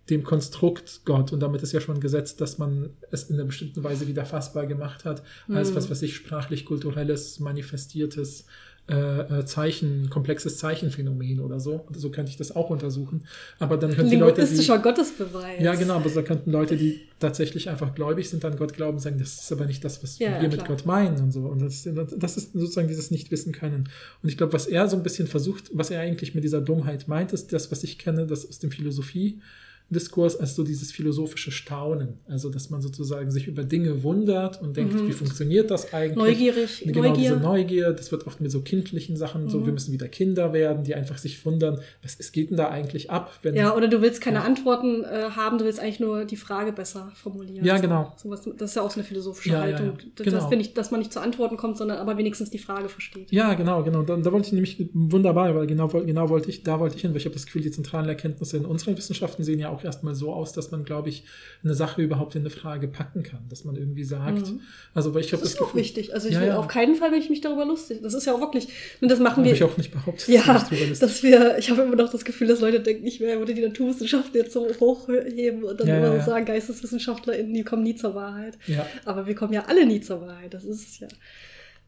dem 0.10 0.24
Konstrukt 0.24 1.02
Gott. 1.06 1.34
Und 1.34 1.40
damit 1.40 1.64
ist 1.64 1.72
ja 1.72 1.82
schon 1.82 2.00
gesetzt, 2.00 2.42
dass 2.42 2.58
man 2.58 2.92
es 3.12 3.24
in 3.24 3.36
einer 3.36 3.46
bestimmten 3.46 3.84
Weise 3.84 4.08
wieder 4.08 4.26
fassbar 4.26 4.68
gemacht 4.68 5.06
hat, 5.06 5.24
als 5.50 5.72
mhm. 5.72 5.76
was, 5.76 5.90
was 5.90 6.00
sich 6.00 6.16
sprachlich-kulturelles, 6.16 7.40
manifestiertes 7.40 8.46
äh, 8.88 9.40
äh, 9.40 9.46
Zeichen, 9.46 10.12
komplexes 10.12 10.60
Zeichenphänomen 10.60 11.40
oder 11.40 11.60
so. 11.60 11.88
So 11.96 12.12
könnte 12.12 12.30
ich 12.30 12.38
das 12.38 12.56
auch 12.56 12.70
untersuchen. 12.70 13.24
Aber 13.58 13.78
dann 13.78 13.96
könnten 13.96 14.12
die 14.12 14.18
Leute. 14.18 14.46
Die, 14.46 14.68
Gottesbeweis. 14.68 15.60
Ja, 15.60 15.74
genau, 15.74 15.96
aber 15.96 16.08
so 16.10 16.22
könnten 16.22 16.52
Leute, 16.52 16.78
die 16.78 17.02
tatsächlich 17.20 17.68
einfach 17.68 17.96
gläubig 17.96 18.30
sind, 18.30 18.46
an 18.46 18.58
Gott 18.58 18.74
glauben, 18.74 19.00
sagen, 19.00 19.18
das 19.18 19.42
ist 19.42 19.52
aber 19.52 19.66
nicht 19.66 19.84
das, 19.84 20.04
was 20.04 20.20
ja, 20.20 20.40
wir 20.40 20.44
ja, 20.44 20.50
mit 20.50 20.68
Gott 20.68 20.86
meinen 20.86 21.20
und 21.20 21.32
so. 21.32 21.48
Und 21.48 21.64
das, 21.64 21.90
das 22.16 22.38
ist 22.38 22.54
sozusagen 22.54 22.88
dieses 22.88 23.10
Nicht-Wissen 23.10 23.54
können. 23.54 23.90
Und 24.22 24.30
ich 24.30 24.38
glaube, 24.38 24.54
was 24.54 24.68
er 24.68 24.88
so 24.88 24.96
ein 24.98 25.02
bisschen 25.02 25.26
versucht, 25.26 25.72
was 25.74 25.90
er 25.90 26.02
eigentlich 26.02 26.36
mit 26.36 26.44
dieser 26.44 26.62
Dummheit 26.62 27.08
meint, 27.08 27.34
ist 27.34 27.54
das, 27.54 27.72
was 27.72 27.84
ich 27.84 27.98
kenne, 27.98 28.28
das 28.28 28.48
aus 28.48 28.60
dem 28.60 28.70
Philosophie 28.70 29.42
Diskurs 29.90 30.36
als 30.36 30.56
so 30.56 30.64
dieses 30.64 30.92
philosophische 30.92 31.52
Staunen. 31.52 32.20
Also, 32.28 32.50
dass 32.50 32.70
man 32.70 32.82
sozusagen 32.82 33.30
sich 33.30 33.48
über 33.48 33.64
Dinge 33.64 34.04
wundert 34.04 34.62
und 34.62 34.76
denkt, 34.76 34.94
mhm. 34.94 35.08
wie 35.08 35.12
funktioniert 35.12 35.70
das 35.70 35.94
eigentlich? 35.94 36.18
Neugierig. 36.18 36.84
Genau, 36.86 37.10
Neugier. 37.10 37.14
diese 37.16 37.38
Neugier. 37.38 37.94
Das 37.94 38.12
wird 38.12 38.26
oft 38.26 38.42
mit 38.42 38.52
so 38.52 38.62
kindlichen 38.62 39.16
Sachen, 39.16 39.44
mhm. 39.44 39.50
so 39.50 39.66
wir 39.66 39.74
müssen 39.74 39.94
wieder 39.94 40.08
Kinder 40.08 40.54
werden, 40.54 40.84
die 40.84 40.96
einfach 40.96 41.18
sich 41.18 41.46
wundern, 41.46 41.80
was 42.02 42.16
es 42.20 42.32
geht 42.32 42.50
denn 42.50 42.58
da 42.58 42.70
eigentlich 42.70 43.12
ab? 43.12 43.32
Wenn, 43.44 43.56
ja, 43.56 43.76
oder 43.76 43.88
du 43.88 44.02
willst 44.02 44.22
keine 44.22 44.40
ja. 44.40 44.44
Antworten 44.44 45.04
äh, 45.04 45.30
haben, 45.36 45.58
du 45.58 45.66
willst 45.66 45.80
eigentlich 45.80 46.00
nur 46.00 46.26
die 46.26 46.38
Frage 46.38 46.72
besser 46.72 47.12
formulieren. 47.16 47.66
Ja, 47.66 47.78
genau. 47.78 48.14
So, 48.18 48.30
was, 48.30 48.44
das 48.58 48.72
ist 48.72 48.76
ja 48.76 48.82
auch 48.82 48.92
so 48.92 49.00
eine 49.00 49.08
philosophische 49.08 49.52
ja, 49.52 49.62
Haltung. 49.62 49.98
Ja. 50.00 50.24
Genau. 50.24 50.50
Das, 50.50 50.52
ich, 50.52 50.74
dass 50.74 50.92
man 50.92 51.00
nicht 51.00 51.14
zu 51.14 51.22
Antworten 51.22 51.58
kommt, 51.58 51.78
sondern 51.78 52.00
aber 52.00 52.18
wenigstens 52.18 52.50
die 52.50 52.58
Frage 52.58 52.90
versteht. 52.90 53.32
Ja, 53.32 53.54
genau, 53.54 53.84
genau. 53.84 54.02
Da, 54.02 54.18
da 54.18 54.32
wollte 54.32 54.48
ich 54.48 54.54
nämlich 54.54 54.90
wunderbar, 54.94 55.54
weil 55.56 55.68
genau, 55.68 55.88
genau 55.88 56.30
wollte 56.30 56.50
ich, 56.50 56.64
da 56.64 56.80
wollte 56.80 56.96
ich 56.96 57.02
hin, 57.02 57.12
weil 57.12 57.18
ich 57.18 57.26
habe 57.26 57.36
das 57.36 57.46
Gefühl, 57.46 57.62
die 57.62 57.72
zentralen 57.72 58.10
Erkenntnisse 58.10 58.58
in 58.58 58.66
unseren 58.66 58.98
Wissenschaften 58.98 59.44
sehen 59.44 59.60
ja 59.60 59.70
auch 59.70 59.75
erstmal 59.84 60.16
so 60.16 60.34
aus, 60.34 60.54
dass 60.54 60.72
man, 60.72 60.86
glaube 60.86 61.10
ich, 61.10 61.24
eine 61.64 61.74
Sache 61.74 62.02
überhaupt 62.02 62.36
in 62.36 62.42
eine 62.42 62.50
Frage 62.50 62.88
packen 62.88 63.24
kann. 63.24 63.42
Dass 63.50 63.66
man 63.66 63.76
irgendwie 63.76 64.04
sagt, 64.04 64.52
mhm. 64.52 64.62
also 64.94 65.14
weil 65.14 65.22
ich 65.22 65.34
habe 65.34 65.42
das, 65.42 65.54
das 65.54 65.62
ist 65.62 65.68
auch 65.68 65.76
wichtig. 65.76 66.14
Also 66.14 66.28
ich 66.28 66.36
ja, 66.36 66.42
will 66.42 66.48
ja. 66.50 66.58
auf 66.58 66.68
keinen 66.68 66.96
Fall 66.96 67.12
will 67.12 67.20
ich 67.20 67.30
mich 67.30 67.42
darüber 67.42 67.66
lustig. 67.66 68.00
Das 68.02 68.14
ist 68.14 68.26
ja 68.26 68.34
auch 68.34 68.40
wirklich, 68.40 68.68
und 69.02 69.10
das 69.10 69.20
machen 69.20 69.38
hab 69.38 69.46
wir. 69.46 69.54
ich 69.54 69.64
auch 69.64 69.78
nicht 69.78 69.92
behauptet. 69.92 70.28
Ja, 70.28 70.44
dass, 70.46 71.00
dass 71.00 71.24
wir, 71.24 71.58
ich 71.58 71.70
habe 71.70 71.82
immer 71.82 71.96
noch 71.96 72.12
das 72.12 72.24
Gefühl, 72.26 72.48
dass 72.48 72.62
Leute 72.62 72.80
denken, 72.80 73.06
ich 73.06 73.20
würde 73.20 73.54
die 73.54 73.62
Naturwissenschaften 73.62 74.36
jetzt 74.36 74.54
so 74.54 74.68
hochheben 74.80 75.64
und 75.64 75.80
dann 75.80 75.88
ja, 75.88 75.98
immer 75.98 76.20
so 76.20 76.26
sagen, 76.26 76.46
GeisteswissenschaftlerInnen, 76.46 77.54
die 77.54 77.64
kommen 77.64 77.84
nie 77.84 77.96
zur 77.96 78.16
Wahrheit. 78.16 78.58
Aber 79.06 79.28
wir 79.28 79.36
kommen 79.36 79.54
ja 79.54 79.66
alle 79.66 79.86
nie 79.86 80.02
zur 80.02 80.22
Wahrheit. 80.22 80.54
Das 80.54 80.64
ist 80.64 80.88
es 80.88 81.00
ja. 81.00 81.08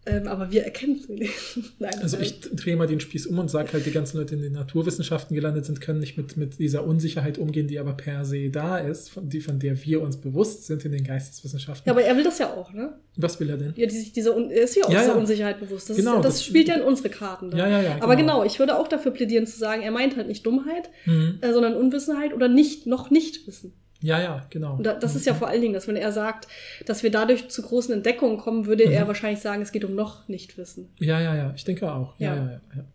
Ähm, 0.07 0.27
aber 0.27 0.51
wir 0.51 0.63
erkennen 0.63 0.97
es 0.99 1.09
nicht. 1.09 1.33
Nein, 1.79 1.93
also 2.01 2.17
ich 2.17 2.39
drehe 2.39 2.75
mal 2.77 2.87
den 2.87 2.99
Spieß 2.99 3.27
um 3.27 3.39
und 3.39 3.49
sage 3.49 3.73
halt, 3.73 3.85
die 3.85 3.91
ganzen 3.91 4.17
Leute, 4.17 4.35
die 4.35 4.45
in 4.45 4.53
den 4.53 4.53
Naturwissenschaften 4.53 5.35
gelandet 5.35 5.65
sind, 5.65 5.81
können 5.81 5.99
nicht 5.99 6.17
mit, 6.17 6.37
mit 6.37 6.59
dieser 6.59 6.85
Unsicherheit 6.85 7.37
umgehen, 7.37 7.67
die 7.67 7.77
aber 7.77 7.93
per 7.93 8.23
se 8.23 8.49
da 8.49 8.77
ist, 8.77 9.09
von, 9.09 9.27
die, 9.27 9.41
von 9.41 9.59
der 9.59 9.83
wir 9.83 10.01
uns 10.01 10.17
bewusst 10.17 10.65
sind 10.65 10.85
in 10.85 10.93
den 10.93 11.03
Geisteswissenschaften. 11.03 11.87
Ja, 11.87 11.93
aber 11.93 12.03
er 12.03 12.15
will 12.15 12.23
das 12.23 12.39
ja 12.39 12.53
auch, 12.53 12.71
ne? 12.71 12.93
Was 13.17 13.39
will 13.39 13.49
er 13.49 13.57
denn? 13.57 13.73
Ja, 13.75 13.87
die, 13.87 14.11
diese, 14.11 14.29
er 14.29 14.63
ist 14.63 14.75
ja 14.75 14.85
auch 14.85 14.89
ja, 14.89 14.99
dieser 14.99 15.13
ja. 15.13 15.17
Unsicherheit 15.17 15.59
bewusst. 15.59 15.89
Das, 15.89 15.97
genau, 15.97 16.17
ist, 16.17 16.25
das, 16.25 16.33
das, 16.35 16.45
spielt 16.45 16.69
ja 16.69 16.75
in 16.75 16.83
unsere 16.83 17.09
Karten. 17.09 17.51
Da. 17.51 17.57
Ja, 17.57 17.67
ja, 17.67 17.81
ja. 17.81 17.93
Genau. 17.95 18.03
Aber 18.03 18.15
genau, 18.15 18.43
ich 18.43 18.59
würde 18.59 18.77
auch 18.77 18.87
dafür 18.87 19.11
plädieren 19.11 19.45
zu 19.45 19.57
sagen, 19.57 19.81
er 19.81 19.91
meint 19.91 20.15
halt 20.15 20.27
nicht 20.27 20.45
Dummheit, 20.45 20.89
mhm. 21.05 21.39
äh, 21.41 21.51
sondern 21.51 21.75
Unwissenheit 21.75 22.33
oder 22.33 22.47
nicht, 22.47 22.87
noch 22.87 23.09
nicht 23.09 23.45
wissen. 23.47 23.73
Ja, 24.01 24.19
ja, 24.19 24.45
genau. 24.49 24.75
Und 24.75 24.83
das 24.83 25.15
ist 25.15 25.25
ja 25.25 25.33
vor 25.33 25.47
allen 25.47 25.61
Dingen, 25.61 25.73
dass 25.73 25.87
wenn 25.87 25.95
er 25.95 26.11
sagt, 26.11 26.47
dass 26.85 27.03
wir 27.03 27.11
dadurch 27.11 27.49
zu 27.49 27.61
großen 27.61 27.93
Entdeckungen 27.93 28.37
kommen, 28.37 28.65
würde 28.65 28.85
mhm. 28.85 28.91
er 28.91 29.07
wahrscheinlich 29.07 29.41
sagen, 29.41 29.61
es 29.61 29.71
geht 29.71 29.85
um 29.85 29.95
noch 29.95 30.27
Nichtwissen. 30.27 30.89
Ja, 30.99 31.19
ja, 31.19 31.35
ja, 31.35 31.53
ich 31.55 31.63
denke 31.63 31.91
auch. 31.91 32.13
Ja, 32.19 32.35
ja, 32.35 32.43
ja. 32.43 32.61
ja, 32.75 32.85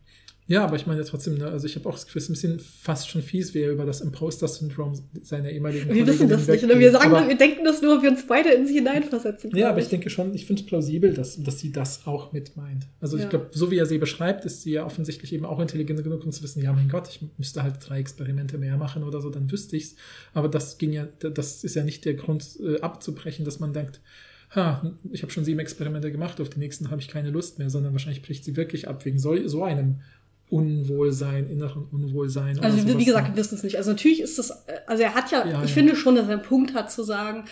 ja. 0.52 0.62
Ja, 0.62 0.66
aber 0.68 0.76
ich 0.76 0.86
meine 0.86 1.02
trotzdem, 1.04 1.38
ne, 1.38 1.46
also 1.46 1.66
ich 1.66 1.74
habe 1.76 1.88
auch 1.88 1.94
das 1.94 2.06
Gefühl, 2.06 2.20
es 2.20 2.28
ist 2.28 2.30
ein 2.30 2.34
bisschen 2.34 2.60
fast 2.60 3.08
schon 3.08 3.22
fies, 3.22 3.52
wie 3.54 3.60
er 3.60 3.72
über 3.72 3.84
das 3.84 4.00
Imposter-Syndrom 4.00 4.92
seiner 5.22 5.50
ehemaligen 5.50 5.92
Wir 5.92 6.06
wissen 6.06 6.28
das 6.28 6.46
nicht, 6.46 6.62
oder? 6.62 6.78
Wir 6.78 6.92
sagen, 6.92 7.12
aber, 7.12 7.26
wir 7.26 7.36
denken 7.36 7.64
das 7.64 7.82
nur, 7.82 8.02
wir 8.02 8.10
uns 8.10 8.26
beide 8.26 8.50
in 8.50 8.66
sich 8.66 8.76
hineinversetzen. 8.76 9.50
Ja, 9.56 9.70
aber 9.70 9.80
ich 9.80 9.88
denke 9.88 10.10
schon, 10.10 10.34
ich 10.34 10.46
finde 10.46 10.62
es 10.62 10.66
plausibel, 10.66 11.14
dass, 11.14 11.42
dass 11.42 11.58
sie 11.58 11.72
das 11.72 12.06
auch 12.06 12.32
mit 12.32 12.56
meint. 12.56 12.86
Also 13.00 13.16
ja. 13.16 13.24
ich 13.24 13.30
glaube, 13.30 13.48
so 13.50 13.70
wie 13.70 13.78
er 13.78 13.86
sie 13.86 13.98
beschreibt, 13.98 14.44
ist 14.44 14.62
sie 14.62 14.72
ja 14.72 14.86
offensichtlich 14.86 15.32
eben 15.32 15.46
auch 15.46 15.58
intelligent 15.58 16.04
genug, 16.04 16.24
um 16.24 16.30
zu 16.30 16.42
wissen, 16.42 16.62
ja, 16.62 16.72
mein 16.72 16.88
Gott, 16.88 17.08
ich 17.08 17.20
müsste 17.38 17.62
halt 17.62 17.76
drei 17.80 17.98
Experimente 17.98 18.58
mehr 18.58 18.76
machen 18.76 19.02
oder 19.02 19.20
so, 19.20 19.30
dann 19.30 19.50
wüsste 19.50 19.76
ich's. 19.76 19.96
Aber 20.32 20.48
das 20.48 20.78
ging 20.78 20.92
ja, 20.92 21.08
das 21.18 21.64
ist 21.64 21.74
ja 21.74 21.82
nicht 21.82 22.04
der 22.04 22.14
Grund, 22.14 22.58
äh, 22.62 22.80
abzubrechen, 22.80 23.44
dass 23.44 23.58
man 23.58 23.72
denkt, 23.72 24.00
ha, 24.54 24.94
ich 25.10 25.22
habe 25.22 25.32
schon 25.32 25.44
sieben 25.44 25.60
Experimente 25.60 26.12
gemacht, 26.12 26.40
auf 26.40 26.50
die 26.50 26.58
nächsten 26.58 26.90
habe 26.90 27.00
ich 27.00 27.08
keine 27.08 27.30
Lust 27.30 27.58
mehr, 27.58 27.70
sondern 27.70 27.92
wahrscheinlich 27.92 28.22
bricht 28.22 28.44
sie 28.44 28.56
wirklich 28.56 28.86
ab 28.86 29.04
wegen 29.04 29.18
so, 29.18 29.48
so 29.48 29.64
einem 29.64 30.00
Unwohlsein, 30.52 31.48
inneren 31.48 31.86
Unwohlsein. 31.90 32.60
Also 32.60 32.86
wie 32.98 33.04
gesagt, 33.06 33.28
wir 33.28 33.36
wissen 33.36 33.54
es 33.54 33.62
nicht. 33.62 33.78
Also 33.78 33.90
natürlich 33.90 34.20
ist 34.20 34.38
das, 34.38 34.52
also 34.86 35.02
er 35.02 35.14
hat 35.14 35.30
ja, 35.30 35.46
ja 35.46 35.62
ich 35.62 35.70
ja. 35.70 35.74
finde 35.74 35.96
schon, 35.96 36.14
dass 36.14 36.26
er 36.26 36.34
einen 36.34 36.42
Punkt 36.42 36.74
hat 36.74 36.92
zu 36.92 37.02
sagen, 37.02 37.44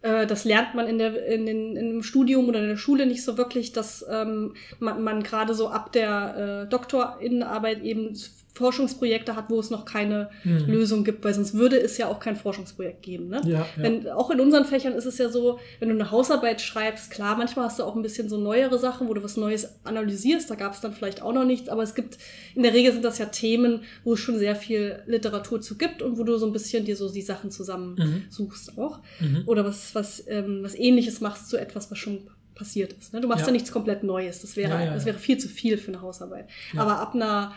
äh, 0.00 0.26
das 0.26 0.44
lernt 0.44 0.74
man 0.74 0.86
in 0.86 0.96
der 0.96 1.26
in, 1.26 1.44
den, 1.44 1.76
in 1.76 2.02
Studium 2.02 2.48
oder 2.48 2.60
in 2.62 2.68
der 2.68 2.78
Schule 2.78 3.04
nicht 3.04 3.22
so 3.22 3.36
wirklich, 3.36 3.72
dass 3.72 4.02
ähm, 4.10 4.54
man, 4.78 5.02
man 5.04 5.22
gerade 5.22 5.52
so 5.52 5.68
ab 5.68 5.92
der 5.92 6.64
äh, 6.64 6.70
Doktorinnenarbeit 6.70 7.82
eben 7.82 8.16
Forschungsprojekte 8.58 9.36
hat, 9.36 9.50
wo 9.50 9.60
es 9.60 9.70
noch 9.70 9.84
keine 9.84 10.30
mhm. 10.42 10.66
Lösung 10.66 11.04
gibt, 11.04 11.24
weil 11.24 11.32
sonst 11.32 11.54
würde 11.54 11.80
es 11.80 11.96
ja 11.96 12.08
auch 12.08 12.18
kein 12.18 12.34
Forschungsprojekt 12.34 13.02
geben. 13.02 13.28
Ne? 13.28 13.40
Ja, 13.46 13.66
wenn, 13.76 14.02
ja. 14.02 14.16
Auch 14.16 14.30
in 14.30 14.40
unseren 14.40 14.64
Fächern 14.64 14.94
ist 14.94 15.06
es 15.06 15.16
ja 15.18 15.28
so, 15.28 15.60
wenn 15.78 15.88
du 15.88 15.94
eine 15.94 16.10
Hausarbeit 16.10 16.60
schreibst, 16.60 17.12
klar, 17.12 17.36
manchmal 17.36 17.66
hast 17.66 17.78
du 17.78 17.84
auch 17.84 17.94
ein 17.94 18.02
bisschen 18.02 18.28
so 18.28 18.36
neuere 18.36 18.78
Sachen, 18.78 19.08
wo 19.08 19.14
du 19.14 19.22
was 19.22 19.36
Neues 19.36 19.78
analysierst, 19.84 20.50
da 20.50 20.56
gab 20.56 20.74
es 20.74 20.80
dann 20.80 20.92
vielleicht 20.92 21.22
auch 21.22 21.32
noch 21.32 21.44
nichts, 21.44 21.68
aber 21.68 21.84
es 21.84 21.94
gibt, 21.94 22.18
in 22.56 22.64
der 22.64 22.74
Regel 22.74 22.92
sind 22.92 23.04
das 23.04 23.18
ja 23.18 23.26
Themen, 23.26 23.84
wo 24.02 24.14
es 24.14 24.20
schon 24.20 24.38
sehr 24.38 24.56
viel 24.56 25.02
Literatur 25.06 25.60
zu 25.60 25.78
gibt 25.78 26.02
und 26.02 26.18
wo 26.18 26.24
du 26.24 26.36
so 26.36 26.46
ein 26.46 26.52
bisschen 26.52 26.84
dir 26.84 26.96
so 26.96 27.10
die 27.10 27.22
Sachen 27.22 27.52
zusammensuchst 27.52 28.76
mhm. 28.76 28.82
auch. 28.82 28.98
Mhm. 29.20 29.44
Oder 29.46 29.64
was, 29.64 29.94
was, 29.94 30.24
ähm, 30.26 30.60
was 30.62 30.74
ähnliches 30.74 31.20
machst 31.20 31.48
zu 31.48 31.56
etwas, 31.56 31.90
was 31.92 31.98
schon 31.98 32.28
passiert 32.58 32.92
ist. 32.92 33.14
Ne? 33.14 33.20
Du 33.20 33.28
machst 33.28 33.42
ja. 33.42 33.46
ja 33.46 33.52
nichts 33.52 33.72
komplett 33.72 34.02
Neues. 34.02 34.42
Das 34.42 34.56
wäre, 34.56 34.84
ja, 34.84 34.92
das 34.92 35.06
wäre 35.06 35.16
viel 35.16 35.38
zu 35.38 35.48
viel 35.48 35.78
für 35.78 35.92
eine 35.92 36.02
Hausarbeit. 36.02 36.48
Aber 36.76 36.98
ab 36.98 37.14
einer 37.14 37.54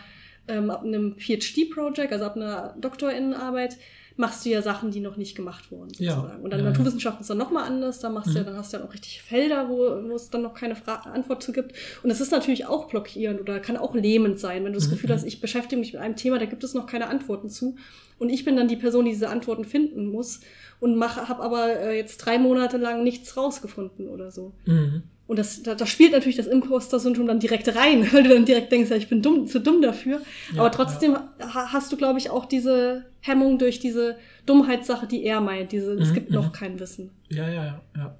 ähm, 0.48 0.70
ab 0.70 0.82
einem 0.82 1.16
PhD-Project, 1.16 2.12
also 2.12 2.24
ab 2.24 2.36
einer 2.36 2.74
Doktorinnenarbeit, 2.80 3.76
machst 4.16 4.44
du 4.44 4.50
ja 4.50 4.62
Sachen, 4.62 4.90
die 4.90 5.00
noch 5.00 5.16
nicht 5.16 5.34
gemacht 5.36 5.70
wurden, 5.70 5.90
sozusagen. 5.90 6.28
Ja, 6.28 6.44
und 6.44 6.50
dann 6.52 6.60
ja, 6.60 6.66
Naturwissenschaften 6.66 7.22
ist 7.22 7.30
dann 7.30 7.38
nochmal 7.38 7.64
anders, 7.64 8.00
da 8.00 8.10
machst 8.10 8.28
mhm. 8.28 8.32
du 8.32 8.38
ja, 8.38 8.42
mhm. 8.42 8.46
dann 8.48 8.56
hast 8.56 8.72
du 8.72 8.76
ja 8.76 8.84
auch 8.84 8.92
richtig 8.92 9.22
Felder, 9.22 9.68
wo, 9.68 9.78
wo 9.78 10.14
es 10.14 10.30
dann 10.30 10.42
noch 10.42 10.54
keine 10.54 10.76
Fra 10.76 10.96
Antwort 10.96 11.42
zu 11.42 11.52
gibt. 11.52 11.74
Und 12.02 12.10
das 12.10 12.20
ist 12.20 12.30
natürlich 12.30 12.66
auch 12.66 12.88
blockierend 12.88 13.40
oder 13.40 13.60
kann 13.60 13.76
auch 13.76 13.94
lähmend 13.94 14.38
sein, 14.38 14.64
wenn 14.64 14.72
du 14.72 14.78
das 14.78 14.88
mhm. 14.88 14.92
Gefühl 14.92 15.10
hast, 15.10 15.24
ich 15.24 15.40
beschäftige 15.40 15.78
mich 15.78 15.92
mit 15.92 16.02
einem 16.02 16.16
Thema, 16.16 16.38
da 16.38 16.44
gibt 16.44 16.64
es 16.64 16.74
noch 16.74 16.86
keine 16.86 17.08
Antworten 17.08 17.48
zu. 17.48 17.76
Und 18.18 18.28
ich 18.28 18.44
bin 18.44 18.56
dann 18.56 18.68
die 18.68 18.76
Person, 18.76 19.04
die 19.04 19.12
diese 19.12 19.30
Antworten 19.30 19.64
finden 19.64 20.06
muss 20.06 20.40
und 20.78 20.96
mache, 20.96 21.28
habe 21.28 21.42
aber 21.42 21.80
äh, 21.80 21.96
jetzt 21.96 22.18
drei 22.18 22.38
Monate 22.38 22.76
lang 22.76 23.02
nichts 23.02 23.36
rausgefunden 23.36 24.08
oder 24.08 24.30
so. 24.30 24.52
Mhm. 24.66 25.04
Und 25.26 25.38
das, 25.38 25.62
da, 25.62 25.74
da 25.74 25.86
spielt 25.86 26.12
natürlich 26.12 26.36
das 26.36 26.46
Imposter-Syndrom 26.46 27.26
dann 27.26 27.40
direkt 27.40 27.74
rein, 27.74 28.06
weil 28.12 28.24
du 28.24 28.30
dann 28.30 28.44
direkt 28.44 28.72
denkst, 28.72 28.90
ja, 28.90 28.96
ich 28.96 29.08
bin 29.08 29.22
dumm, 29.22 29.46
zu 29.46 29.60
dumm 29.60 29.80
dafür. 29.80 30.20
Ja, 30.52 30.60
Aber 30.60 30.70
trotzdem 30.70 31.12
ja. 31.12 31.72
hast 31.72 31.92
du, 31.92 31.96
glaube 31.96 32.18
ich, 32.18 32.30
auch 32.30 32.44
diese 32.44 33.06
Hemmung 33.20 33.58
durch 33.58 33.78
diese 33.78 34.16
Dummheitssache, 34.46 35.06
die 35.06 35.24
er 35.24 35.40
meint. 35.40 35.72
Diese, 35.72 35.94
mhm, 35.94 36.02
es 36.02 36.12
gibt 36.12 36.30
noch 36.30 36.48
mhm. 36.48 36.52
kein 36.52 36.80
Wissen. 36.80 37.10
Ja, 37.28 37.48
ja, 37.48 37.64
ja, 37.64 37.82
ja. 37.96 38.16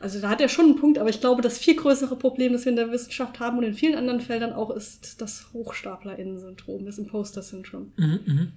Also 0.00 0.20
da 0.20 0.28
hat 0.28 0.40
er 0.40 0.48
schon 0.48 0.66
einen 0.66 0.76
Punkt, 0.76 0.98
aber 0.98 1.10
ich 1.10 1.20
glaube, 1.20 1.42
das 1.42 1.58
viel 1.58 1.74
größere 1.74 2.14
Problem, 2.14 2.52
das 2.52 2.64
wir 2.64 2.70
in 2.70 2.76
der 2.76 2.92
Wissenschaft 2.92 3.40
haben 3.40 3.58
und 3.58 3.64
in 3.64 3.74
vielen 3.74 3.96
anderen 3.96 4.20
Feldern 4.20 4.52
auch, 4.52 4.70
ist 4.70 5.20
das 5.20 5.48
HochstaplerInnen-Syndrom, 5.52 6.86
das 6.86 6.98
Imposter-Syndrom. 6.98 7.92
Mhm, 7.96 8.20
mhm. 8.24 8.52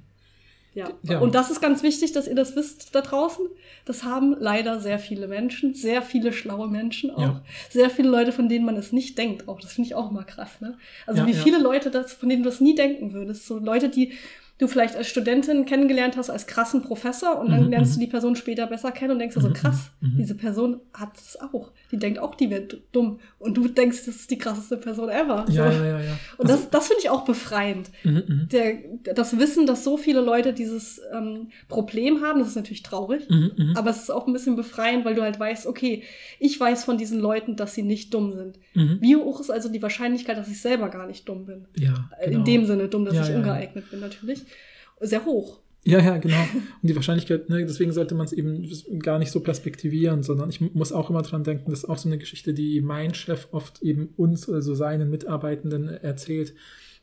Ja. 0.74 0.90
ja. 1.04 1.20
Und 1.20 1.36
das 1.36 1.52
ist 1.52 1.60
ganz 1.60 1.84
wichtig, 1.84 2.14
dass 2.14 2.28
ihr 2.28 2.36
das 2.36 2.56
wisst 2.56 2.96
da 2.96 3.02
draußen. 3.02 3.46
Das 3.84 4.04
haben 4.04 4.36
leider 4.40 4.80
sehr 4.80 5.00
viele 5.00 5.28
Menschen, 5.28 5.74
sehr 5.74 6.02
viele 6.02 6.32
schlaue 6.32 6.70
Menschen 6.70 7.12
auch. 7.12 7.20
Ja. 7.20 7.42
Sehr 7.70 7.90
viele 7.90 8.10
Leute, 8.10 8.32
von 8.32 8.48
denen 8.48 8.66
man 8.66 8.78
es 8.78 8.94
nicht 8.94 9.18
denkt 9.18 9.50
auch. 9.50 9.60
Das 9.60 9.74
finde 9.74 9.88
ich 9.88 9.96
auch 9.96 10.12
mal 10.12 10.24
krass, 10.24 10.62
ne? 10.62 10.78
Also 11.06 11.22
ja, 11.22 11.28
wie 11.28 11.34
viele 11.34 11.60
Leute 11.60 11.92
das, 11.92 12.14
von 12.14 12.30
denen 12.30 12.44
du 12.44 12.50
das 12.50 12.62
nie 12.62 12.76
denken 12.76 13.12
würdest. 13.12 13.48
So 13.48 13.60
Leute, 13.60 13.90
die 13.90 14.14
du 14.62 14.68
vielleicht 14.68 14.96
als 14.96 15.08
Studentin 15.08 15.66
kennengelernt 15.66 16.18
hast, 16.18 16.30
als 16.30 16.46
krassen 16.46 16.84
Professor 16.84 17.40
und 17.40 17.50
dann 17.50 17.66
mhm, 17.66 17.72
lernst 17.72 17.96
du 17.96 18.00
mhm. 18.00 18.02
die 18.02 18.08
Person 18.08 18.36
später 18.36 18.68
besser 18.68 18.92
kennen 18.92 19.12
und 19.12 19.20
denkst 19.20 19.36
dir 19.36 19.42
so, 19.42 19.50
mhm, 19.50 19.54
krass, 19.54 19.92
mhm. 20.02 20.18
diese 20.18 20.36
Person 20.36 20.80
hat 20.94 21.18
es 21.18 21.40
auch. 21.42 21.72
Die 21.92 21.98
denkt 21.98 22.20
auch, 22.20 22.36
die 22.36 22.52
wird 22.52 22.78
dumm. 22.92 23.20
Und 23.40 23.58
du 23.58 23.68
denkst, 23.68 24.06
das 24.06 24.16
ist 24.18 24.32
die 24.32 24.38
krasseste 24.38 24.78
Person 24.78 25.10
ever. 25.10 25.46
Ja, 25.50 25.72
so. 25.72 25.78
ja, 25.80 25.86
ja, 25.86 26.02
ja. 26.02 26.20
Und 26.38 26.50
also, 26.50 26.62
das, 26.62 26.70
das 26.70 26.88
finde 26.88 27.02
ich 27.02 27.10
auch 27.10 27.26
befreiend. 27.26 27.90
Mhm, 28.04 28.24
mhm, 28.28 28.50
Der, 28.52 28.76
das 29.16 29.40
Wissen, 29.40 29.66
dass 29.66 29.84
so 29.84 29.98
viele 29.98 30.22
Leute 30.22 30.54
dieses 30.54 31.02
ähm, 31.12 31.50
Problem 31.68 32.22
haben, 32.22 32.40
das 32.40 32.50
ist 32.50 32.56
natürlich 32.56 32.84
traurig, 32.84 33.28
aber 33.76 33.90
es 33.90 33.98
ist 33.98 34.12
auch 34.12 34.28
ein 34.28 34.34
bisschen 34.34 34.56
befreiend, 34.56 35.06
weil 35.06 35.16
du 35.16 35.24
halt 35.24 35.40
weißt, 35.40 35.66
okay, 35.66 36.04
ich 36.40 36.60
weiß 36.60 36.84
von 36.84 36.98
diesen 36.98 37.20
Leuten, 37.20 37.56
dass 37.56 37.74
sie 37.74 37.84
nicht 37.84 38.14
dumm 38.14 38.32
sind. 38.34 38.60
Wie 38.74 39.16
hoch 39.16 39.40
ist 39.40 39.50
also 39.50 39.70
die 39.70 39.82
Wahrscheinlichkeit, 39.82 40.38
dass 40.38 40.48
ich 40.48 40.62
selber 40.62 40.90
gar 40.90 41.08
nicht 41.08 41.28
dumm 41.28 41.46
bin? 41.46 41.66
Ja, 41.78 42.10
genau. 42.24 42.38
In 42.38 42.46
dem 42.46 42.66
Sinne 42.66 42.88
dumm, 42.88 43.06
dass 43.06 43.16
ja, 43.16 43.28
ich 43.28 43.36
ungeeignet 43.36 43.90
bin 43.90 44.00
natürlich 44.00 44.46
sehr 45.02 45.26
hoch. 45.26 45.62
Ja, 45.84 46.00
ja, 46.00 46.18
genau. 46.18 46.44
Und 46.54 46.90
die 46.90 46.96
Wahrscheinlichkeit, 46.96 47.50
ne, 47.50 47.66
deswegen 47.66 47.92
sollte 47.92 48.14
man 48.14 48.26
es 48.26 48.34
eben 48.34 48.70
gar 49.00 49.18
nicht 49.18 49.32
so 49.32 49.40
perspektivieren, 49.40 50.22
sondern 50.22 50.50
ich 50.50 50.62
muss 50.62 50.92
auch 50.92 51.10
immer 51.10 51.24
dran 51.24 51.44
denken, 51.44 51.72
das 51.72 51.80
ist 51.80 51.90
auch 51.90 51.98
so 51.98 52.08
eine 52.08 52.20
Geschichte, 52.20 52.54
die 52.54 52.82
mein 52.82 53.16
Chef 53.16 53.48
oft 53.52 53.82
eben 53.82 54.14
uns, 54.16 54.48
also 54.48 54.76
seinen 54.76 55.10
Mitarbeitenden 55.10 55.88
erzählt. 55.90 56.54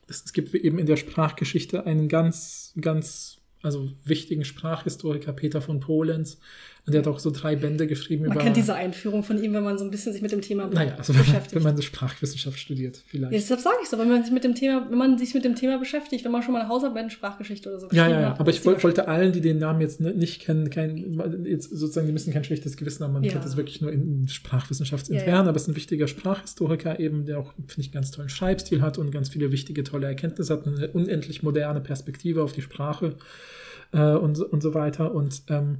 Es 0.07 0.31
gibt 0.31 0.55
eben 0.55 0.79
in 0.79 0.85
der 0.85 0.95
Sprachgeschichte 0.95 1.85
einen 1.85 2.07
ganz, 2.07 2.73
ganz, 2.79 3.41
also 3.61 3.91
wichtigen 4.05 4.45
Sprachhistoriker, 4.45 5.33
Peter 5.33 5.61
von 5.61 5.81
Polenz, 5.81 6.39
und 6.89 6.93
der 6.93 7.01
hat 7.01 7.07
auch 7.07 7.19
so 7.19 7.29
drei 7.29 7.55
Bände 7.55 7.85
geschrieben 7.85 8.23
man 8.23 8.31
über. 8.31 8.35
Man 8.37 8.45
kennt 8.45 8.57
diese 8.57 8.73
Einführung 8.73 9.23
von 9.23 9.41
ihm, 9.41 9.53
wenn 9.53 9.63
man 9.63 9.77
so 9.77 9.85
ein 9.85 9.91
bisschen 9.91 10.11
sich 10.11 10.23
mit 10.23 10.31
dem 10.31 10.41
Thema 10.41 10.65
naja, 10.67 10.95
also 10.97 11.13
beschäftigt. 11.13 11.53
Wenn 11.53 11.61
man, 11.61 11.73
wenn 11.73 11.75
man 11.75 11.83
Sprachwissenschaft 11.83 12.57
studiert, 12.57 13.03
vielleicht. 13.05 13.31
Ja, 13.31 13.37
deshalb 13.37 13.59
sage 13.59 13.75
ich 13.83 13.89
so, 13.89 13.99
wenn 13.99 14.09
man 14.09 14.23
sich 14.23 14.33
mit 14.33 14.43
dem 14.43 14.55
Thema, 14.55 14.87
wenn 14.89 14.97
man 14.97 15.19
sich 15.19 15.35
mit 15.35 15.45
dem 15.45 15.53
Thema 15.53 15.77
beschäftigt, 15.77 16.25
wenn 16.25 16.31
man 16.31 16.41
schon 16.41 16.53
mal 16.53 16.61
eine 16.61 16.69
Hausarbeit 16.69 17.03
in 17.03 17.09
Sprachgeschichte 17.11 17.69
oder 17.69 17.79
so 17.79 17.87
Ja, 17.91 18.07
ja, 18.07 18.21
ja. 18.21 18.35
Aber 18.39 18.49
ich 18.49 18.65
wollte 18.65 19.07
allen, 19.07 19.31
die 19.31 19.41
den 19.41 19.59
Namen 19.59 19.81
jetzt 19.81 20.01
nicht 20.01 20.41
kennen, 20.41 20.71
kein, 20.71 21.45
jetzt 21.45 21.69
sozusagen, 21.69 22.07
die 22.07 22.13
müssen 22.13 22.33
kein 22.33 22.43
schlechtes 22.43 22.75
Gewissen 22.75 23.03
haben. 23.03 23.13
Man 23.13 23.23
ja. 23.23 23.31
kennt 23.31 23.45
das 23.45 23.55
wirklich 23.55 23.81
nur 23.81 23.91
in 23.91 24.27
Sprachwissenschaftsintern, 24.27 25.27
ja, 25.27 25.33
ja. 25.35 25.41
aber 25.41 25.55
es 25.55 25.63
ist 25.63 25.67
ein 25.67 25.75
wichtiger 25.75 26.07
Sprachhistoriker 26.07 26.99
eben, 26.99 27.25
der 27.25 27.37
auch, 27.37 27.53
finde 27.67 27.81
ich, 27.81 27.91
ganz 27.91 28.09
tollen 28.09 28.29
Schreibstil 28.29 28.81
hat 28.81 28.97
und 28.97 29.11
ganz 29.11 29.29
viele 29.29 29.51
wichtige, 29.51 29.83
tolle 29.83 30.07
Erkenntnisse 30.07 30.53
hat, 30.53 30.65
eine 30.65 30.87
unendlich 30.89 31.43
moderne 31.43 31.81
Perspektive 31.81 32.43
auf 32.43 32.53
die 32.53 32.63
Sprache 32.63 33.15
äh, 33.91 34.13
und, 34.13 34.39
und 34.39 34.61
so 34.61 34.73
weiter. 34.73 35.13
Und 35.13 35.43
ähm, 35.49 35.79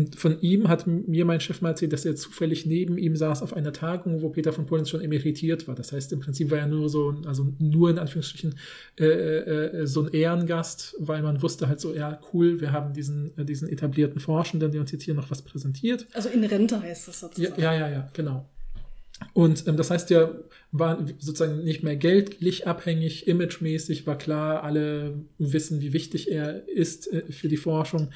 und 0.00 0.16
von 0.16 0.40
ihm 0.40 0.68
hat 0.68 0.86
mir 0.86 1.24
mein 1.24 1.40
Chef 1.40 1.60
mal 1.60 1.70
erzählt, 1.70 1.92
dass 1.92 2.06
er 2.06 2.16
zufällig 2.16 2.64
neben 2.64 2.96
ihm 2.96 3.16
saß 3.16 3.42
auf 3.42 3.54
einer 3.54 3.72
Tagung, 3.72 4.22
wo 4.22 4.30
Peter 4.30 4.52
von 4.52 4.64
Polenz 4.64 4.88
schon 4.88 5.02
emeritiert 5.02 5.68
war. 5.68 5.74
Das 5.74 5.92
heißt, 5.92 6.12
im 6.12 6.20
Prinzip 6.20 6.50
war 6.50 6.58
er 6.58 6.66
nur 6.66 6.88
so, 6.88 7.14
also 7.26 7.52
nur 7.58 7.90
in 7.90 7.98
Anführungsstrichen 7.98 8.54
äh, 8.98 9.04
äh, 9.04 9.86
so 9.86 10.02
ein 10.02 10.12
Ehrengast, 10.12 10.96
weil 10.98 11.22
man 11.22 11.42
wusste 11.42 11.68
halt 11.68 11.80
so, 11.80 11.94
ja, 11.94 12.18
cool, 12.32 12.60
wir 12.60 12.72
haben 12.72 12.94
diesen, 12.94 13.36
äh, 13.36 13.44
diesen 13.44 13.68
etablierten 13.68 14.20
Forschenden, 14.20 14.72
der 14.72 14.80
uns 14.80 14.90
jetzt 14.90 15.02
hier 15.02 15.14
noch 15.14 15.30
was 15.30 15.42
präsentiert. 15.42 16.06
Also 16.14 16.30
in 16.30 16.44
Rente 16.44 16.80
heißt 16.80 17.08
das 17.08 17.20
sozusagen. 17.20 17.60
Ja, 17.60 17.74
ja, 17.74 17.88
ja, 17.88 17.92
ja 17.92 18.10
genau. 18.14 18.48
Und 19.34 19.68
ähm, 19.68 19.76
das 19.76 19.90
heißt, 19.90 20.10
er 20.12 20.44
war 20.72 21.04
sozusagen 21.18 21.62
nicht 21.62 21.82
mehr 21.82 21.96
geldlich 21.96 22.66
abhängig, 22.66 23.28
imagemäßig 23.28 24.06
war 24.06 24.16
klar, 24.16 24.62
alle 24.62 25.14
wissen, 25.38 25.82
wie 25.82 25.92
wichtig 25.92 26.30
er 26.30 26.66
ist 26.68 27.12
äh, 27.12 27.30
für 27.30 27.48
die 27.48 27.58
Forschung 27.58 28.10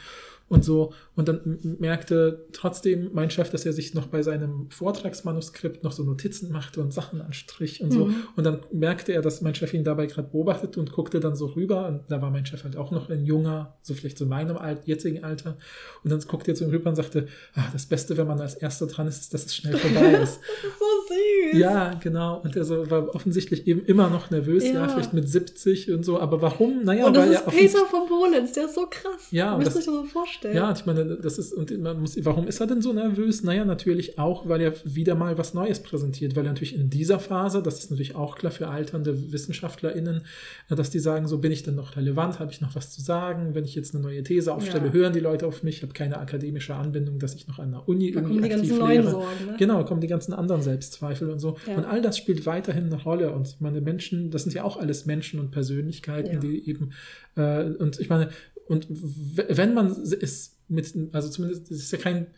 und 0.49 0.65
so. 0.65 0.93
Und 1.17 1.29
dann 1.29 1.59
merkte 1.79 2.47
trotzdem 2.53 3.11
mein 3.13 3.31
Chef, 3.31 3.51
dass 3.51 3.65
er 3.65 3.73
sich 3.73 3.95
noch 3.95 4.07
bei 4.07 4.23
seinem 4.23 4.71
Vortragsmanuskript 4.71 5.83
noch 5.83 5.93
so 5.93 6.05
Notizen 6.05 6.53
machte 6.53 6.81
und 6.81 6.93
Sachen 6.93 7.21
anstrich 7.21 7.83
und 7.83 7.91
so. 7.91 8.07
Mhm. 8.07 8.17
Und 8.37 8.45
dann 8.45 8.61
merkte 8.71 9.13
er, 9.13 9.23
dass 9.23 9.41
mein 9.41 9.55
Chef 9.55 9.73
ihn 9.75 9.85
dabei 9.85 10.07
gerade 10.07 10.29
beobachtet 10.29 10.77
und 10.77 10.93
guckte 10.93 11.21
dann 11.21 11.35
so 11.35 11.47
rüber. 11.47 11.89
Und 11.89 12.03
da 12.09 12.21
war 12.21 12.31
mein 12.31 12.47
Chef 12.47 12.65
halt 12.65 12.77
auch 12.77 12.91
noch 12.91 13.11
ein 13.11 13.25
junger, 13.25 13.77
so 13.83 13.95
vielleicht 13.95 14.19
so 14.19 14.27
meinem 14.27 14.57
Alt, 14.57 14.87
jetzigen 14.87 15.25
Alter. 15.25 15.57
Und 16.03 16.11
dann 16.11 16.21
guckte 16.21 16.53
er 16.53 16.55
zu 16.55 16.65
ihm 16.65 16.71
rüber 16.71 16.91
und 16.91 16.97
sagte, 16.97 17.27
ah, 17.55 17.69
das 17.73 17.87
Beste, 17.87 18.17
wenn 18.17 18.27
man 18.27 18.41
als 18.41 18.55
Erster 18.55 18.87
dran 18.87 19.09
ist, 19.09 19.25
ist, 19.25 19.35
dass 19.35 19.47
es 19.47 19.57
schnell 19.57 19.77
vorbei 19.77 20.13
ist. 20.23 20.41
so 20.63 20.85
süß. 21.09 21.61
Ja, 21.61 21.95
genau. 21.95 22.41
Und 22.41 22.57
er 22.57 22.65
so, 22.65 22.91
war 22.91 23.15
offensichtlich 23.15 23.67
eben 23.67 23.85
immer 23.87 24.09
noch 24.09 24.31
nervös, 24.31 24.65
ja. 24.65 24.75
ja. 24.75 24.89
vielleicht 24.89 25.13
mit 25.13 25.29
70 25.29 25.91
und 25.93 26.05
so. 26.05 26.21
Aber 26.21 26.43
warum? 26.43 26.85
Naja, 26.85 27.07
und 27.07 27.17
das 27.17 27.27
weil 27.27 27.33
ist 27.33 27.47
Peter 27.47 27.87
von 27.87 28.07
Polenz, 28.07 28.53
der 28.53 28.67
ist 28.67 28.75
so 28.75 28.87
krass. 28.89 29.29
Ja, 29.31 29.57
euch 29.57 29.65
das 29.65 29.85
so 29.85 30.05
vorstellen. 30.05 30.34
Ja, 30.43 30.73
ich 30.73 30.87
meine, 30.87 31.17
das 31.17 31.39
ist, 31.39 31.53
und 31.53 31.77
man 31.81 32.01
muss, 32.01 32.17
warum 32.25 32.47
ist 32.47 32.61
er 32.61 32.67
denn 32.67 32.83
so 32.83 32.93
nervös? 32.93 33.43
Naja, 33.43 33.65
natürlich 33.65 34.19
auch, 34.19 34.49
weil 34.49 34.61
er 34.61 34.75
wieder 34.85 35.15
mal 35.15 35.37
was 35.39 35.55
Neues 35.55 35.83
präsentiert, 35.83 36.37
weil 36.37 36.45
er 36.45 36.53
natürlich 36.53 36.75
in 36.75 36.91
dieser 36.91 37.19
Phase, 37.19 37.63
das 37.63 37.79
ist 37.79 37.91
natürlich 37.91 38.15
auch 38.15 38.37
klar 38.37 38.53
für 38.53 38.69
alternde 38.69 39.33
WissenschaftlerInnen, 39.33 40.23
dass 40.69 40.91
die 40.91 40.99
sagen, 41.01 41.27
so 41.27 41.39
bin 41.39 41.53
ich 41.53 41.63
denn 41.63 41.75
noch 41.75 41.97
relevant, 41.97 42.39
habe 42.39 42.53
ich 42.53 42.61
noch 42.61 42.75
was 42.75 42.91
zu 42.91 43.01
sagen, 43.01 43.55
wenn 43.55 43.65
ich 43.65 43.75
jetzt 43.75 43.95
eine 43.95 44.03
neue 44.03 44.23
These 44.23 44.53
aufstelle, 44.53 44.87
ja. 44.87 44.93
hören 44.93 45.13
die 45.13 45.21
Leute 45.21 45.47
auf 45.47 45.63
mich, 45.63 45.77
ich 45.77 45.83
habe 45.83 45.93
keine 45.93 46.19
akademische 46.19 46.75
Anbindung, 46.75 47.19
dass 47.19 47.35
ich 47.35 47.49
noch 47.49 47.59
an 47.59 47.73
der 47.73 47.89
Uni 47.89 48.13
da 48.13 48.21
irgendwie 48.21 48.35
kommen 48.35 48.43
die 48.43 48.49
ganzen 48.49 48.69
lehre. 48.69 48.81
Neuen 48.81 49.11
Sorgen, 49.11 49.47
ne? 49.47 49.57
Genau, 49.59 49.85
kommen 49.85 50.01
die 50.01 50.07
ganzen 50.07 50.33
anderen 50.33 50.63
selbst 50.63 50.85
Selbstzweifel 50.85 51.31
und 51.31 51.39
so. 51.39 51.57
Ja. 51.67 51.77
Und 51.77 51.85
all 51.85 52.01
das 52.01 52.19
spielt 52.19 52.47
weiterhin 52.47 52.87
eine 52.87 53.03
Rolle. 53.03 53.33
Und 53.33 53.61
meine 53.61 53.81
Menschen, 53.81 54.31
das 54.31 54.43
sind 54.45 54.55
ja 54.55 54.65
auch 54.65 54.77
alles 54.77 55.07
Menschen 55.07 55.41
und 55.41 55.51
Persönlichkeiten, 55.51 56.35
ja. 56.35 56.41
die 56.41 56.69
eben, 56.69 56.93
äh, 57.37 57.65
und 57.65 58.01
ich 58.01 58.09
meine, 58.09 58.31
und 58.67 58.87
wenn 58.91 59.75
man 59.75 59.89
es 59.89 60.57
mit, 60.69 60.95
also 61.13 61.29
zumindest, 61.29 61.71
es 61.71 61.81
ist 61.81 61.93
ja 61.93 61.99
kein 61.99 62.29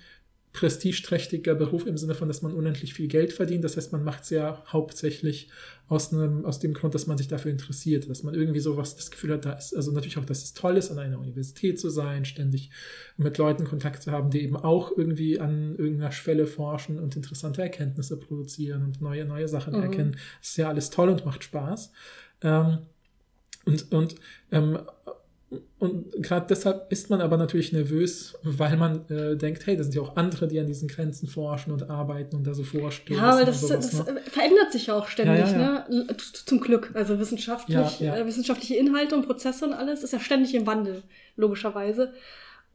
prestigeträchtiger 0.56 1.54
Beruf 1.54 1.86
im 1.86 1.98
Sinne 1.98 2.14
von, 2.14 2.28
dass 2.28 2.40
man 2.40 2.54
unendlich 2.54 2.94
viel 2.94 3.08
Geld 3.08 3.34
verdient. 3.34 3.62
Das 3.62 3.76
heißt, 3.76 3.92
man 3.92 4.02
macht 4.02 4.22
es 4.22 4.30
ja 4.30 4.64
hauptsächlich 4.68 5.50
aus, 5.86 6.14
einem, 6.14 6.46
aus 6.46 6.58
dem 6.58 6.72
Grund, 6.72 6.94
dass 6.94 7.06
man 7.06 7.18
sich 7.18 7.28
dafür 7.28 7.50
interessiert, 7.50 8.08
dass 8.08 8.22
man 8.22 8.34
irgendwie 8.34 8.60
sowas 8.60 8.96
das 8.96 9.10
Gefühl 9.10 9.34
hat, 9.34 9.44
da 9.44 9.52
ist, 9.52 9.76
also 9.76 9.92
natürlich 9.92 10.16
auch, 10.16 10.24
dass 10.24 10.42
es 10.42 10.54
toll 10.54 10.78
ist, 10.78 10.90
an 10.90 10.98
einer 10.98 11.18
Universität 11.18 11.78
zu 11.78 11.90
sein, 11.90 12.24
ständig 12.24 12.70
mit 13.18 13.36
Leuten 13.36 13.64
Kontakt 13.64 14.02
zu 14.02 14.12
haben, 14.12 14.30
die 14.30 14.40
eben 14.40 14.56
auch 14.56 14.96
irgendwie 14.96 15.38
an 15.38 15.76
irgendeiner 15.76 16.10
Schwelle 16.10 16.46
forschen 16.46 16.98
und 16.98 17.14
interessante 17.16 17.60
Erkenntnisse 17.60 18.18
produzieren 18.18 18.82
und 18.82 19.02
neue, 19.02 19.26
neue 19.26 19.48
Sachen 19.48 19.76
mhm. 19.76 19.82
erkennen. 19.82 20.12
Das 20.40 20.50
ist 20.50 20.56
ja 20.56 20.70
alles 20.70 20.88
toll 20.88 21.10
und 21.10 21.26
macht 21.26 21.44
Spaß. 21.44 21.92
Ähm, 22.40 22.78
und 23.66 23.92
und 23.92 24.14
ähm, 24.52 24.78
und 25.78 26.10
gerade 26.22 26.46
deshalb 26.48 26.90
ist 26.90 27.08
man 27.08 27.20
aber 27.20 27.36
natürlich 27.36 27.72
nervös, 27.72 28.36
weil 28.42 28.76
man 28.76 29.08
äh, 29.08 29.36
denkt, 29.36 29.64
hey, 29.66 29.76
da 29.76 29.84
sind 29.84 29.94
ja 29.94 30.02
auch 30.02 30.16
andere, 30.16 30.48
die 30.48 30.58
an 30.58 30.66
diesen 30.66 30.88
Grenzen 30.88 31.28
forschen 31.28 31.72
und 31.72 31.88
arbeiten 31.88 32.34
und 32.34 32.44
da 32.44 32.52
so 32.52 32.64
vorstellen. 32.64 33.20
Ja, 33.20 33.30
aber 33.30 33.44
das, 33.44 33.60
sowas, 33.60 33.90
das 33.90 34.06
ne? 34.06 34.20
verändert 34.22 34.72
sich 34.72 34.88
ja 34.88 34.94
auch 34.94 35.06
ständig, 35.06 35.38
ja, 35.38 35.52
ja, 35.52 35.86
ja. 35.88 35.88
ne? 35.88 36.16
Zum 36.16 36.60
Glück. 36.60 36.90
Also 36.94 37.20
wissenschaftlich, 37.20 38.00
äh, 38.00 38.26
wissenschaftliche 38.26 38.74
Inhalte 38.74 39.14
und 39.14 39.26
Prozesse 39.26 39.66
und 39.66 39.72
alles 39.72 40.02
ist 40.02 40.12
ja 40.12 40.18
ständig 40.18 40.52
im 40.54 40.66
Wandel, 40.66 41.04
logischerweise. 41.36 42.12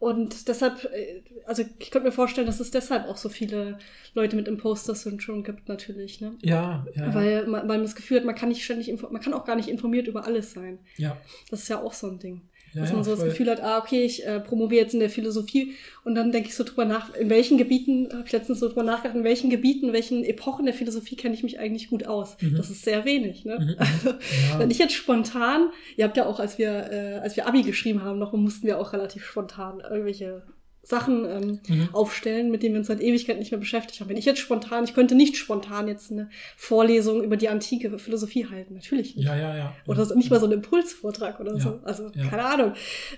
Und 0.01 0.47
deshalb, 0.47 0.85
äh, 0.85 1.21
also 1.45 1.63
ich 1.77 1.91
könnte 1.91 2.07
mir 2.07 2.13
vorstellen, 2.13 2.47
dass 2.47 2.59
es 2.59 2.71
deshalb 2.71 3.07
auch 3.07 3.17
so 3.17 3.29
viele 3.29 3.77
Leute 4.13 4.35
mit 4.35 4.47
Imposter-Syndrom 4.47 5.43
gibt, 5.43 5.67
natürlich. 5.67 6.21
Ne? 6.21 6.37
Ja, 6.41 6.87
ja. 6.95 7.13
Weil 7.13 7.45
man, 7.47 7.61
weil 7.61 7.77
man 7.77 7.83
das 7.83 7.95
Gefühl 7.95 8.17
hat, 8.17 8.25
man 8.25 8.33
kann 8.33 8.49
nicht 8.49 8.63
ständig, 8.63 8.91
man 8.99 9.21
kann 9.21 9.33
auch 9.33 9.45
gar 9.45 9.55
nicht 9.55 9.69
informiert 9.69 10.07
über 10.07 10.25
alles 10.25 10.53
sein. 10.53 10.79
Ja. 10.97 11.17
Das 11.49 11.63
ist 11.63 11.67
ja 11.67 11.81
auch 11.81 11.93
so 11.93 12.07
ein 12.07 12.17
Ding. 12.17 12.41
Ja, 12.73 12.81
dass 12.81 12.93
man 12.93 13.03
so 13.03 13.11
das 13.15 13.23
Gefühl 13.23 13.49
hat, 13.49 13.61
ah, 13.61 13.79
okay, 13.79 14.03
ich 14.03 14.25
äh, 14.25 14.39
promoviere 14.39 14.83
jetzt 14.83 14.93
in 14.93 15.01
der 15.01 15.09
Philosophie 15.09 15.75
und 16.03 16.15
dann 16.15 16.31
denke 16.31 16.49
ich 16.49 16.55
so 16.55 16.63
drüber 16.63 16.85
nach, 16.85 17.13
in 17.15 17.29
welchen 17.29 17.57
Gebieten, 17.57 18.07
habe 18.11 18.23
ich 18.25 18.31
letztens 18.31 18.59
so 18.59 18.67
drüber 18.69 18.83
nachgedacht, 18.83 19.17
in 19.17 19.23
welchen 19.23 19.49
Gebieten, 19.49 19.87
in 19.87 19.93
welchen 19.93 20.23
Epochen 20.23 20.65
der 20.65 20.73
Philosophie 20.73 21.15
kenne 21.15 21.35
ich 21.35 21.43
mich 21.43 21.59
eigentlich 21.59 21.89
gut 21.89 22.05
aus. 22.05 22.37
Mhm. 22.41 22.55
Das 22.55 22.69
ist 22.69 22.83
sehr 22.83 23.03
wenig. 23.05 23.43
Ne? 23.45 23.59
Mhm. 23.59 23.75
Also, 23.77 24.09
ja. 24.09 24.59
Wenn 24.59 24.71
ich 24.71 24.77
jetzt 24.77 24.93
spontan, 24.93 25.69
ihr 25.97 26.05
habt 26.05 26.17
ja 26.17 26.25
auch, 26.25 26.39
als 26.39 26.57
wir, 26.57 26.91
äh, 26.91 27.19
als 27.21 27.35
wir 27.35 27.47
Abi 27.47 27.63
geschrieben 27.63 28.03
haben, 28.03 28.19
noch 28.19 28.31
mussten 28.33 28.67
wir 28.67 28.79
auch 28.79 28.93
relativ 28.93 29.25
spontan 29.25 29.81
irgendwelche 29.81 30.43
Sachen 30.83 31.25
ähm, 31.25 31.59
mhm. 31.67 31.89
aufstellen, 31.93 32.49
mit 32.49 32.63
denen 32.63 32.73
wir 32.73 32.79
uns 32.79 32.87
seit 32.87 33.01
Ewigkeit 33.01 33.37
nicht 33.37 33.51
mehr 33.51 33.59
beschäftigt 33.59 33.99
haben. 33.99 34.09
Wenn 34.09 34.17
ich 34.17 34.25
jetzt 34.25 34.39
spontan, 34.39 34.83
ich 34.83 34.93
könnte 34.93 35.13
nicht 35.13 35.37
spontan 35.37 35.87
jetzt 35.87 36.11
eine 36.11 36.29
Vorlesung 36.57 37.23
über 37.23 37.37
die 37.37 37.49
antike 37.49 37.97
Philosophie 37.99 38.47
halten. 38.47 38.73
Natürlich 38.73 39.15
nicht. 39.15 39.25
Ja, 39.25 39.35
ja, 39.35 39.55
ja. 39.55 39.75
Oder 39.85 40.05
so, 40.05 40.15
nicht 40.15 40.31
mal 40.31 40.39
so 40.39 40.47
einen 40.47 40.53
Impulsvortrag 40.53 41.39
oder 41.39 41.53
ja, 41.53 41.59
so. 41.59 41.79
Also, 41.83 42.11
ja. 42.15 42.27
keine 42.27 42.45
Ahnung. 42.45 42.73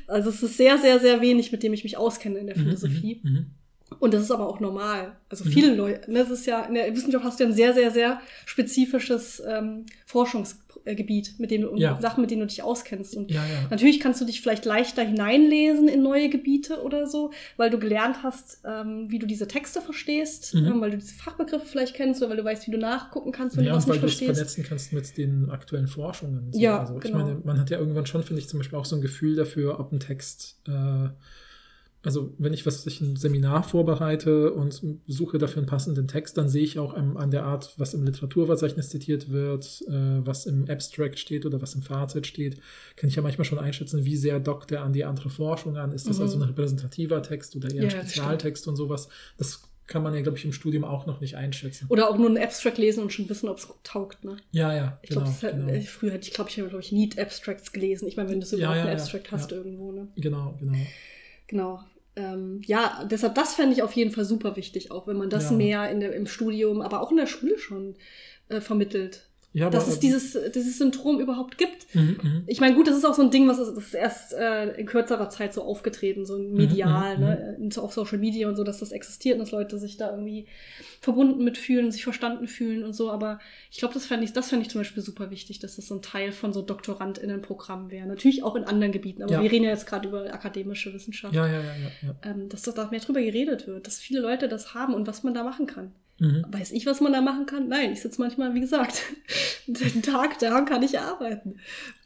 Also 0.07 0.29
es 0.29 0.43
ist 0.43 0.57
sehr, 0.57 0.77
sehr, 0.77 0.99
sehr 0.99 1.21
wenig, 1.21 1.51
mit 1.51 1.63
dem 1.63 1.73
ich 1.73 1.83
mich 1.83 1.97
auskenne 1.97 2.37
in 2.37 2.47
der 2.47 2.57
mhm, 2.57 2.63
Philosophie. 2.63 3.21
Mhm, 3.23 3.31
mhm. 3.31 3.45
Und 3.99 4.13
das 4.13 4.23
ist 4.23 4.31
aber 4.31 4.47
auch 4.47 4.59
normal. 4.59 5.15
Also 5.29 5.45
mhm. 5.45 5.49
viele 5.49 5.75
Leute, 5.75 6.11
ne, 6.11 6.19
das 6.19 6.31
ist 6.31 6.45
ja, 6.45 6.63
in 6.65 6.73
der 6.73 6.93
Wissenschaft 6.93 7.23
hast 7.23 7.39
du 7.39 7.43
ja 7.43 7.49
ein 7.49 7.55
sehr, 7.55 7.73
sehr, 7.73 7.91
sehr 7.91 8.21
spezifisches 8.45 9.41
ähm, 9.47 9.85
Forschungs 10.05 10.59
Gebiet, 10.85 11.39
mit 11.39 11.51
dem 11.51 11.61
du 11.61 11.75
ja. 11.75 11.99
Sachen, 12.01 12.21
mit 12.21 12.31
denen 12.31 12.41
du 12.41 12.47
dich 12.47 12.63
auskennst. 12.63 13.15
Und 13.15 13.31
ja, 13.31 13.41
ja. 13.45 13.67
natürlich 13.69 13.99
kannst 13.99 14.19
du 14.21 14.25
dich 14.25 14.41
vielleicht 14.41 14.65
leichter 14.65 15.03
hineinlesen 15.03 15.87
in 15.87 16.03
neue 16.03 16.29
Gebiete 16.29 16.81
oder 16.83 17.07
so, 17.07 17.31
weil 17.57 17.69
du 17.69 17.79
gelernt 17.79 18.23
hast, 18.23 18.61
ähm, 18.65 19.09
wie 19.09 19.19
du 19.19 19.25
diese 19.25 19.47
Texte 19.47 19.81
verstehst, 19.81 20.53
mhm. 20.53 20.65
ähm, 20.65 20.81
weil 20.81 20.91
du 20.91 20.97
diese 20.97 21.13
Fachbegriffe 21.13 21.65
vielleicht 21.65 21.95
kennst 21.95 22.21
oder 22.21 22.31
weil 22.31 22.37
du 22.37 22.43
weißt, 22.43 22.67
wie 22.67 22.71
du 22.71 22.77
nachgucken 22.77 23.31
kannst, 23.31 23.57
wenn 23.57 23.65
ja, 23.65 23.71
du 23.71 23.77
was 23.77 23.85
und 23.85 23.91
weil 23.91 24.01
nicht 24.01 24.19
du 24.19 24.25
es 24.25 24.37
vernetzen 24.37 24.63
kannst 24.67 24.93
mit 24.93 25.17
den 25.17 25.49
aktuellen 25.49 25.87
Forschungen. 25.87 26.51
So. 26.51 26.59
Ja, 26.59 26.79
also, 26.79 26.95
genau. 26.95 27.19
Ich 27.19 27.23
meine, 27.25 27.41
man 27.43 27.59
hat 27.59 27.69
ja 27.69 27.79
irgendwann 27.79 28.05
schon, 28.05 28.23
finde 28.23 28.41
ich, 28.41 28.49
zum 28.49 28.59
Beispiel 28.59 28.77
auch 28.77 28.85
so 28.85 28.95
ein 28.95 29.01
Gefühl 29.01 29.35
dafür, 29.35 29.79
ob 29.79 29.91
ein 29.91 29.99
Text 29.99 30.59
äh, 30.67 31.09
also 32.05 32.33
wenn 32.37 32.53
ich 32.53 32.65
was 32.65 32.85
ich 32.85 32.99
ein 32.99 33.15
Seminar 33.15 33.63
vorbereite 33.63 34.51
und 34.51 34.81
suche 35.07 35.37
dafür 35.37 35.59
einen 35.59 35.67
passenden 35.67 36.07
Text, 36.07 36.37
dann 36.37 36.49
sehe 36.49 36.63
ich 36.63 36.77
auch 36.77 36.93
an, 36.93 37.15
an 37.15 37.31
der 37.31 37.45
Art, 37.45 37.73
was 37.77 37.93
im 37.93 38.03
Literaturverzeichnis 38.03 38.89
zitiert 38.89 39.31
wird, 39.31 39.83
äh, 39.87 40.25
was 40.25 40.45
im 40.45 40.69
Abstract 40.69 41.17
steht 41.17 41.45
oder 41.45 41.61
was 41.61 41.75
im 41.75 41.81
Fazit 41.81 42.27
steht, 42.27 42.57
kann 42.97 43.09
ich 43.09 43.15
ja 43.15 43.21
manchmal 43.21 43.45
schon 43.45 43.59
einschätzen, 43.59 44.03
wie 44.03 44.17
sehr 44.17 44.41
dockt 44.41 44.71
der 44.71 44.83
an 44.83 44.91
die 44.91 45.05
andere 45.05 45.29
Forschung 45.29 45.77
an. 45.77 45.93
Ist 45.93 46.09
das 46.09 46.17
mhm. 46.17 46.23
also 46.23 46.37
ein 46.39 46.43
repräsentativer 46.43 47.21
Text 47.23 47.55
oder 47.55 47.73
eher 47.73 47.83
ein 47.83 47.89
ja, 47.89 48.01
Spezialtext 48.01 48.67
und 48.67 48.75
sowas? 48.75 49.07
Das 49.37 49.69
kann 49.87 50.03
man 50.03 50.13
ja, 50.13 50.21
glaube 50.21 50.37
ich, 50.37 50.43
im 50.43 50.53
Studium 50.53 50.83
auch 50.83 51.05
noch 51.05 51.21
nicht 51.21 51.35
einschätzen. 51.35 51.87
Oder 51.89 52.09
auch 52.09 52.17
nur 52.17 52.27
einen 52.27 52.37
Abstract 52.37 52.77
lesen 52.77 53.03
und 53.03 53.13
schon 53.13 53.29
wissen, 53.29 53.47
ob 53.47 53.57
es 53.57 53.67
taugt, 53.83 54.23
ne? 54.25 54.37
Ja, 54.51 54.73
ja. 54.73 54.99
Ich 55.03 55.09
genau, 55.09 55.23
glaube, 55.23 55.57
genau. 55.57 55.67
Äh, 55.69 55.81
früher 55.81 56.11
hätte 56.11 56.27
ich, 56.27 56.33
glaube 56.33 56.49
ich, 56.49 56.55
glaube 56.55 56.79
ich, 56.79 56.91
Need 56.91 57.19
Abstracts 57.19 57.71
gelesen. 57.71 58.07
Ich 58.07 58.17
meine, 58.17 58.29
wenn 58.29 58.39
du 58.41 58.45
so 58.45 58.57
überhaupt 58.57 58.77
ja, 58.77 58.83
ja, 58.83 58.91
einen 58.91 58.99
Abstract 58.99 59.31
hast 59.31 59.51
irgendwo, 59.51 59.91
ne? 59.91 60.07
Genau, 60.15 60.57
genau. 60.59 60.77
Genau 61.47 61.81
ähm, 62.15 62.61
ja, 62.65 63.05
deshalb, 63.09 63.35
das 63.35 63.55
fände 63.55 63.73
ich 63.73 63.81
auf 63.81 63.93
jeden 63.93 64.11
Fall 64.11 64.25
super 64.25 64.55
wichtig, 64.55 64.91
auch 64.91 65.07
wenn 65.07 65.17
man 65.17 65.29
das 65.29 65.49
ja. 65.49 65.57
mehr 65.57 65.89
in 65.89 65.99
der, 65.99 66.13
im 66.13 66.27
Studium, 66.27 66.81
aber 66.81 67.01
auch 67.01 67.11
in 67.11 67.17
der 67.17 67.27
Schule 67.27 67.57
schon 67.57 67.95
äh, 68.49 68.61
vermittelt. 68.61 69.27
Ja, 69.55 69.69
dass 69.69 69.87
es 69.87 69.99
dieses, 69.99 70.35
dieses 70.55 70.79
Syndrom 70.79 71.19
überhaupt 71.19 71.59
gibt. 71.59 71.93
Mhm, 71.93 72.17
mhm, 72.21 72.43
ich 72.47 72.59
meine, 72.59 72.75
gut, 72.75 72.87
das 72.87 72.97
ist 72.97 73.05
auch 73.05 73.13
so 73.13 73.21
ein 73.21 73.29
Ding, 73.29 73.47
was 73.47 73.59
ist, 73.59 73.75
das 73.75 73.85
ist 73.85 73.93
erst 73.93 74.33
äh, 74.33 74.71
in 74.73 74.87
kürzerer 74.87 75.29
Zeit 75.29 75.53
so 75.53 75.61
aufgetreten, 75.61 76.25
so 76.25 76.39
mhm, 76.39 76.53
medial, 76.53 77.17
mhm, 77.17 77.67
ne, 77.67 77.69
auf 77.77 77.93
Social 77.93 78.17
Media 78.17 78.49
und 78.49 78.55
so, 78.55 78.63
dass 78.63 78.79
das 78.79 78.91
existiert 78.91 79.35
und 79.35 79.41
dass 79.41 79.51
Leute 79.51 79.77
sich 79.77 79.97
da 79.97 80.09
irgendwie 80.09 80.47
verbunden 81.01 81.43
mitfühlen, 81.43 81.91
sich 81.91 82.03
verstanden 82.03 82.47
fühlen 82.47 82.83
und 82.83 82.93
so. 82.93 83.11
Aber 83.11 83.39
ich 83.69 83.77
glaube, 83.77 83.93
das 83.93 84.07
fände 84.07 84.25
ich, 84.25 84.33
das 84.33 84.49
fände 84.49 84.63
ich 84.63 84.71
zum 84.71 84.81
Beispiel 84.81 85.03
super 85.03 85.29
wichtig, 85.29 85.59
dass 85.59 85.75
das 85.75 85.87
so 85.87 85.95
ein 85.95 86.01
Teil 86.01 86.31
von 86.31 86.51
so 86.51 86.63
DoktorandInnen-Programmen 86.63 87.91
wäre. 87.91 88.07
Natürlich 88.07 88.43
auch 88.43 88.55
in 88.55 88.63
anderen 88.63 88.91
Gebieten, 88.91 89.21
aber 89.21 89.33
ja. 89.33 89.43
wir 89.43 89.51
reden 89.51 89.65
ja 89.65 89.69
jetzt 89.69 89.85
gerade 89.85 90.07
über 90.07 90.33
akademische 90.33 90.93
Wissenschaft. 90.95 91.35
Ja, 91.35 91.45
ja, 91.45 91.59
ja, 91.59 91.75
ja, 91.75 91.91
ja. 92.01 92.15
Ähm, 92.23 92.49
dass 92.49 92.63
da 92.63 92.87
mehr 92.89 92.99
drüber 93.01 93.21
geredet 93.21 93.67
wird, 93.67 93.85
dass 93.85 93.99
viele 93.99 94.19
Leute 94.19 94.47
das 94.47 94.73
haben 94.73 94.95
und 94.95 95.05
was 95.05 95.21
man 95.21 95.35
da 95.35 95.43
machen 95.43 95.67
kann. 95.67 95.91
Mhm. 96.19 96.45
Weiß 96.47 96.71
ich, 96.71 96.85
was 96.85 97.01
man 97.01 97.13
da 97.13 97.21
machen 97.21 97.45
kann? 97.45 97.67
Nein, 97.67 97.93
ich 97.93 98.01
sitze 98.01 98.21
manchmal, 98.21 98.53
wie 98.53 98.61
gesagt, 98.61 99.03
den 99.67 100.01
Tag 100.01 100.39
da 100.39 100.61
kann 100.61 100.83
ich 100.83 100.99
arbeiten. 100.99 101.59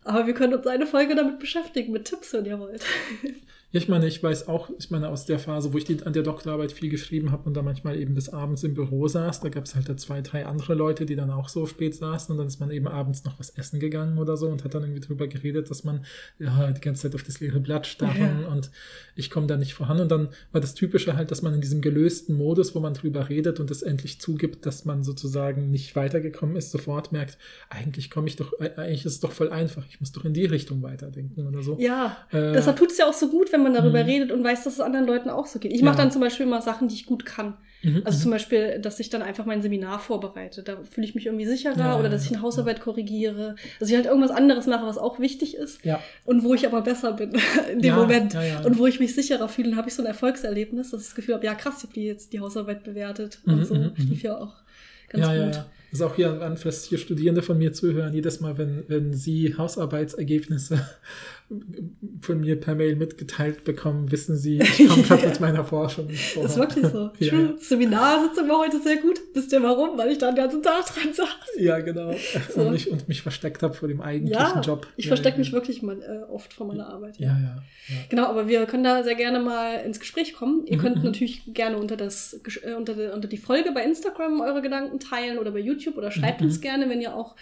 Aber 0.04 0.26
wir 0.26 0.34
können 0.34 0.54
uns 0.54 0.66
eine 0.68 0.88
Folge 0.88 1.16
damit 1.16 1.40
beschäftigen, 1.40 1.92
mit 1.92 2.06
Tipps, 2.06 2.34
wenn 2.34 2.46
ihr 2.46 2.60
wollt. 2.60 2.84
Ja, 3.72 3.82
ich 3.82 3.90
meine, 3.90 4.08
ich 4.08 4.24
weiß 4.24 4.48
auch, 4.48 4.70
ich 4.80 4.92
meine, 4.92 5.10
aus 5.10 5.26
der 5.26 5.40
Phase, 5.40 5.74
wo 5.74 5.78
ich 5.78 5.84
die, 5.84 6.02
an 6.04 6.14
der 6.14 6.24
Doktorarbeit 6.24 6.72
viel 6.72 6.90
geschrieben 6.90 7.32
habe 7.32 7.44
und 7.44 7.54
da 7.54 7.62
manchmal 7.62 8.00
eben 8.00 8.14
bis 8.14 8.30
abends 8.30 8.64
im 8.64 8.74
Büro 8.74 9.10
saß, 9.10 9.42
da 9.42 9.50
gab 9.50 9.66
es 9.66 9.76
halt 9.76 9.90
da 9.90 9.98
zwei, 9.98 10.22
drei 10.22 10.46
andere 10.46 10.74
Leute, 10.74 11.06
die 11.06 11.18
dann 11.18 11.32
auch 11.32 11.50
so 11.50 11.66
spät 11.66 11.94
saßen 11.94 12.32
und 12.32 12.38
dann 12.38 12.48
ist 12.48 12.62
man 12.62 12.72
eben 12.72 12.88
abends 12.88 13.26
noch 13.26 13.38
was 13.40 13.50
essen 13.50 13.82
gegangen 13.82 14.20
oder 14.20 14.38
so 14.38 14.48
und 14.48 14.64
hat 14.64 14.74
dann 14.74 14.84
irgendwie 14.84 15.02
drüber 15.02 15.28
geredet, 15.28 15.70
dass 15.70 15.84
man 15.84 16.06
ja 16.40 16.72
die 16.72 16.80
ganze 16.80 17.04
Zeit 17.04 17.16
auf 17.16 17.24
das 17.24 17.42
leere 17.42 17.60
Blatt 17.60 17.88
starren 17.88 18.44
ja. 18.44 18.48
und 18.48 18.72
ich 19.16 19.30
komme 19.30 19.48
da 19.48 19.58
nicht 19.58 19.74
voran. 19.74 20.00
Und 20.00 20.10
dann 20.12 20.30
war 20.54 20.62
das 20.62 20.74
Typische 20.74 21.18
halt, 21.18 21.32
dass 21.32 21.42
man 21.42 21.54
in 21.54 21.60
diesem 21.60 21.82
gelösten 21.82 22.36
Modus, 22.38 22.74
wo 22.74 22.80
man 22.80 22.94
drüber 22.94 23.28
redet 23.28 23.60
und 23.60 23.70
es 23.70 23.82
endlich 23.82 24.22
zugibt, 24.22 24.66
dass 24.66 24.86
man 24.86 25.04
sozusagen 25.04 25.72
nicht 25.72 25.94
weitergekommen 25.94 26.56
ist, 26.56 26.72
sofort 26.72 27.12
merkt, 27.12 27.38
eigentlich 27.70 28.10
komme 28.10 28.28
ich 28.28 28.38
doch, 28.38 28.54
eigentlich 28.60 29.06
ist 29.06 29.14
es 29.14 29.20
doch 29.20 29.34
voll 29.34 29.50
einfach, 29.50 29.86
ich 29.90 30.00
muss 30.00 30.14
doch 30.14 30.24
in 30.24 30.34
die 30.34 30.46
Richtung 30.46 30.82
weiterdenken 30.84 31.46
oder 31.48 31.62
so. 31.64 31.78
Ja, 31.80 32.18
äh, 32.32 32.54
deshalb 32.54 32.78
tut 32.78 32.92
es 32.92 32.98
ja 32.98 33.10
auch 33.10 33.14
so 33.14 33.30
gut, 33.30 33.52
wenn 33.52 33.57
man 33.64 33.74
darüber 33.74 34.04
mhm. 34.04 34.10
redet 34.10 34.32
und 34.32 34.44
weiß, 34.44 34.64
dass 34.64 34.74
es 34.74 34.80
anderen 34.80 35.06
Leuten 35.06 35.30
auch 35.30 35.46
so 35.46 35.60
geht. 35.60 35.74
Ich 35.74 35.80
ja. 35.80 35.86
mache 35.86 35.98
dann 35.98 36.12
zum 36.12 36.22
Beispiel 36.22 36.46
immer 36.46 36.62
Sachen, 36.62 36.88
die 36.88 36.96
ich 36.96 37.06
gut 37.06 37.26
kann. 37.26 37.56
Mhm, 37.84 38.02
also 38.06 38.18
mhm. 38.18 38.22
zum 38.24 38.32
Beispiel, 38.32 38.80
dass 38.80 39.00
ich 39.00 39.10
dann 39.10 39.22
einfach 39.22 39.46
mein 39.46 39.62
Seminar 39.62 40.00
vorbereite. 40.00 40.64
Da 40.64 40.78
fühle 40.90 41.06
ich 41.06 41.16
mich 41.16 41.28
irgendwie 41.28 41.46
sicherer 41.46 41.78
ja, 41.78 42.00
oder 42.00 42.10
dass 42.10 42.26
ich 42.26 42.34
eine 42.34 42.42
Hausarbeit 42.42 42.82
korrigiere. 42.82 43.56
Dass 43.80 43.90
ich 43.90 43.96
halt 43.96 44.06
irgendwas 44.06 44.32
anderes 44.32 44.66
mache, 44.68 44.86
was 44.86 44.98
auch 44.98 45.20
wichtig 45.20 45.56
ist. 45.56 45.80
Und 46.26 46.44
wo 46.44 46.54
ich 46.54 46.66
aber 46.66 46.82
besser 46.82 47.14
bin 47.14 47.32
in 47.72 47.82
dem 47.82 47.96
Moment. 47.96 48.36
Und 48.66 48.78
wo 48.78 48.88
ich 48.88 49.00
mich 49.00 49.14
sicherer 49.14 49.48
fühle. 49.48 49.70
Dann 49.70 49.78
habe 49.78 49.90
ich 49.90 49.96
so 49.96 50.02
ein 50.02 50.08
Erfolgserlebnis, 50.08 50.92
dass 50.92 51.02
ich 51.02 51.08
das 51.08 51.16
Gefühl 51.16 51.36
habe, 51.36 51.46
ja 51.46 51.56
krass, 51.56 51.76
ich 51.78 51.84
habe 51.84 51.94
die 51.94 52.06
jetzt 52.06 52.34
die 52.34 52.40
Hausarbeit 52.40 52.84
bewertet 52.84 53.40
mhm, 53.46 53.54
und 53.54 53.66
so. 53.66 53.76
Mhm, 53.76 53.94
lief 53.98 54.24
ja 54.24 54.38
auch 54.38 54.56
ganz 55.10 55.26
ja, 55.26 55.34
gut. 55.34 55.56
Ja, 55.56 55.62
ja. 55.62 55.66
Das 55.90 56.02
ist 56.02 56.06
auch 56.06 56.16
hier 56.16 56.42
an, 56.42 56.58
falls 56.58 56.84
hier 56.84 56.98
Studierende 56.98 57.42
von 57.42 57.58
mir 57.58 57.72
zuhören, 57.72 58.14
jedes 58.14 58.42
Mal, 58.42 58.58
wenn, 58.58 58.84
wenn 58.88 59.14
sie 59.14 59.56
Hausarbeitsergebnisse 59.58 60.86
von 62.22 62.42
mir 62.42 62.60
per 62.60 62.76
Mail 62.76 62.98
mitgeteilt 62.98 63.64
bekommen, 63.64 64.12
wissen 64.12 64.36
Sie, 64.36 64.60
ich 64.78 64.88
komme 64.88 65.04
gerade 65.04 65.28
mit 65.28 65.40
meiner 65.40 65.64
Forschung 65.64 66.10
vor. 66.10 66.44
Das 66.44 66.54
ist 66.54 66.58
wirklich 66.58 66.88
so. 66.88 67.12
ja. 67.20 67.30
True. 67.30 67.56
Seminarsitzung 67.58 68.50
war 68.50 68.60
heute 68.60 68.82
sehr 68.82 68.98
gut. 68.98 69.20
Wisst 69.34 69.54
ihr 69.54 69.64
warum? 69.64 69.98
Weil 69.98 70.12
ich 70.12 70.18
da 70.18 70.28
den 70.32 70.36
ganzen 70.36 70.62
Tag 70.62 70.86
dran 70.86 71.14
saß. 71.14 71.28
Ja, 71.58 71.80
genau. 71.80 72.14
So. 72.54 72.62
Und, 72.62 72.72
mich, 72.72 72.90
und 72.90 73.08
mich 73.08 73.22
versteckt 73.22 73.62
habe 73.62 73.74
vor 73.74 73.88
dem 73.88 74.02
eigentlichen 74.02 74.42
ja, 74.42 74.62
Job. 74.62 74.88
Ich 74.96 75.06
ja, 75.06 75.10
verstecke 75.10 75.38
mich 75.38 75.52
wirklich 75.52 75.82
mal, 75.82 76.02
äh, 76.02 76.32
oft 76.32 76.54
vor 76.54 76.68
meiner 76.68 76.88
Arbeit. 76.88 77.18
Ja. 77.20 77.38
Ja, 77.38 77.64
Genau, 78.10 78.26
aber 78.26 78.48
wir 78.48 78.66
können 78.66 78.84
da 78.84 79.04
sehr 79.04 79.16
gerne 79.16 79.40
mal 79.40 79.78
ins 79.86 80.00
Gespräch 80.00 80.34
kommen. 80.34 80.66
Ihr 80.66 80.78
mhm, 80.78 80.82
könnt 80.82 80.98
mhm. 80.98 81.04
natürlich 81.04 81.54
gerne 81.54 81.78
unter, 81.78 81.98
das, 81.98 82.40
äh, 82.64 82.74
unter, 82.74 82.94
die, 82.94 83.14
unter 83.14 83.28
die 83.28 83.38
Folge 83.38 83.72
bei 83.74 83.84
Instagram 83.84 84.42
eure 84.42 84.62
Gedanken 84.62 85.00
teilen 85.00 85.38
oder 85.38 85.52
bei 85.52 85.60
YouTube 85.60 85.98
oder 85.98 86.12
schreibt 86.12 86.42
mhm. 86.42 86.48
uns 86.48 86.62
gerne, 86.62 86.90
wenn 86.90 87.02
ihr 87.02 87.16
auch 87.16 87.36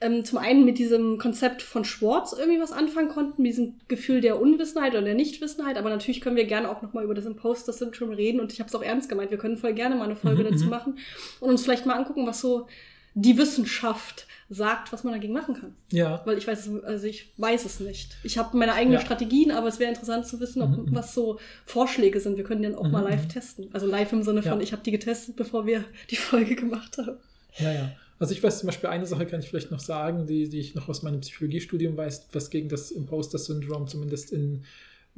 ähm, 0.00 0.24
zum 0.24 0.38
einen 0.38 0.64
mit 0.64 0.78
diesem 0.78 1.16
Konzept 1.18 1.62
von 1.62 1.84
Schwartz 1.84 2.34
irgendwie 2.38 2.60
was 2.60 2.72
anfangen 2.72 3.08
konnten, 3.08 3.40
mit 3.42 3.52
diesem 3.52 3.74
Gefühl 3.88 4.20
der 4.20 4.40
Unwissenheit 4.40 4.92
oder 4.92 5.02
der 5.02 5.14
Nichtwissenheit. 5.14 5.78
Aber 5.78 5.88
natürlich 5.88 6.20
können 6.20 6.36
wir 6.36 6.44
gerne 6.44 6.68
auch 6.70 6.82
nochmal 6.82 7.04
über 7.04 7.14
das 7.14 7.24
Imposter-Syndrom 7.24 8.10
reden. 8.10 8.38
Und 8.40 8.52
ich 8.52 8.60
habe 8.60 8.68
es 8.68 8.74
auch 8.74 8.82
ernst 8.82 9.08
gemeint. 9.08 9.30
Wir 9.30 9.38
können 9.38 9.56
voll 9.56 9.72
gerne 9.72 9.94
mal 9.96 10.04
eine 10.04 10.16
Folge 10.16 10.44
Mhm, 10.44 10.50
dazu 10.52 10.64
mhm. 10.64 10.70
machen 10.70 10.98
und 11.40 11.48
uns 11.50 11.62
vielleicht 11.62 11.86
mal 11.86 11.94
angucken, 11.94 12.26
was 12.26 12.40
so 12.40 12.66
die 13.14 13.38
Wissenschaft 13.38 14.26
sagt, 14.50 14.92
was 14.92 15.02
man 15.02 15.14
dagegen 15.14 15.32
machen 15.32 15.54
kann. 15.54 15.74
Ja. 15.90 16.20
Weil 16.26 16.36
ich 16.36 16.46
weiß, 16.46 16.66
es- 16.66 16.84
also 16.84 17.06
ich 17.06 17.32
weiß 17.38 17.64
es 17.64 17.80
nicht. 17.80 18.16
Ich 18.22 18.36
habe 18.36 18.54
meine 18.58 18.74
eigenen 18.74 18.98
Ja. 18.98 19.04
Strategien, 19.04 19.50
aber 19.50 19.66
es 19.68 19.78
wäre 19.78 19.88
interessant 19.88 20.26
zu 20.26 20.38
wissen, 20.38 20.60
ob, 20.60 20.68
Mhm, 20.68 20.76
mhm. 20.90 20.94
was 20.94 21.14
so 21.14 21.38
Vorschläge 21.64 22.20
sind. 22.20 22.36
Wir 22.36 22.44
können 22.44 22.60
die 22.62 22.68
dann 22.68 22.76
auch 22.76 22.84
Mhm, 22.84 22.90
mal 22.92 23.02
live 23.04 23.26
testen. 23.28 23.70
Also 23.72 23.86
live 23.86 24.12
im 24.12 24.22
Sinne 24.22 24.42
von, 24.42 24.58
Ja. 24.58 24.60
ich 24.60 24.72
habe 24.72 24.82
die 24.82 24.90
getestet, 24.90 25.36
bevor 25.36 25.66
wir 25.66 25.84
die 26.10 26.16
Folge 26.16 26.54
gemacht 26.54 26.98
haben. 26.98 27.16
Ja, 27.56 27.72
ja. 27.72 27.90
Also 28.18 28.32
ich 28.32 28.42
weiß 28.42 28.60
zum 28.60 28.66
Beispiel, 28.68 28.88
eine 28.88 29.06
Sache 29.06 29.26
kann 29.26 29.40
ich 29.40 29.48
vielleicht 29.48 29.70
noch 29.70 29.80
sagen, 29.80 30.26
die, 30.26 30.48
die 30.48 30.58
ich 30.60 30.74
noch 30.74 30.88
aus 30.88 31.02
meinem 31.02 31.20
Psychologiestudium 31.20 31.96
weiß, 31.96 32.28
was 32.32 32.50
gegen 32.50 32.68
das 32.68 32.90
Imposter-Syndrom 32.90 33.88
zumindest 33.88 34.32
in 34.32 34.64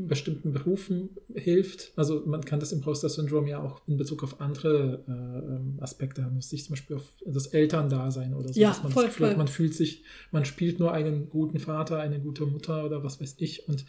bestimmten 0.01 0.53
Berufen 0.53 1.11
hilft. 1.34 1.92
Also 1.96 2.22
man 2.24 2.44
kann 2.44 2.61
das 2.61 2.70
Imposter-Syndrom 2.70 3.49
ja 3.49 3.61
auch 3.61 3.80
in 3.88 3.96
Bezug 3.96 4.22
auf 4.22 4.40
andere 4.40 5.03
äh, 5.09 5.11
ähm, 5.12 5.78
Aspekte 5.80 6.24
haben. 6.24 6.40
Sich 6.40 6.64
zum 6.64 6.74
Beispiel 6.74 6.96
auf 6.96 7.12
das 7.26 7.49
Elterndasein 7.49 8.32
oder 8.34 8.53
so. 8.53 8.61
Ja, 8.61 8.76
man 8.82 8.92
voll, 8.92 9.07
hat, 9.07 9.12
voll. 9.12 9.36
man 9.36 9.49
fühlt 9.49 9.74
sich, 9.74 10.05
man 10.30 10.44
spielt 10.44 10.78
nur 10.78 10.92
einen 10.92 11.28
guten 11.30 11.59
Vater, 11.59 11.99
eine 11.99 12.20
gute 12.20 12.46
Mutter 12.46 12.84
oder 12.84 13.03
was 13.03 13.20
weiß 13.20 13.36
ich. 13.38 13.68
Und 13.68 13.86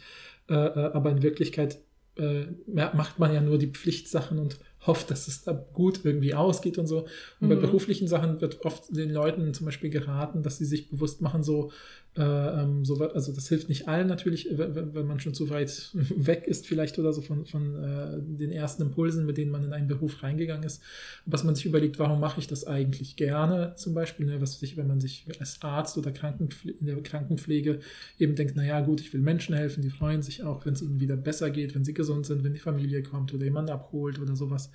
äh, 0.48 0.54
äh, 0.54 0.90
aber 0.92 1.12
in 1.12 1.22
Wirklichkeit 1.22 1.78
äh, 2.16 2.46
ma- 2.66 2.92
macht 2.94 3.20
man 3.20 3.32
ja 3.32 3.40
nur 3.40 3.58
die 3.58 3.68
Pflichtsachen 3.68 4.40
und 4.40 4.58
hofft, 4.86 5.10
dass 5.10 5.28
es 5.28 5.42
da 5.44 5.52
gut 5.52 6.00
irgendwie 6.04 6.34
ausgeht 6.34 6.78
und 6.78 6.86
so. 6.86 7.06
Und 7.40 7.48
bei 7.48 7.56
Mhm. 7.56 7.60
beruflichen 7.60 8.08
Sachen 8.08 8.40
wird 8.40 8.64
oft 8.64 8.94
den 8.96 9.10
Leuten 9.10 9.52
zum 9.54 9.66
Beispiel 9.66 9.90
geraten, 9.90 10.42
dass 10.42 10.58
sie 10.58 10.64
sich 10.64 10.88
bewusst 10.88 11.20
machen, 11.20 11.42
so, 11.42 11.70
ähm, 12.16 12.84
so 12.84 12.96
also 13.00 13.32
das 13.32 13.48
hilft 13.48 13.68
nicht 13.68 13.86
allen 13.86 14.08
natürlich, 14.08 14.48
wenn, 14.50 14.74
wenn- 14.74 14.94
wenn 14.94 15.06
man 15.06 15.20
schon 15.20 15.32
zu 15.32 15.48
weit 15.48 15.90
weg 15.94 16.46
ist, 16.48 16.66
vielleicht 16.66 16.98
oder 16.98 17.12
so 17.12 17.20
von, 17.22 17.46
von 17.46 17.76
äh, 17.82 18.18
den 18.20 18.50
ersten 18.50 18.82
Impulsen, 18.82 19.26
mit 19.26 19.36
denen 19.38 19.52
man 19.52 19.62
in 19.64 19.72
einen 19.72 19.86
Beruf 19.86 20.22
reingegangen 20.22 20.64
ist. 20.64 20.82
Was 21.24 21.44
man 21.44 21.54
sich 21.54 21.66
überlegt, 21.66 21.98
warum 22.00 22.18
mache 22.18 22.40
ich 22.40 22.48
das 22.48 22.66
eigentlich 22.66 23.14
gerne, 23.16 23.74
zum 23.76 23.94
Beispiel, 23.94 24.26
ne, 24.26 24.40
was 24.40 24.58
sich, 24.58 24.76
wenn 24.76 24.88
man 24.88 25.00
sich 25.00 25.24
als 25.38 25.62
Arzt 25.62 25.96
oder 25.98 26.10
Krankenpfle 26.10 26.72
in 26.72 26.86
der 26.86 27.00
Krankenpflege 27.02 27.78
eben 28.18 28.34
denkt, 28.34 28.56
naja, 28.56 28.80
gut, 28.80 29.00
ich 29.00 29.12
will 29.12 29.20
Menschen 29.20 29.54
helfen, 29.54 29.82
die 29.82 29.90
freuen 29.90 30.22
sich 30.22 30.42
auch, 30.42 30.66
wenn 30.66 30.72
es 30.74 30.82
ihnen 30.82 30.98
wieder 31.00 31.16
besser 31.16 31.50
geht, 31.50 31.74
wenn 31.76 31.84
sie 31.84 31.94
gesund 31.94 32.26
sind, 32.26 32.42
wenn 32.42 32.54
die 32.54 32.58
Familie 32.58 33.02
kommt 33.04 33.32
oder 33.32 33.44
jemand 33.44 33.70
abholt 33.70 34.18
oder 34.18 34.34
sowas. 34.34 34.70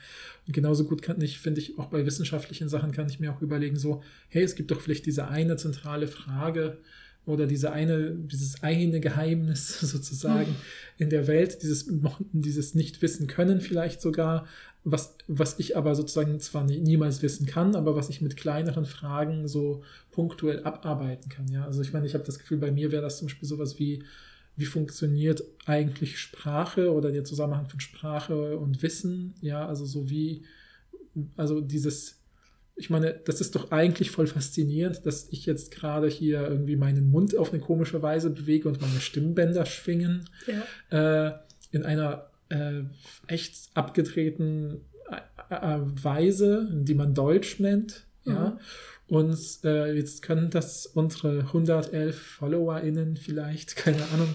Und 0.48 0.54
genauso 0.54 0.86
gut 0.86 1.02
kann 1.02 1.22
ich, 1.22 1.40
finde 1.40 1.60
ich, 1.62 1.78
auch 1.78 1.88
bei 1.88 2.06
wissenschaftlichen 2.06 2.70
Sachen 2.70 2.92
kann 2.92 3.10
ich 3.10 3.20
mir 3.20 3.34
auch 3.34 3.42
überlegen, 3.42 3.76
so, 3.78 4.02
hey, 4.30 4.44
es 4.44 4.56
gibt 4.56 4.72
doch 4.72 4.80
vielleicht 4.82 5.06
diese 5.06 5.28
eine 5.28 5.58
zentrale 5.58 6.08
Frage 6.08 6.78
oder 7.26 7.48
diese 7.48 7.72
eine, 7.72 8.12
dieses 8.12 8.62
eine 8.64 9.00
Geheimnis 9.00 9.80
sozusagen 9.82 10.56
in 10.98 11.10
der 11.10 11.28
Welt, 11.28 11.62
dieses, 11.64 11.92
dieses 12.32 12.76
Nicht-Wissen 12.76 13.28
können 13.28 13.62
vielleicht 13.62 14.02
sogar, 14.02 14.48
was, 14.84 15.18
was 15.28 15.58
ich 15.60 15.76
aber 15.76 15.96
sozusagen 15.96 16.40
zwar 16.40 16.64
nie, 16.64 16.80
niemals 16.80 17.24
wissen 17.24 17.48
kann, 17.48 17.76
aber 17.76 17.96
was 17.96 18.10
ich 18.10 18.22
mit 18.22 18.38
kleineren 18.38 18.86
Fragen 18.86 19.48
so 19.48 19.84
punktuell 20.12 20.64
abarbeiten 20.64 21.30
kann. 21.30 21.48
Ja, 21.48 21.66
also 21.66 21.82
ich 21.82 21.92
meine, 21.92 22.06
ich 22.06 22.14
habe 22.14 22.24
das 22.24 22.38
Gefühl, 22.38 22.60
bei 22.60 22.72
mir 22.72 22.92
wäre 22.92 23.02
das 23.02 23.18
zum 23.18 23.28
Beispiel 23.28 23.50
sowas 23.50 23.80
wie, 23.80 24.04
wie 24.56 24.66
funktioniert 24.66 25.44
eigentlich 25.66 26.20
Sprache 26.20 26.94
oder 26.94 27.12
der 27.12 27.24
Zusammenhang 27.24 27.68
von 27.68 27.80
Sprache 27.80 28.58
und 28.58 28.84
Wissen, 28.84 29.34
ja, 29.42 29.68
also 29.68 29.86
so 29.86 30.10
wie, 30.10 30.44
also 31.36 31.62
dieses, 31.62 32.15
ich 32.78 32.90
meine, 32.90 33.14
das 33.26 33.40
ist 33.42 33.56
doch 33.56 33.72
eigentlich 33.72 34.12
voll 34.12 34.28
faszinierend, 34.28 35.06
dass 35.06 35.30
ich 35.30 35.46
jetzt 35.46 35.72
gerade 35.72 36.08
hier 36.08 36.42
irgendwie 36.48 36.76
meinen 36.76 37.10
Mund 37.10 37.38
auf 37.38 37.54
eine 37.54 37.62
komische 37.62 38.02
Weise 38.02 38.30
bewege 38.30 38.68
und 38.68 38.82
meine 38.82 39.00
Stimmbänder 39.00 39.66
schwingen 39.66 40.30
Ja. 40.92 41.28
äh, 41.30 41.34
in 41.72 41.84
einer 41.84 42.30
äh, 42.50 42.82
echt 43.28 43.70
abgedrehten 43.76 44.82
äh, 45.10 45.56
äh, 45.56 45.80
Weise, 46.04 46.68
die 46.72 46.96
man 46.96 47.14
Deutsch 47.14 47.60
nennt, 47.60 48.06
ja. 48.26 48.50
Mhm. 48.50 48.60
Und 49.08 49.38
äh, 49.64 49.94
jetzt 49.94 50.24
können 50.24 50.50
das 50.50 50.88
unsere 50.88 51.42
111 51.42 52.20
FollowerInnen 52.20 53.18
vielleicht, 53.18 53.76
keine 53.76 54.02
Ahnung, 54.10 54.30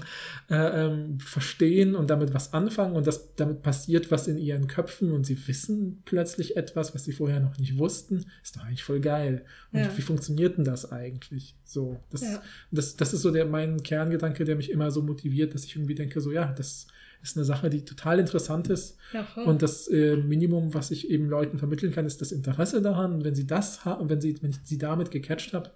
äh, 0.48 0.84
ähm, 0.86 1.18
verstehen 1.18 1.96
und 1.96 2.08
damit 2.08 2.32
was 2.34 2.52
anfangen 2.52 2.94
und 2.94 3.06
das, 3.06 3.34
damit 3.34 3.62
passiert 3.62 4.12
was 4.12 4.28
in 4.28 4.38
ihren 4.38 4.68
Köpfen 4.68 5.10
und 5.10 5.26
sie 5.26 5.36
wissen 5.48 6.02
plötzlich 6.04 6.56
etwas, 6.56 6.94
was 6.94 7.04
sie 7.04 7.12
vorher 7.12 7.40
noch 7.40 7.58
nicht 7.58 7.78
wussten. 7.78 8.26
Ist 8.44 8.56
doch 8.56 8.64
eigentlich 8.64 8.84
voll 8.84 9.00
geil. 9.00 9.44
Und 9.72 9.80
Ja. 9.80 9.96
wie 9.96 10.02
funktioniert 10.02 10.56
denn 10.56 10.64
das 10.64 10.92
eigentlich? 10.92 11.56
So, 11.64 11.98
das, 12.10 12.20
Ja. 12.22 12.42
das, 12.70 12.96
das 12.96 13.12
ist 13.12 13.22
so 13.22 13.32
der, 13.32 13.46
mein 13.46 13.82
Kerngedanke, 13.82 14.44
der 14.44 14.54
mich 14.54 14.70
immer 14.70 14.92
so 14.92 15.02
motiviert, 15.02 15.52
dass 15.52 15.64
ich 15.64 15.74
irgendwie 15.74 15.96
denke, 15.96 16.20
so 16.20 16.30
ja, 16.30 16.52
das 16.52 16.86
ist 17.22 17.36
eine 17.36 17.44
Sache, 17.44 17.70
die 17.70 17.84
total 17.84 18.18
interessant 18.18 18.68
ist. 18.68 18.96
Ja. 19.12 19.26
Und 19.44 19.62
das 19.62 19.88
äh, 19.88 20.16
Minimum, 20.16 20.72
was 20.74 20.90
ich 20.90 21.10
eben 21.10 21.28
Leuten 21.28 21.58
vermitteln 21.58 21.92
kann, 21.92 22.06
ist 22.06 22.20
das 22.20 22.32
Interesse 22.32 22.80
daran. 22.80 23.14
Und 23.14 23.24
wenn 23.24 23.34
sie 23.34 23.46
das 23.46 23.84
haben, 23.84 24.08
wenn 24.08 24.20
sie, 24.20 24.36
wenn 24.42 24.50
ich 24.50 24.58
sie 24.64 24.78
damit 24.78 25.10
gecatcht 25.10 25.52
habe, 25.52 25.70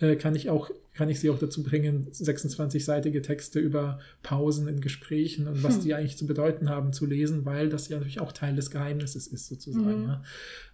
äh, 0.00 0.16
kann 0.16 0.34
ich 0.34 0.48
auch, 0.48 0.70
kann 0.94 1.08
ich 1.08 1.20
sie 1.20 1.30
auch 1.30 1.38
dazu 1.38 1.62
bringen, 1.62 2.08
26-seitige 2.10 3.22
Texte 3.22 3.58
über 3.60 3.98
Pausen 4.22 4.68
in 4.68 4.80
Gesprächen 4.80 5.48
und 5.48 5.62
was 5.62 5.76
Hm. 5.76 5.82
die 5.82 5.94
eigentlich 5.94 6.16
zu 6.16 6.26
bedeuten 6.26 6.70
haben, 6.70 6.92
zu 6.92 7.06
lesen, 7.06 7.44
weil 7.44 7.68
das 7.68 7.88
ja 7.88 7.96
natürlich 7.98 8.20
auch 8.20 8.32
Teil 8.32 8.56
des 8.56 8.70
Geheimnisses 8.70 9.26
ist, 9.26 9.48
sozusagen. 9.48 10.02
Mhm. 10.02 10.08
Ja. 10.08 10.22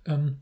Ähm, 0.07 0.37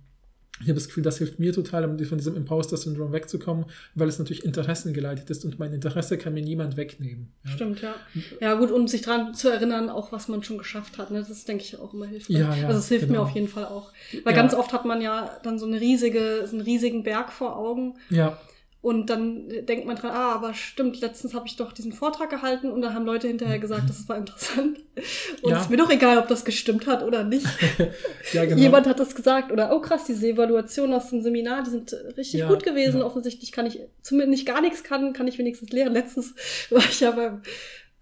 ich 0.61 0.69
habe 0.69 0.75
das 0.75 0.89
Gefühl, 0.89 1.03
das 1.03 1.19
hilft 1.19 1.39
mir 1.39 1.53
total, 1.53 1.85
um 1.87 1.99
von 2.05 2.19
diesem 2.19 2.37
Imposter-Syndrom 2.37 3.13
wegzukommen, 3.13 3.65
weil 3.95 4.09
es 4.09 4.19
natürlich 4.19 4.45
interessengeleitet 4.45 5.31
ist 5.31 5.45
und 5.45 5.59
mein 5.59 5.73
Interesse 5.73 6.19
kann 6.19 6.35
mir 6.35 6.43
niemand 6.43 6.77
wegnehmen. 6.77 7.33
Ja. 7.45 7.51
Stimmt, 7.53 7.81
ja. 7.81 7.95
Ja, 8.41 8.55
gut, 8.55 8.71
um 8.71 8.87
sich 8.87 9.03
daran 9.03 9.35
zu 9.35 9.49
erinnern, 9.49 9.89
auch 9.89 10.13
was 10.13 10.29
man 10.29 10.43
schon 10.43 10.59
geschafft 10.59 10.99
hat. 10.99 11.11
Ne? 11.11 11.19
Das 11.19 11.31
ist, 11.31 11.49
denke 11.49 11.65
ich, 11.65 11.79
auch 11.79 11.95
immer 11.95 12.07
hilfreich. 12.07 12.37
Ja, 12.37 12.55
ja, 12.55 12.67
also 12.67 12.79
es 12.79 12.89
hilft 12.89 13.07
mir 13.07 13.15
genau. 13.15 13.23
auf 13.23 13.31
jeden 13.31 13.49
Fall 13.49 13.65
auch. 13.65 13.93
Weil 14.25 14.35
ganz 14.35 14.55
oft 14.55 14.73
hat 14.73 14.85
man 14.85 15.01
ja 15.01 15.31
dann 15.43 15.59
so 15.59 15.67
eine 15.67 15.81
riesige, 15.81 16.47
so 16.47 16.57
einen 16.57 16.65
riesigen 16.65 17.03
Berg 17.03 17.33
vor 17.33 17.57
Augen. 17.57 17.95
Ja, 18.11 18.39
Und 18.83 19.11
dann 19.11 19.47
denkt 19.67 19.85
man 19.85 19.97
dran, 19.97 20.13
ah, 20.13 20.33
aber 20.33 20.55
stimmt, 20.55 21.03
letztens 21.03 21.35
habe 21.35 21.47
ich 21.47 21.57
doch 21.57 21.73
diesen 21.73 21.93
Vortrag 21.93 22.31
gehalten 22.31 22.71
und 22.71 22.81
dann 22.81 22.95
haben 22.95 23.05
Leute 23.05 23.29
hinterher 23.29 23.59
gesagt, 23.59 23.91
das 23.91 24.09
war 24.09 24.17
interessant. 24.17 24.79
Und 25.43 25.51
Ja. 25.51 25.57
es 25.57 25.63
ist 25.65 25.71
mir 25.71 25.77
doch 25.77 25.91
egal, 25.91 26.17
ob 26.19 26.29
das 26.29 26.45
gestimmt 26.47 26.87
hat 26.87 27.03
oder 27.03 27.23
nicht. 27.23 27.47
ja, 28.33 28.45
genau. 28.47 28.61
Jemand 28.61 28.87
hat 28.87 28.99
das 28.99 29.15
gesagt 29.15 29.53
oder, 29.53 29.75
oh 29.75 29.81
krass, 29.81 30.05
diese 30.05 30.29
Evaluationen 30.29 30.95
aus 30.95 31.11
dem 31.11 31.23
Seminar, 31.23 31.63
die 31.63 31.71
sind 31.71 31.93
richtig 32.17 32.41
Ja, 32.41 32.49
gut 32.49 32.63
gewesen. 32.63 33.03
Offensichtlich 33.03 33.53
kann 33.53 33.67
ich, 33.67 33.81
zumindest 34.03 34.31
nicht 34.31 34.47
gar 34.47 34.63
nichts 34.63 34.83
kann, 34.83 35.13
kann 35.13 35.29
ich 35.29 35.37
wenigstens 35.39 35.71
lehren. 35.71 35.93
Letztens 35.93 36.35
war 36.71 36.79
ich 36.83 37.01
ja 37.01 37.11
beim, 37.11 37.43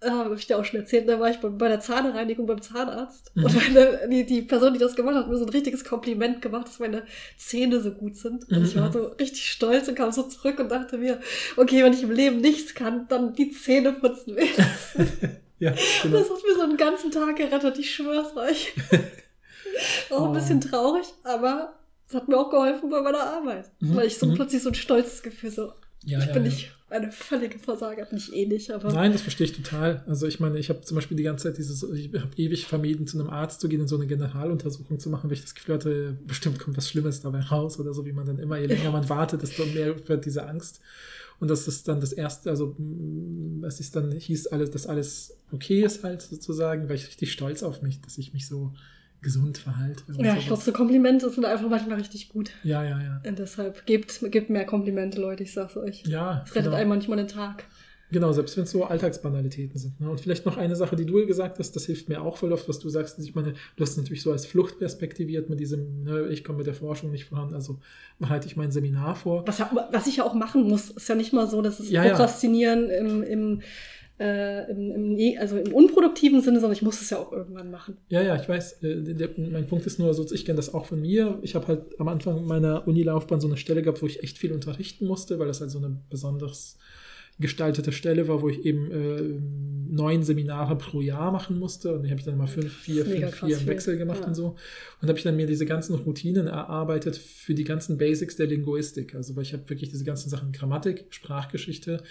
äh, 0.01 0.09
habe 0.09 0.35
ich 0.35 0.47
dir 0.47 0.57
auch 0.57 0.65
schon 0.65 0.79
erzählt, 0.79 1.07
da 1.09 1.19
war 1.19 1.29
ich 1.29 1.37
bei, 1.37 1.49
bei 1.49 1.67
der 1.67 1.79
Zahnreinigung 1.79 2.45
beim 2.45 2.61
Zahnarzt. 2.61 3.31
Mhm. 3.35 3.43
Und 3.45 3.55
meine, 3.55 4.07
die, 4.09 4.25
die 4.25 4.41
Person, 4.41 4.73
die 4.73 4.79
das 4.79 4.95
gemacht 4.95 5.15
hat, 5.15 5.23
hat 5.23 5.29
mir 5.31 5.37
so 5.37 5.45
ein 5.45 5.49
richtiges 5.49 5.83
Kompliment 5.83 6.41
gemacht, 6.41 6.67
dass 6.67 6.79
meine 6.79 7.03
Zähne 7.37 7.81
so 7.81 7.91
gut 7.91 8.15
sind. 8.15 8.47
Und 8.49 8.63
ich 8.65 8.75
war 8.75 8.89
Mhm. 8.89 8.93
so 8.93 9.03
richtig 9.19 9.49
stolz 9.51 9.87
und 9.87 9.95
kam 9.95 10.11
so 10.11 10.23
zurück 10.23 10.59
und 10.59 10.69
dachte 10.69 10.97
mir, 10.97 11.19
okay, 11.57 11.83
wenn 11.83 11.93
ich 11.93 12.03
im 12.03 12.11
Leben 12.11 12.37
nichts 12.41 12.73
kann, 12.75 13.07
dann 13.09 13.33
die 13.33 13.51
Zähne 13.51 13.93
putzen 13.93 14.37
ja, 15.59 15.73
genau. 16.03 16.17
Das 16.19 16.29
hat 16.29 16.37
mir 16.47 16.55
so 16.55 16.61
einen 16.61 16.77
ganzen 16.77 17.11
Tag 17.11 17.35
gerettet, 17.35 17.77
ich 17.77 17.93
schwör's 17.93 18.35
euch. 18.37 18.73
auch 20.09 20.23
ein 20.23 20.29
Oh. 20.29 20.33
bisschen 20.33 20.61
traurig, 20.61 21.05
aber 21.23 21.73
es 22.07 22.15
hat 22.15 22.27
mir 22.27 22.37
auch 22.37 22.49
geholfen 22.49 22.89
bei 22.89 23.01
meiner 23.01 23.21
Arbeit. 23.23 23.69
Mhm, 23.79 23.95
Weil 23.95 24.07
ich 24.07 24.17
so 24.17 24.25
mhm. 24.25 24.35
plötzlich 24.35 24.63
so 24.63 24.69
ein 24.69 24.75
stolzes 24.75 25.21
Gefühl 25.21 25.51
so, 25.51 25.73
Ja, 26.05 26.19
ich 26.19 26.25
ja, 26.27 26.33
bin 26.33 26.43
nicht 26.43 26.71
eine 26.89 27.11
völlige 27.11 27.59
Versager, 27.59 28.07
eh 28.33 28.45
nicht, 28.45 28.71
aber 28.71 28.91
Nein, 28.91 29.11
das 29.11 29.21
verstehe 29.21 29.45
ich 29.45 29.53
total. 29.53 30.03
Also 30.07 30.27
ich 30.27 30.39
meine, 30.39 30.57
ich 30.57 30.69
habe 30.69 30.81
zum 30.81 30.95
Beispiel 30.95 31.17
die 31.17 31.23
ganze 31.23 31.47
Zeit 31.47 31.57
dieses, 31.57 31.83
ich 31.83 32.11
habe 32.13 32.35
ewig 32.37 32.65
vermieden, 32.65 33.05
zu 33.05 33.19
einem 33.19 33.29
Arzt 33.29 33.61
zu 33.61 33.69
gehen 33.69 33.81
und 33.81 33.87
so 33.87 33.95
eine 33.95 34.07
Generaluntersuchung 34.07 34.99
zu 34.99 35.09
machen, 35.09 35.29
weil 35.29 35.35
ich 35.35 35.41
das 35.41 35.55
Gefühl 35.55 35.75
hatte, 35.75 36.17
bestimmt 36.25 36.59
kommt 36.59 36.77
was 36.77 36.89
Schlimmes 36.89 37.21
dabei 37.21 37.41
raus 37.41 37.79
oder 37.79 37.93
so, 37.93 38.05
wie 38.05 38.11
man 38.11 38.25
dann 38.25 38.39
immer, 38.39 38.57
je 38.57 38.67
länger 38.67 38.91
man 38.91 39.07
wartet, 39.07 39.41
desto 39.41 39.65
mehr 39.67 40.07
wird 40.07 40.25
diese 40.25 40.47
Angst. 40.47 40.81
Und 41.39 41.49
das 41.49 41.67
ist 41.67 41.87
dann 41.87 42.01
das 42.01 42.11
erste, 42.11 42.49
also 42.49 42.75
mm, 42.77 43.63
es 43.63 43.79
ist 43.79 43.95
dann 43.95 44.11
hieß 44.11 44.47
alles, 44.47 44.71
dass 44.71 44.87
alles 44.87 45.37
okay 45.51 45.83
ist 45.83 46.03
halt 46.03 46.21
sozusagen, 46.21 46.89
weil 46.89 46.95
ich 46.95 47.07
richtig 47.07 47.31
stolz 47.31 47.63
auf 47.63 47.81
mich, 47.81 48.01
dass 48.01 48.17
ich 48.17 48.33
mich 48.33 48.47
so 48.47 48.73
gesund 49.21 49.57
verhalte. 49.57 50.03
ja, 50.17 50.35
ich 50.35 50.45
glaube, 50.45 50.61
sowas. 50.61 50.65
so 50.65 50.71
Komplimente 50.71 51.29
sind 51.29 51.45
einfach 51.45 51.69
manchmal 51.69 51.97
richtig 51.97 52.29
gut. 52.29 52.51
Ja, 52.63 52.83
ja, 52.83 53.01
ja. 53.01 53.21
Und 53.27 53.37
deshalb 53.39 53.85
gebt, 53.85 54.19
gebt 54.31 54.49
mehr 54.49 54.65
Komplimente, 54.65 55.19
Leute, 55.19 55.43
ich 55.43 55.53
sag's 55.53 55.75
euch. 55.77 56.03
Ja, 56.05 56.43
Es 56.45 56.51
rettet 56.51 56.65
genau. 56.65 56.77
einem 56.77 56.89
manchmal 56.89 57.17
den 57.17 57.27
Tag. 57.27 57.65
Genau, 58.11 58.31
selbst 58.31 58.57
wenn 58.57 58.63
es 58.63 58.71
so 58.71 58.85
Alltagsbanalitäten 58.85 59.77
sind. 59.77 59.99
Ne? 60.01 60.09
Und 60.09 60.19
vielleicht 60.19 60.43
noch 60.43 60.57
eine 60.57 60.75
Sache, 60.75 60.95
die 60.95 61.05
du 61.05 61.27
gesagt 61.27 61.59
hast, 61.59 61.75
das 61.75 61.85
hilft 61.85 62.09
mir 62.09 62.23
auch 62.23 62.37
voll 62.37 62.51
oft, 62.51 62.67
was 62.67 62.79
du 62.79 62.89
sagst. 62.89 63.19
Ich 63.19 63.35
meine, 63.35 63.53
du 63.75 63.83
hast 63.83 63.91
es 63.91 63.97
natürlich 63.97 64.23
so 64.23 64.31
als 64.31 64.47
Flucht 64.47 64.79
perspektiviert 64.79 65.47
mit 65.47 65.59
diesem, 65.59 66.03
ne, 66.05 66.27
ich 66.29 66.43
komme 66.43 66.57
mit 66.57 66.65
der 66.67 66.73
Forschung 66.73 67.11
nicht 67.11 67.25
voran, 67.25 67.53
also 67.53 67.77
halte 68.23 68.47
ich 68.47 68.55
mein 68.55 68.71
Seminar 68.71 69.15
vor. 69.15 69.45
Was, 69.47 69.59
ja- 69.59 69.89
was 69.91 70.07
ich 70.07 70.17
ja 70.17 70.23
auch 70.23 70.33
machen 70.33 70.63
muss, 70.63 70.89
ist 70.89 71.07
ja 71.07 71.13
nicht 71.13 71.33
mal 71.33 71.47
so, 71.47 71.61
dass 71.61 71.79
es 71.79 71.91
Ja, 71.91 72.03
ja. 72.03 72.09
Prokrastinieren 72.09 72.89
im, 72.89 73.21
im 73.21 73.61
äh, 74.19 74.69
im, 74.69 75.17
im, 75.17 75.39
also 75.39 75.57
im 75.57 75.73
unproduktiven 75.73 76.41
Sinne, 76.41 76.59
sondern 76.59 76.75
ich 76.75 76.81
muss 76.81 77.01
es 77.01 77.09
ja 77.09 77.19
auch 77.19 77.31
irgendwann 77.31 77.71
machen. 77.71 77.97
Ja, 78.09 78.21
ja, 78.21 78.35
ich 78.35 78.47
weiß. 78.47 78.83
Äh, 78.83 79.13
der, 79.13 79.29
mein 79.37 79.67
Punkt 79.67 79.85
ist 79.85 79.97
nur, 79.97 80.09
also 80.09 80.25
ich 80.33 80.45
kenne 80.45 80.57
das 80.57 80.73
auch 80.73 80.85
von 80.85 81.01
mir. 81.01 81.39
Ich 81.41 81.55
habe 81.55 81.67
halt 81.67 81.99
am 81.99 82.07
Anfang 82.09 82.45
meiner 82.45 82.87
Unilaufbahn 82.87 83.39
so 83.39 83.47
eine 83.47 83.57
Stelle 83.57 83.81
gehabt, 83.81 84.01
wo 84.01 84.05
ich 84.05 84.21
echt 84.21 84.37
viel 84.37 84.51
unterrichten 84.51 85.07
musste, 85.07 85.39
weil 85.39 85.47
das 85.47 85.61
halt 85.61 85.71
so 85.71 85.79
eine 85.79 85.97
besonders 86.09 86.77
gestaltete 87.39 87.91
Stelle 87.91 88.27
war, 88.27 88.41
wo 88.41 88.49
ich 88.49 88.65
eben 88.65 88.91
äh, 88.91 89.39
neun 89.89 90.23
Seminare 90.23 90.77
pro 90.77 91.01
Jahr 91.01 91.31
machen 91.31 91.57
musste. 91.57 91.93
Und 91.93 92.03
die 92.03 92.09
habe 92.09 92.19
ich 92.19 92.25
dann 92.25 92.37
mal 92.37 92.47
fünf, 92.47 92.71
vier, 92.73 93.05
fünf, 93.05 93.35
vier 93.35 93.57
im 93.57 93.67
Wechsel 93.67 93.97
gemacht 93.97 94.21
ja. 94.21 94.27
und 94.27 94.35
so. 94.35 94.55
Und 95.01 95.07
habe 95.07 95.17
ich 95.17 95.23
dann 95.23 95.35
mir 95.35 95.47
diese 95.47 95.65
ganzen 95.65 95.95
Routinen 95.95 96.47
erarbeitet 96.47 97.17
für 97.17 97.53
die 97.53 97.63
ganzen 97.63 97.97
Basics 97.97 98.35
der 98.35 98.47
Linguistik. 98.47 99.15
Also 99.15 99.35
weil 99.35 99.43
ich 99.43 99.53
habe 99.53 99.67
wirklich 99.69 99.89
diese 99.89 100.03
ganzen 100.03 100.29
Sachen 100.29 100.51
Grammatik, 100.51 101.05
Sprachgeschichte, 101.09 102.03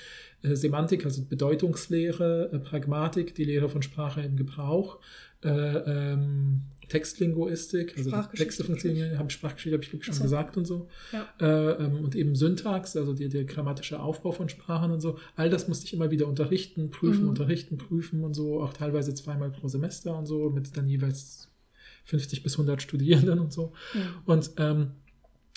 äh, 0.43 0.55
Semantik, 0.55 1.05
also 1.05 1.23
Bedeutungslehre, 1.25 2.51
äh, 2.53 2.59
Pragmatik, 2.59 3.35
die 3.35 3.45
Lehre 3.45 3.69
von 3.69 3.83
Sprache 3.83 4.23
im 4.23 4.37
Gebrauch, 4.37 4.99
äh, 5.45 5.49
ähm, 5.49 6.63
Textlinguistik, 6.89 7.97
also 7.97 8.11
Texte 8.35 8.65
funktionieren, 8.65 9.19
habe 9.19 9.31
Sprachgeschichte, 9.31 9.75
habe 9.75 9.85
ich 9.85 9.91
glaube 9.91 10.05
schon 10.05 10.15
so. 10.15 10.23
gesagt 10.23 10.57
und 10.57 10.67
so. 10.67 10.89
Ja. 11.13 11.29
Äh, 11.41 11.85
ähm, 11.85 12.05
und 12.05 12.15
eben 12.17 12.35
Syntax, 12.35 12.97
also 12.97 13.13
der, 13.13 13.29
der 13.29 13.45
grammatische 13.45 14.01
Aufbau 14.01 14.33
von 14.33 14.49
Sprachen 14.49 14.91
und 14.91 15.01
so. 15.01 15.19
All 15.37 15.51
das 15.51 15.69
musste 15.69 15.87
ich 15.87 15.93
immer 15.93 16.11
wieder 16.11 16.27
unterrichten, 16.27 16.91
prüfen, 16.91 17.25
mhm. 17.25 17.29
unterrichten, 17.31 17.79
prüfen 17.79 18.25
und 18.25 18.35
so, 18.35 18.63
auch 18.63 18.73
teilweise 18.73 19.15
zweimal 19.15 19.51
pro 19.51 19.69
Semester 19.69 20.17
und 20.17 20.27
so, 20.27 20.51
mit 20.51 20.77
dann 20.77 20.89
jeweils 20.89 21.49
50 22.05 22.43
bis 22.43 22.55
100 22.55 22.81
Studierenden 22.81 23.39
und 23.39 23.53
so. 23.53 23.73
Mhm. 23.95 24.01
Und 24.25 24.51
ähm, 24.57 24.91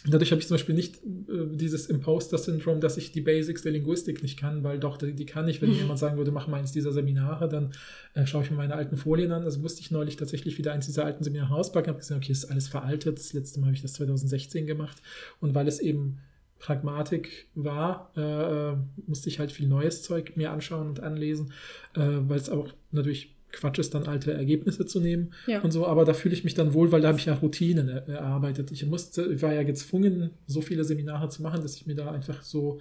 Dadurch 0.05 0.31
habe 0.31 0.41
ich 0.41 0.47
zum 0.47 0.55
Beispiel 0.55 0.73
nicht 0.73 0.95
äh, 0.95 1.45
dieses 1.51 1.85
Imposter-Syndrom, 1.85 2.81
dass 2.81 2.97
ich 2.97 3.11
die 3.11 3.21
Basics 3.21 3.61
der 3.61 3.71
Linguistik 3.71 4.23
nicht 4.23 4.39
kann, 4.39 4.63
weil 4.63 4.79
doch, 4.79 4.97
die, 4.97 5.13
die 5.13 5.25
kann 5.25 5.47
ich. 5.47 5.61
Wenn 5.61 5.69
mhm. 5.69 5.75
jemand 5.75 5.99
sagen 5.99 6.17
würde, 6.17 6.31
mach 6.31 6.47
mal 6.47 6.57
eins 6.57 6.71
dieser 6.71 6.91
Seminare, 6.91 7.47
dann 7.47 7.73
äh, 8.15 8.25
schaue 8.25 8.43
ich 8.43 8.49
mir 8.49 8.57
meine 8.57 8.75
alten 8.75 8.97
Folien 8.97 9.31
an. 9.31 9.43
Also 9.43 9.59
musste 9.59 9.81
ich 9.81 9.91
neulich 9.91 10.15
tatsächlich 10.15 10.57
wieder 10.57 10.73
eins 10.73 10.87
dieser 10.87 11.05
alten 11.05 11.23
Seminare 11.23 11.53
auspacken. 11.53 11.89
habe 11.89 11.99
gesagt, 11.99 12.23
okay, 12.23 12.31
ist 12.31 12.45
alles 12.45 12.67
veraltet. 12.67 13.19
Das 13.19 13.33
letzte 13.33 13.59
Mal 13.59 13.67
habe 13.67 13.75
ich 13.75 13.83
das 13.83 13.93
2016 13.93 14.65
gemacht. 14.65 14.97
Und 15.39 15.53
weil 15.53 15.67
es 15.67 15.79
eben 15.79 16.17
Pragmatik 16.57 17.47
war, 17.53 18.11
äh, 18.15 18.75
musste 19.07 19.29
ich 19.29 19.39
halt 19.39 19.51
viel 19.51 19.67
neues 19.67 20.03
Zeug 20.03 20.37
mir 20.37 20.51
anschauen 20.51 20.87
und 20.87 20.99
anlesen, 20.99 21.53
äh, 21.95 21.99
weil 21.99 22.37
es 22.37 22.49
auch 22.49 22.69
natürlich 22.91 23.35
Quatsch 23.51 23.79
ist, 23.79 23.93
dann 23.93 24.07
alte 24.07 24.33
Ergebnisse 24.33 24.85
zu 24.85 24.99
nehmen 24.99 25.33
ja. 25.47 25.61
und 25.61 25.71
so, 25.71 25.85
aber 25.87 26.05
da 26.05 26.13
fühle 26.13 26.33
ich 26.33 26.43
mich 26.43 26.53
dann 26.53 26.73
wohl, 26.73 26.91
weil 26.91 27.01
da 27.01 27.09
habe 27.09 27.19
ich 27.19 27.25
ja 27.25 27.33
Routinen 27.33 27.89
erarbeitet. 27.89 28.71
Ich 28.71 28.85
musste, 28.85 29.23
ich 29.33 29.41
war 29.41 29.53
ja 29.53 29.63
gezwungen, 29.63 30.31
so 30.47 30.61
viele 30.61 30.83
Seminare 30.83 31.29
zu 31.29 31.41
machen, 31.41 31.61
dass 31.61 31.75
ich 31.75 31.85
mir 31.85 31.95
da 31.95 32.11
einfach 32.11 32.43
so, 32.43 32.79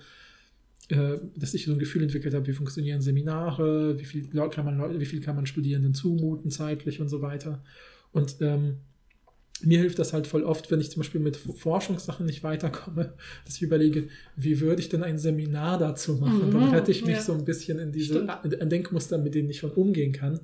äh, 0.89 1.19
dass 1.37 1.55
ich 1.55 1.65
so 1.67 1.73
ein 1.73 1.79
Gefühl 1.79 2.03
entwickelt 2.03 2.35
habe, 2.35 2.47
wie 2.47 2.53
funktionieren 2.53 3.01
Seminare, 3.01 3.99
wie 3.99 4.05
viel 4.05 4.29
kann 4.51 4.65
man, 4.65 5.01
wie 5.01 5.07
viel 5.07 5.21
kann 5.21 5.37
man 5.37 5.47
Studierenden 5.47 5.95
zumuten, 5.95 6.51
zeitlich 6.51 7.01
und 7.01 7.09
so 7.09 7.23
weiter. 7.23 7.63
Und 8.13 8.37
ähm, 8.41 8.79
mir 9.65 9.79
hilft 9.79 9.99
das 9.99 10.13
halt 10.13 10.27
voll 10.27 10.45
oft, 10.45 10.71
wenn 10.71 10.81
ich 10.81 10.91
zum 10.91 11.01
Beispiel 11.01 11.21
mit 11.21 11.37
Forschungssachen 11.37 12.27
nicht 12.27 12.43
weiterkomme, 12.43 13.15
dass 13.45 13.57
ich 13.57 13.63
überlege, 13.63 14.09
wie 14.37 14.61
würde 14.61 14.81
ich 14.81 14.89
denn 14.89 15.03
ein 15.03 15.19
Seminar 15.19 15.79
dazu 15.79 16.15
machen? 16.15 16.49
Mhm, 16.49 16.53
dann 16.53 16.71
rette 16.71 16.91
ich 16.91 17.05
mich 17.05 17.17
ja. 17.17 17.23
so 17.23 17.33
ein 17.33 17.45
bisschen 17.45 17.79
in 17.79 17.93
diese 17.93 18.27
Stimmt. 18.27 18.73
Denkmuster, 18.73 19.19
mit 19.19 19.35
denen 19.35 19.51
ich 19.51 19.59
schon 19.59 19.71
umgehen 19.71 20.13
kann 20.13 20.41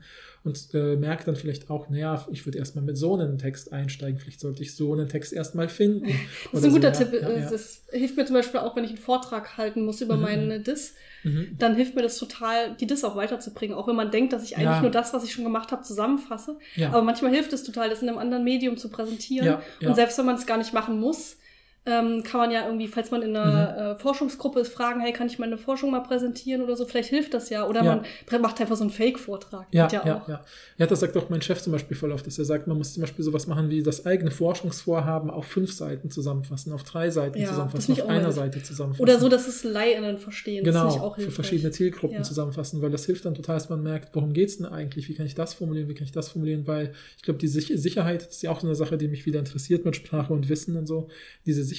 und 0.46 0.68
äh, 0.74 0.96
merke 0.96 1.24
dann 1.24 1.36
vielleicht 1.36 1.68
auch, 1.70 1.90
naja, 1.90 2.24
ich 2.30 2.46
würde 2.46 2.58
erstmal 2.58 2.84
mit 2.84 2.96
so 2.96 3.14
einem 3.14 3.36
Text 3.36 3.72
einsteigen, 3.72 4.18
vielleicht 4.18 4.40
sollte 4.40 4.62
ich 4.62 4.74
so 4.76 4.92
einen 4.92 5.08
Text 5.08 5.32
erstmal 5.32 5.68
finden. 5.68 6.06
Das 6.52 6.60
ist 6.60 6.66
ein 6.66 6.72
guter 6.72 6.94
so. 6.94 7.04
Tipp. 7.04 7.20
Ja, 7.20 7.30
ja. 7.30 7.50
Das 7.50 7.82
hilft 7.90 8.16
mir 8.16 8.24
zum 8.24 8.34
Beispiel 8.34 8.60
auch, 8.60 8.76
wenn 8.76 8.84
ich 8.84 8.90
einen 8.90 8.98
Vortrag 8.98 9.56
halten 9.56 9.84
muss 9.84 10.00
über 10.00 10.16
mhm. 10.16 10.22
meine 10.22 10.60
Dis 10.60 10.94
mhm. 11.24 11.56
dann 11.58 11.74
hilft 11.74 11.96
mir 11.96 12.02
das 12.02 12.18
total, 12.18 12.76
die 12.76 12.86
das 12.86 13.04
auch 13.04 13.16
weiterzubringen. 13.16 13.76
Auch 13.76 13.88
wenn 13.88 13.96
man 13.96 14.10
denkt, 14.10 14.32
dass 14.32 14.44
ich 14.44 14.56
eigentlich 14.56 14.76
ja. 14.76 14.80
nur 14.80 14.90
das, 14.90 15.12
was 15.12 15.24
ich 15.24 15.32
schon 15.32 15.44
gemacht 15.44 15.72
habe, 15.72 15.82
zusammenfasse. 15.82 16.58
Aber 16.86 17.02
manchmal 17.02 17.32
hilft 17.32 17.52
es 17.52 17.64
total, 17.64 17.90
das 17.90 18.02
in 18.02 18.08
einem 18.08 18.18
anderen 18.18 18.44
Medium 18.44 18.76
zu 18.76 18.88
präsentieren. 18.88 19.58
Und 19.84 19.94
selbst 19.96 20.16
wenn 20.18 20.26
man 20.26 20.36
es 20.36 20.46
gar 20.46 20.58
nicht 20.58 20.72
machen 20.72 21.00
muss, 21.00 21.36
ähm, 21.86 22.24
kann 22.24 22.40
man 22.40 22.50
ja 22.50 22.66
irgendwie, 22.66 22.88
falls 22.88 23.12
man 23.12 23.22
in 23.22 23.36
einer 23.36 23.72
mhm. 23.72 23.96
äh, 23.96 23.98
Forschungsgruppe 23.98 24.60
ist, 24.60 24.72
fragen, 24.72 25.00
hey, 25.00 25.12
kann 25.12 25.28
ich 25.28 25.38
meine 25.38 25.56
Forschung 25.56 25.92
mal 25.92 26.00
präsentieren 26.00 26.62
oder 26.62 26.76
so? 26.76 26.84
Vielleicht 26.84 27.10
hilft 27.10 27.32
das 27.32 27.48
ja. 27.48 27.66
Oder 27.66 27.84
ja. 27.84 28.02
man 28.30 28.40
macht 28.42 28.60
einfach 28.60 28.76
so 28.76 28.82
einen 28.82 28.90
Fake-Vortrag. 28.90 29.68
Ja, 29.70 29.88
ja, 29.92 30.04
ja, 30.04 30.24
ja. 30.26 30.44
Ja, 30.78 30.86
das 30.86 31.00
sagt 31.00 31.16
auch 31.16 31.30
mein 31.30 31.42
Chef 31.42 31.62
zum 31.62 31.72
Beispiel 31.72 31.96
voll 31.96 32.10
oft, 32.10 32.26
dass 32.26 32.38
er 32.38 32.44
sagt, 32.44 32.66
man 32.66 32.76
muss 32.76 32.92
zum 32.92 33.02
Beispiel 33.02 33.24
sowas 33.24 33.46
machen 33.46 33.70
wie 33.70 33.82
das 33.82 34.04
eigene 34.04 34.32
Forschungsvorhaben 34.32 35.30
auf 35.30 35.46
fünf 35.46 35.72
Seiten 35.72 36.10
zusammenfassen, 36.10 36.72
auf 36.72 36.82
drei 36.82 37.10
Seiten 37.10 37.38
ja, 37.38 37.48
zusammenfassen, 37.48 37.92
auf 37.92 38.08
einer 38.08 38.32
Seite 38.32 38.62
zusammenfassen. 38.62 39.02
Oder 39.02 39.20
so, 39.20 39.28
dass 39.28 39.46
es 39.46 39.62
LaiInnen 39.62 40.18
verstehen. 40.18 40.64
Genau, 40.64 41.14
für 41.16 41.30
verschiedene 41.30 41.70
Zielgruppen 41.70 42.24
zusammenfassen, 42.24 42.82
weil 42.82 42.90
das 42.90 43.06
hilft 43.06 43.24
dann 43.24 43.34
total, 43.34 43.56
dass 43.56 43.68
man 43.68 43.82
merkt, 43.82 44.14
worum 44.14 44.32
geht 44.32 44.48
es 44.48 44.56
denn 44.56 44.66
eigentlich? 44.66 45.08
Wie 45.08 45.14
kann 45.14 45.26
ich 45.26 45.34
das 45.34 45.54
formulieren? 45.54 45.88
Wie 45.88 45.94
kann 45.94 46.04
ich 46.04 46.12
das 46.12 46.30
formulieren? 46.30 46.66
Weil 46.66 46.92
ich 47.16 47.22
glaube, 47.22 47.38
die 47.38 47.48
Sicherheit 47.48 48.26
ist 48.26 48.42
ja 48.42 48.50
auch 48.50 48.60
so 48.60 48.66
eine 48.66 48.74
Sache, 48.74 48.98
die 48.98 49.06
mich 49.06 49.24
wieder 49.24 49.38
interessiert 49.38 49.84
mit 49.84 49.94
Sprache 49.94 50.32
und 50.32 50.48
Wissen 50.48 50.76
und 50.76 50.86
so. 50.86 51.08
Diese 51.46 51.62
Sicherheit, 51.62 51.75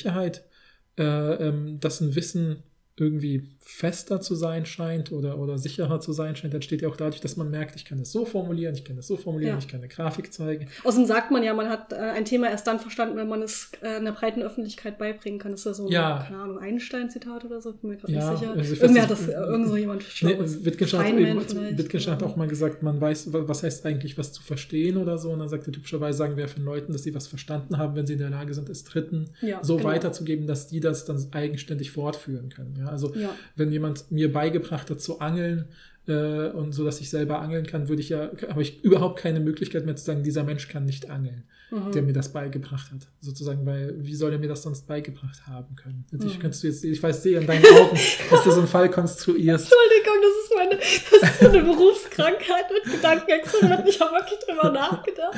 äh, 0.98 1.04
ähm, 1.04 1.80
dass 1.80 2.02
ein 2.02 2.16
Wissen 2.16 2.64
irgendwie 3.00 3.44
fester 3.60 4.22
zu 4.22 4.34
sein 4.34 4.66
scheint 4.66 5.12
oder, 5.12 5.38
oder 5.38 5.58
sicherer 5.58 6.00
zu 6.00 6.14
sein 6.14 6.36
scheint, 6.36 6.54
entsteht 6.54 6.82
ja 6.82 6.90
auch 6.90 6.96
dadurch, 6.96 7.22
dass 7.22 7.38
man 7.38 7.52
merkt, 7.52 7.76
ich 7.76 7.86
kann 7.86 8.00
das 8.00 8.12
so 8.12 8.26
formulieren, 8.26 8.74
ich 8.74 8.86
kann 8.86 8.96
das 8.96 9.06
so 9.06 9.18
formulieren, 9.18 9.54
ja. 9.54 9.60
ich 9.60 9.68
kann 9.68 9.82
eine 9.82 9.88
Grafik 9.88 10.34
zeigen. 10.34 10.68
Außerdem 10.84 11.06
sagt 11.06 11.30
man 11.30 11.44
ja, 11.44 11.54
man 11.54 11.70
hat 11.70 11.94
äh, 11.94 11.98
ein 11.98 12.26
Thema 12.26 12.50
erst 12.50 12.66
dann 12.66 12.80
verstanden, 12.80 13.18
wenn 13.18 13.28
man 13.28 13.44
es 13.44 13.72
äh, 13.82 13.98
einer 13.98 14.14
breiten 14.14 14.42
Öffentlichkeit 14.42 14.98
beibringen 14.98 15.40
kann. 15.40 15.52
Das 15.52 15.60
ist 15.62 15.66
ja 15.66 15.74
so, 15.74 15.90
ja. 15.90 16.24
keine 16.26 16.42
Ahnung, 16.42 16.60
Einstein-Zitat 16.60 17.46
oder 17.46 17.62
so, 17.62 17.74
bin 17.74 17.92
mir 17.92 17.98
gerade 17.98 18.14
ja, 18.14 18.32
nicht 18.32 18.40
sicher. 18.40 18.54
Also 18.54 18.76
Irgendwie 18.76 19.02
hat 19.02 19.12
das 19.12 19.28
äh, 19.28 19.34
irgend 19.34 19.68
so 19.68 19.76
jemand 19.76 20.04
nee, 20.22 20.38
Wittgenstein, 20.66 21.78
Wittgenstein 21.78 22.14
hat 22.16 22.24
auch 22.24 22.36
mal 22.36 22.48
gesagt, 22.48 22.82
man 22.82 23.00
weiß, 23.00 23.30
was 23.32 23.62
heißt 23.62 23.86
eigentlich, 23.86 24.18
was 24.18 24.34
zu 24.34 24.42
verstehen 24.42 24.98
oder 24.98 25.20
so. 25.20 25.30
Und 25.30 25.40
dann 25.40 25.50
sagt 25.50 25.68
er 25.68 25.74
typischerweise, 25.74 26.18
sagen 26.18 26.36
wir 26.36 26.48
von 26.48 26.64
Leuten, 26.64 26.94
dass 26.94 27.04
sie 27.04 27.14
was 27.14 27.28
verstanden 27.28 27.78
haben, 27.78 27.96
wenn 27.96 28.08
sie 28.08 28.14
in 28.14 28.20
der 28.20 28.32
Lage 28.32 28.54
sind, 28.54 28.70
es 28.70 28.86
Dritten 28.86 29.30
ja, 29.42 29.64
so 29.64 29.78
genau. 29.78 29.90
weiterzugeben, 29.90 30.48
dass 30.48 30.68
die 30.68 30.80
das 30.80 31.06
dann 31.06 31.28
eigenständig 31.32 31.92
fortführen 31.92 32.50
können. 32.50 32.76
Ja, 32.78 32.87
also 32.88 33.14
wenn 33.56 33.72
jemand 33.72 34.12
mir 34.12 34.32
beigebracht 34.32 34.90
hat 34.90 35.02
zu 35.02 35.20
angeln 35.20 35.68
äh, 36.08 36.50
und 36.50 36.72
so, 36.72 36.86
dass 36.86 37.02
ich 37.02 37.10
selber 37.10 37.40
angeln 37.40 37.66
kann, 37.66 37.90
würde 37.90 38.02
ich 38.02 38.10
ja, 38.10 38.32
habe 38.50 38.62
ich 38.62 38.84
überhaupt 38.84 39.20
keine 39.20 39.40
Möglichkeit 39.40 39.86
mehr 39.86 39.96
zu 39.96 40.06
sagen, 40.06 40.24
dieser 40.24 40.44
Mensch 40.44 40.68
kann 40.68 40.86
nicht 40.86 41.10
angeln, 41.10 41.44
mhm. 41.70 41.92
der 41.92 42.02
mir 42.02 42.14
das 42.14 42.32
beigebracht 42.32 42.92
hat. 42.92 43.08
Sozusagen, 43.20 43.66
weil 43.66 43.96
wie 44.00 44.16
soll 44.16 44.32
er 44.32 44.40
mir 44.40 44.48
das 44.48 44.64
sonst 44.64 44.88
beigebracht 44.88 45.48
haben 45.48 45.76
können? 45.76 46.06
Natürlich 46.12 46.38
mhm. 46.38 46.42
kannst 46.42 46.64
du 46.64 46.68
jetzt, 46.68 46.84
ich 46.84 47.02
weiß, 47.02 47.24
sehe 47.24 47.40
an 47.40 47.46
deinen 47.46 47.66
Augen, 47.66 47.98
dass 48.30 48.44
du 48.44 48.52
so 48.52 48.60
einen 48.60 48.68
Fall 48.68 48.90
konstruierst. 48.90 49.72
Entschuldigung, 49.72 50.22
das 50.22 50.44
ist 50.44 50.56
meine, 50.56 50.78
das 50.78 51.42
ist 51.42 51.56
eine 51.56 51.64
Berufskrankheit 51.64 52.66
mit 52.74 52.94
Gedankenexperiment. 52.94 53.88
Ich 53.88 54.00
habe 54.00 54.12
wirklich 54.14 54.40
drüber 54.40 54.72
nachgedacht. 54.72 55.38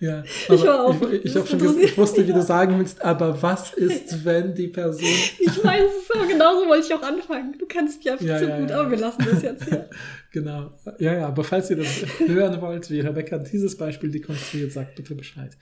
Ja, 0.00 0.22
ich, 0.22 0.48
war 0.66 0.84
auch, 0.84 1.00
ich, 1.10 1.24
ich, 1.24 1.48
schon 1.48 1.78
ich 1.80 1.96
wusste, 1.96 2.26
wie 2.26 2.32
du 2.32 2.42
sagen 2.42 2.78
willst, 2.78 3.02
aber 3.02 3.40
was 3.40 3.72
ist, 3.72 4.24
wenn 4.24 4.54
die 4.54 4.68
Person. 4.68 5.08
Ich 5.38 5.64
weiß 5.64 5.90
es, 6.02 6.10
aber 6.14 6.26
genauso 6.26 6.66
wollte 6.68 6.86
ich 6.86 6.94
auch 6.94 7.02
anfangen. 7.02 7.56
Du 7.58 7.66
kennst 7.66 7.98
mich 7.98 8.10
einfach 8.10 8.24
ja, 8.24 8.38
zu 8.38 8.48
ja, 8.48 8.58
gut, 8.58 8.70
ja. 8.70 8.80
aber 8.80 8.90
wir 8.90 8.98
lassen 8.98 9.26
das 9.30 9.42
jetzt 9.42 9.64
hier. 9.64 9.88
genau. 10.30 10.72
Ja, 10.98 11.14
ja, 11.14 11.26
aber 11.28 11.44
falls 11.44 11.70
ihr 11.70 11.76
das 11.76 12.04
hören 12.26 12.60
wollt, 12.60 12.90
wie 12.90 13.00
Rebecca 13.00 13.38
dieses 13.38 13.76
Beispiel 13.76 14.10
dekonstruiert, 14.10 14.72
sagt 14.72 14.94
bitte 14.96 15.14
Bescheid. 15.14 15.56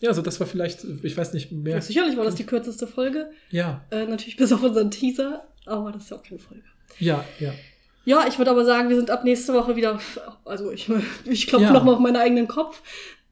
Ja, 0.00 0.10
also 0.10 0.22
das 0.22 0.38
war 0.40 0.46
vielleicht, 0.46 0.84
ich 1.02 1.16
weiß 1.16 1.32
nicht 1.32 1.52
mehr. 1.52 1.76
Ja, 1.76 1.80
sicherlich 1.80 2.16
war 2.16 2.24
das 2.24 2.34
die 2.34 2.44
kürzeste 2.44 2.86
Folge. 2.86 3.30
Ja. 3.50 3.84
Äh, 3.90 4.06
natürlich 4.06 4.36
bis 4.36 4.52
auf 4.52 4.62
unseren 4.62 4.90
Teaser, 4.90 5.46
aber 5.64 5.92
das 5.92 6.04
ist 6.04 6.10
ja 6.10 6.16
auch 6.18 6.22
keine 6.22 6.38
Folge. 6.38 6.64
Ja, 6.98 7.24
ja. 7.40 7.52
Ja, 8.04 8.24
ich 8.28 8.38
würde 8.38 8.52
aber 8.52 8.64
sagen, 8.64 8.88
wir 8.88 8.96
sind 8.96 9.10
ab 9.10 9.24
nächste 9.24 9.52
Woche 9.52 9.74
wieder, 9.74 9.98
also 10.44 10.70
ich, 10.70 10.88
ich 11.24 11.46
klopfe 11.48 11.66
ja. 11.66 11.72
nochmal 11.72 11.94
auf 11.94 12.00
meinen 12.00 12.16
eigenen 12.16 12.46
Kopf 12.46 12.80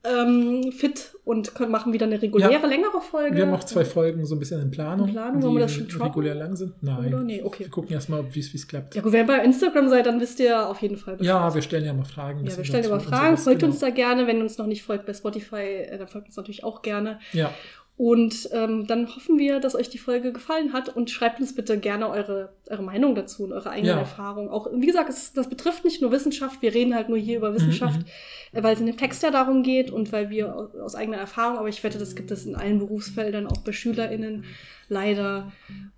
ähm, 0.04 0.70
fit 0.72 1.14
und 1.24 1.54
können, 1.54 1.70
machen 1.70 1.92
wieder 1.92 2.04
eine 2.06 2.20
reguläre, 2.20 2.52
ja. 2.52 2.66
längere 2.66 3.00
Folge. 3.00 3.36
Wir 3.36 3.46
haben 3.46 3.54
auch 3.54 3.64
zwei 3.64 3.84
Folgen 3.84 4.26
so 4.26 4.34
ein 4.34 4.38
bisschen 4.38 4.60
in 4.60 4.70
Planung. 4.70 5.08
In 5.08 5.14
Planung, 5.14 5.42
wollen 5.42 5.54
wir 5.54 5.60
das 5.60 5.72
schon 5.72 5.88
droppen? 5.88 6.08
regulär 6.08 6.34
lang 6.34 6.56
sind? 6.56 6.82
Nein. 6.82 7.06
Oder? 7.06 7.22
Nee, 7.22 7.42
okay. 7.42 7.64
Wir 7.64 7.70
gucken 7.70 7.92
erstmal, 7.92 8.22
wie 8.34 8.40
es 8.40 8.68
klappt. 8.68 8.94
Ja 8.94 9.02
gut, 9.02 9.12
wenn 9.12 9.20
ihr 9.20 9.26
bei 9.26 9.42
Instagram 9.42 9.88
seid, 9.88 10.06
dann 10.06 10.20
wisst 10.20 10.40
ihr 10.40 10.68
auf 10.68 10.82
jeden 10.82 10.96
Fall 10.96 11.16
Bescheid. 11.16 11.34
Ja, 11.34 11.54
wir 11.54 11.62
stellen 11.62 11.84
ja 11.84 11.94
mal 11.94 12.04
Fragen. 12.04 12.46
Ja, 12.46 12.56
wir 12.56 12.64
stellen 12.64 12.84
ja 12.84 12.90
mal 12.90 13.00
Fragen. 13.00 13.36
Folgt 13.38 13.60
genau. 13.60 13.72
uns 13.72 13.80
da 13.80 13.90
gerne. 13.90 14.26
Wenn 14.26 14.36
ihr 14.38 14.42
uns 14.42 14.58
noch 14.58 14.66
nicht 14.66 14.82
folgt 14.82 15.06
bei 15.06 15.14
Spotify, 15.14 15.56
äh, 15.56 15.98
dann 15.98 16.08
folgt 16.08 16.26
uns 16.26 16.36
natürlich 16.36 16.64
auch 16.64 16.82
gerne. 16.82 17.18
Ja. 17.32 17.52
Und 17.96 18.48
ähm, 18.52 18.88
dann 18.88 19.14
hoffen 19.14 19.38
wir, 19.38 19.60
dass 19.60 19.76
euch 19.76 19.88
die 19.88 19.98
Folge 19.98 20.32
gefallen 20.32 20.72
hat 20.72 20.88
und 20.88 21.10
schreibt 21.10 21.40
uns 21.40 21.54
bitte 21.54 21.78
gerne 21.78 22.08
eure, 22.08 22.52
eure 22.68 22.82
Meinung 22.82 23.14
dazu 23.14 23.44
und 23.44 23.52
eure 23.52 23.70
eigenen 23.70 23.94
ja. 23.94 24.00
Erfahrungen. 24.00 24.48
Auch, 24.48 24.66
wie 24.74 24.86
gesagt, 24.86 25.10
es, 25.10 25.32
das 25.32 25.48
betrifft 25.48 25.84
nicht 25.84 26.02
nur 26.02 26.10
Wissenschaft, 26.10 26.60
wir 26.60 26.74
reden 26.74 26.92
halt 26.92 27.08
nur 27.08 27.18
hier 27.18 27.36
über 27.36 27.54
Wissenschaft, 27.54 28.00
mhm. 28.00 28.62
weil 28.64 28.74
es 28.74 28.80
in 28.80 28.86
dem 28.86 28.96
Text 28.96 29.22
ja 29.22 29.30
darum 29.30 29.62
geht 29.62 29.92
und 29.92 30.10
weil 30.10 30.28
wir 30.28 30.56
aus, 30.56 30.74
aus 30.74 30.94
eigener 30.96 31.18
Erfahrung, 31.18 31.56
aber 31.56 31.68
ich 31.68 31.84
wette, 31.84 31.98
das 31.98 32.16
gibt 32.16 32.32
es 32.32 32.46
in 32.46 32.56
allen 32.56 32.80
Berufsfeldern, 32.80 33.46
auch 33.46 33.58
bei 33.58 33.70
SchülerInnen, 33.70 34.44
leider. 34.88 35.52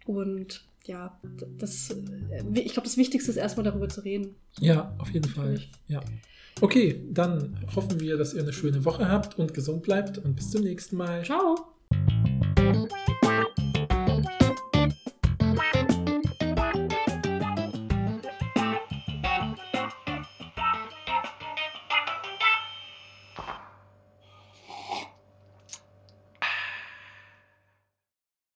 Und 0.04 0.66
ja, 0.84 1.18
das, 1.58 1.90
äh, 1.90 2.60
ich 2.60 2.74
glaube, 2.74 2.88
das 2.88 2.98
Wichtigste 2.98 3.30
ist 3.30 3.38
erstmal 3.38 3.64
darüber 3.64 3.88
zu 3.88 4.02
reden. 4.02 4.34
Ja, 4.60 4.94
auf 4.98 5.10
jeden 5.10 5.28
Fall. 5.28 5.60
Ja. 5.88 6.02
Okay, 6.60 7.02
dann 7.10 7.58
hoffen 7.74 8.00
wir, 8.00 8.18
dass 8.18 8.34
ihr 8.34 8.42
eine 8.42 8.52
schöne 8.52 8.84
Woche 8.84 9.08
habt 9.08 9.38
und 9.38 9.54
gesund 9.54 9.82
bleibt 9.82 10.18
und 10.18 10.36
bis 10.36 10.50
zum 10.50 10.62
nächsten 10.62 10.96
Mal. 10.96 11.24
Ciao. 11.24 11.75
Thank 11.92 12.44
you. 12.44 12.45